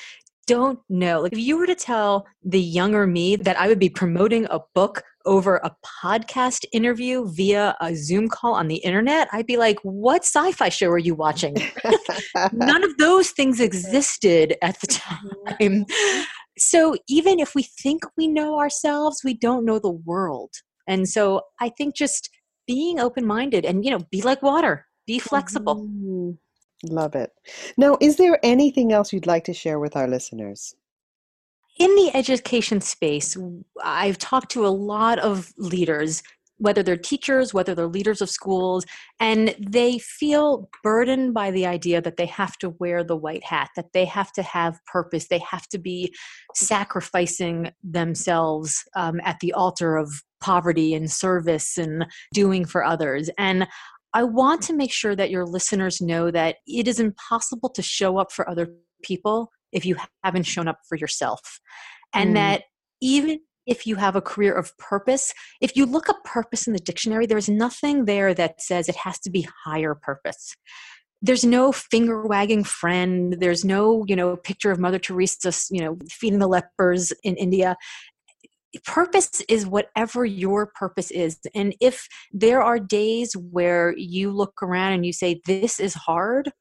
don't 0.45 0.79
know. 0.89 1.21
Like, 1.21 1.33
if 1.33 1.39
you 1.39 1.57
were 1.57 1.67
to 1.67 1.75
tell 1.75 2.25
the 2.43 2.59
younger 2.59 3.05
me 3.05 3.35
that 3.35 3.59
I 3.59 3.67
would 3.67 3.79
be 3.79 3.89
promoting 3.89 4.47
a 4.49 4.59
book 4.73 5.03
over 5.25 5.57
a 5.57 5.75
podcast 6.03 6.63
interview 6.71 7.29
via 7.29 7.75
a 7.81 7.93
Zoom 7.93 8.29
call 8.29 8.53
on 8.53 8.67
the 8.69 8.77
internet, 8.77 9.27
I'd 9.33 9.45
be 9.45 9.57
like, 9.57 9.77
what 9.83 10.23
sci 10.23 10.53
fi 10.53 10.69
show 10.69 10.87
are 10.89 10.97
you 10.97 11.15
watching? 11.15 11.55
None 12.53 12.83
of 12.83 12.97
those 12.97 13.31
things 13.31 13.59
existed 13.59 14.55
at 14.61 14.79
the 14.79 14.87
mm-hmm. 15.59 15.83
time 15.83 15.85
so 16.57 16.95
even 17.07 17.39
if 17.39 17.55
we 17.55 17.63
think 17.63 18.03
we 18.17 18.27
know 18.27 18.59
ourselves 18.59 19.21
we 19.23 19.33
don't 19.33 19.65
know 19.65 19.79
the 19.79 19.89
world. 19.89 20.51
And 20.87 21.07
so 21.07 21.41
i 21.59 21.69
think 21.69 21.95
just 21.95 22.29
being 22.67 22.99
open-minded 22.99 23.65
and 23.65 23.83
you 23.85 23.91
know 23.91 23.99
be 24.11 24.21
like 24.21 24.41
water 24.41 24.85
be 25.05 25.19
flexible. 25.19 25.87
Mm, 25.87 26.37
love 26.89 27.15
it. 27.15 27.31
Now 27.77 27.97
is 28.01 28.17
there 28.17 28.39
anything 28.43 28.91
else 28.91 29.13
you'd 29.13 29.27
like 29.27 29.45
to 29.45 29.53
share 29.53 29.79
with 29.79 29.95
our 29.95 30.07
listeners? 30.07 30.75
In 31.79 31.95
the 31.95 32.11
education 32.15 32.81
space 32.81 33.37
i've 33.83 34.17
talked 34.17 34.51
to 34.51 34.65
a 34.65 34.69
lot 34.69 35.19
of 35.19 35.53
leaders 35.57 36.23
whether 36.57 36.83
they're 36.83 36.97
teachers, 36.97 37.53
whether 37.53 37.75
they're 37.75 37.87
leaders 37.87 38.21
of 38.21 38.29
schools, 38.29 38.85
and 39.19 39.55
they 39.59 39.99
feel 39.99 40.69
burdened 40.83 41.33
by 41.33 41.51
the 41.51 41.65
idea 41.65 42.01
that 42.01 42.17
they 42.17 42.25
have 42.25 42.57
to 42.57 42.69
wear 42.79 43.03
the 43.03 43.15
white 43.15 43.43
hat, 43.43 43.69
that 43.75 43.93
they 43.93 44.05
have 44.05 44.31
to 44.33 44.41
have 44.41 44.79
purpose, 44.85 45.27
they 45.27 45.39
have 45.39 45.67
to 45.67 45.77
be 45.77 46.13
sacrificing 46.55 47.71
themselves 47.83 48.83
um, 48.95 49.19
at 49.23 49.39
the 49.39 49.53
altar 49.53 49.97
of 49.97 50.11
poverty 50.39 50.93
and 50.93 51.11
service 51.11 51.77
and 51.77 52.05
doing 52.33 52.65
for 52.65 52.83
others. 52.83 53.29
And 53.37 53.67
I 54.13 54.23
want 54.23 54.61
to 54.63 54.73
make 54.73 54.91
sure 54.91 55.15
that 55.15 55.29
your 55.29 55.45
listeners 55.45 56.01
know 56.01 56.31
that 56.31 56.57
it 56.65 56.87
is 56.87 56.99
impossible 56.99 57.69
to 57.69 57.81
show 57.81 58.17
up 58.17 58.31
for 58.31 58.49
other 58.49 58.69
people 59.03 59.51
if 59.71 59.85
you 59.85 59.95
haven't 60.23 60.43
shown 60.43 60.67
up 60.67 60.79
for 60.87 60.97
yourself. 60.97 61.59
And 62.13 62.31
mm. 62.31 62.35
that 62.35 62.63
even 63.01 63.39
if 63.67 63.85
you 63.85 63.95
have 63.97 64.15
a 64.15 64.21
career 64.21 64.53
of 64.53 64.75
purpose. 64.77 65.33
If 65.61 65.75
you 65.75 65.85
look 65.85 66.09
up 66.09 66.23
purpose 66.23 66.65
in 66.65 66.73
the 66.73 66.79
dictionary, 66.79 67.25
there's 67.25 67.49
nothing 67.49 68.05
there 68.05 68.33
that 68.33 68.61
says 68.61 68.89
it 68.89 68.95
has 68.95 69.19
to 69.19 69.29
be 69.29 69.47
higher 69.65 69.93
purpose. 69.93 70.55
There's 71.21 71.43
no 71.43 71.71
finger 71.71 72.25
wagging 72.25 72.63
friend. 72.63 73.37
There's 73.39 73.65
no, 73.65 74.05
you 74.07 74.15
know, 74.15 74.37
picture 74.37 74.71
of 74.71 74.79
Mother 74.79 74.99
Teresa, 74.99 75.51
you 75.71 75.81
know, 75.81 75.97
feeding 76.09 76.39
the 76.39 76.47
lepers 76.47 77.11
in 77.23 77.35
India 77.35 77.75
purpose 78.85 79.41
is 79.47 79.65
whatever 79.65 80.25
your 80.25 80.67
purpose 80.67 81.09
is 81.11 81.39
and 81.55 81.73
if 81.79 82.07
there 82.31 82.61
are 82.61 82.79
days 82.79 83.33
where 83.33 83.95
you 83.97 84.31
look 84.31 84.61
around 84.61 84.93
and 84.93 85.05
you 85.05 85.13
say 85.13 85.41
this 85.45 85.79
is 85.79 85.93
hard 85.93 86.51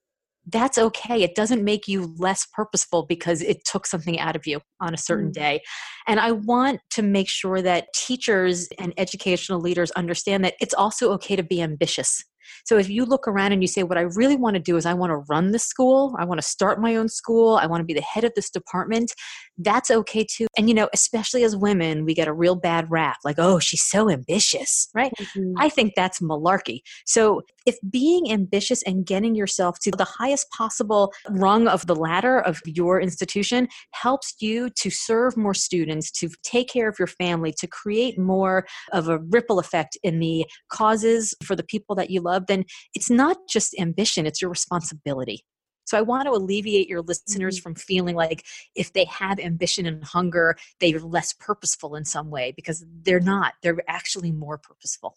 that's 0.47 0.79
okay. 0.79 1.23
It 1.23 1.35
doesn't 1.35 1.65
make 1.65 1.89
you 1.89 2.15
less 2.19 2.47
purposeful 2.53 3.05
because 3.07 3.43
it 3.43 3.65
took 3.65 3.87
something 3.87 4.19
out 4.21 4.37
of 4.37 4.47
you 4.47 4.61
on 4.81 4.95
a 4.95 4.99
certain 4.99 5.31
mm. 5.31 5.35
day. 5.35 5.61
And 6.07 6.21
I 6.21 6.33
want 6.33 6.81
to 6.91 7.03
make 7.03 7.29
sure 7.29 7.61
that 7.63 7.89
teachers 7.95 8.69
and 8.79 8.95
educational 8.97 9.61
leaders 9.61 9.91
understand 9.93 10.45
that 10.45 10.55
it's 10.61 10.75
also 10.75 11.13
okay 11.15 11.37
to 11.37 11.43
be 11.43 11.61
ambitious. 11.61 12.23
So 12.65 12.79
if 12.79 12.89
you 12.89 13.05
look 13.05 13.27
around 13.27 13.53
and 13.53 13.63
you 13.63 13.67
say, 13.67 13.83
What 13.83 13.99
I 13.99 14.03
really 14.03 14.37
want 14.37 14.55
to 14.55 14.63
do 14.63 14.77
is 14.77 14.87
I 14.87 14.95
want 14.95 15.11
to 15.11 15.25
run 15.29 15.51
the 15.51 15.59
school, 15.59 16.15
I 16.19 16.25
want 16.25 16.41
to 16.41 16.47
start 16.47 16.81
my 16.81 16.95
own 16.97 17.09
school, 17.09 17.57
I 17.57 17.67
want 17.67 17.81
to 17.81 17.85
be 17.85 17.95
the 17.95 18.03
head 18.03 18.25
of 18.25 18.33
this 18.35 18.51
department, 18.51 19.13
that's 19.59 19.91
okay 19.91 20.25
too. 20.25 20.47
And 20.57 20.69
you 20.69 20.75
know, 20.75 20.89
especially 20.93 21.45
as 21.45 21.57
women, 21.57 22.05
we 22.05 22.15
get 22.15 22.29
a 22.29 22.33
real 22.33 22.57
bad 22.57 22.91
rap 22.91 23.19
like, 23.25 23.37
Oh, 23.39 23.59
she's 23.59 23.85
so 23.85 24.11
ambitious, 24.11 24.89
right? 24.95 25.13
Mm-hmm. 25.19 25.55
I 25.59 25.69
think 25.69 25.95
that's 25.95 26.21
malarkey. 26.21 26.81
So 27.07 27.43
if 27.65 27.77
being 27.91 28.31
ambitious 28.31 28.83
and 28.83 29.05
getting 29.05 29.35
yourself 29.35 29.79
to 29.81 29.91
the 29.91 30.05
highest 30.05 30.49
possible 30.51 31.13
rung 31.31 31.69
of 31.69 31.87
the 31.87 31.97
ladder 31.97 32.41
of 32.41 32.61
your 32.65 33.01
institution 33.01 33.69
helps 33.93 34.35
you 34.41 34.71
to 34.71 34.91
serve 34.91 35.37
more 35.37 35.55
students, 35.55 36.11
to 36.13 36.29
take 36.43 36.69
care 36.69 36.89
of 36.89 36.99
your 36.99 37.09
family, 37.09 37.53
to 37.59 37.67
create 37.67 38.19
more 38.19 38.67
of 38.93 39.09
a 39.09 39.19
ripple 39.19 39.59
effect 39.59 39.99
in 40.03 40.21
the 40.21 40.47
causes 40.69 41.35
for 41.45 41.57
the 41.57 41.65
people 41.65 41.97
that 41.97 42.11
you 42.11 42.21
love, 42.21 42.45
then 42.47 42.65
it's 42.95 43.11
not 43.11 43.37
just 43.49 43.75
ambition, 43.79 44.27
it's 44.27 44.41
your 44.41 44.51
responsibility. 44.51 45.45
So 45.87 45.97
I 45.97 46.03
want 46.03 46.27
to 46.27 46.33
alleviate 46.33 46.89
your 46.89 47.01
listeners 47.01 47.57
mm-hmm. 47.57 47.63
from 47.63 47.75
feeling 47.77 48.15
like 48.15 48.45
if 48.75 48.93
they 48.93 49.05
have 49.07 49.39
ambition 49.39 49.87
and 49.87 50.05
hunger, 50.05 50.57
they're 50.81 51.01
less 51.01 51.33
purposeful 51.33 51.95
in 51.95 52.05
some 52.05 52.29
way 52.29 52.53
because 52.55 52.85
they're 53.03 53.21
not. 53.21 53.55
They're 53.63 53.79
actually 53.89 54.33
more 54.33 54.59
purposeful. 54.59 55.17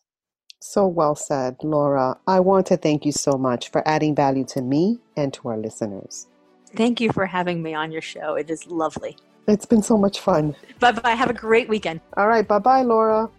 So 0.61 0.87
well 0.87 1.15
said, 1.15 1.57
Laura. 1.63 2.17
I 2.27 2.39
want 2.41 2.67
to 2.67 2.77
thank 2.77 3.05
you 3.05 3.11
so 3.11 3.33
much 3.33 3.69
for 3.71 3.85
adding 3.87 4.13
value 4.13 4.45
to 4.47 4.61
me 4.61 4.99
and 5.17 5.33
to 5.33 5.49
our 5.49 5.57
listeners. 5.57 6.27
Thank 6.75 7.01
you 7.01 7.11
for 7.11 7.25
having 7.25 7.63
me 7.63 7.73
on 7.73 7.91
your 7.91 8.01
show. 8.01 8.35
It 8.35 8.49
is 8.49 8.67
lovely. 8.67 9.17
It's 9.47 9.65
been 9.65 9.81
so 9.81 9.97
much 9.97 10.19
fun. 10.19 10.55
Bye 10.79 10.91
bye. 10.91 11.11
Have 11.11 11.29
a 11.29 11.33
great 11.33 11.67
weekend. 11.67 12.01
All 12.17 12.27
right. 12.27 12.47
Bye 12.47 12.59
bye, 12.59 12.83
Laura. 12.83 13.29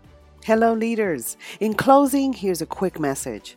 Hello, 0.45 0.73
leaders. 0.73 1.37
In 1.61 1.75
closing, 1.75 2.33
here's 2.33 2.63
a 2.63 2.67
quick 2.67 2.99
message. 2.99 3.57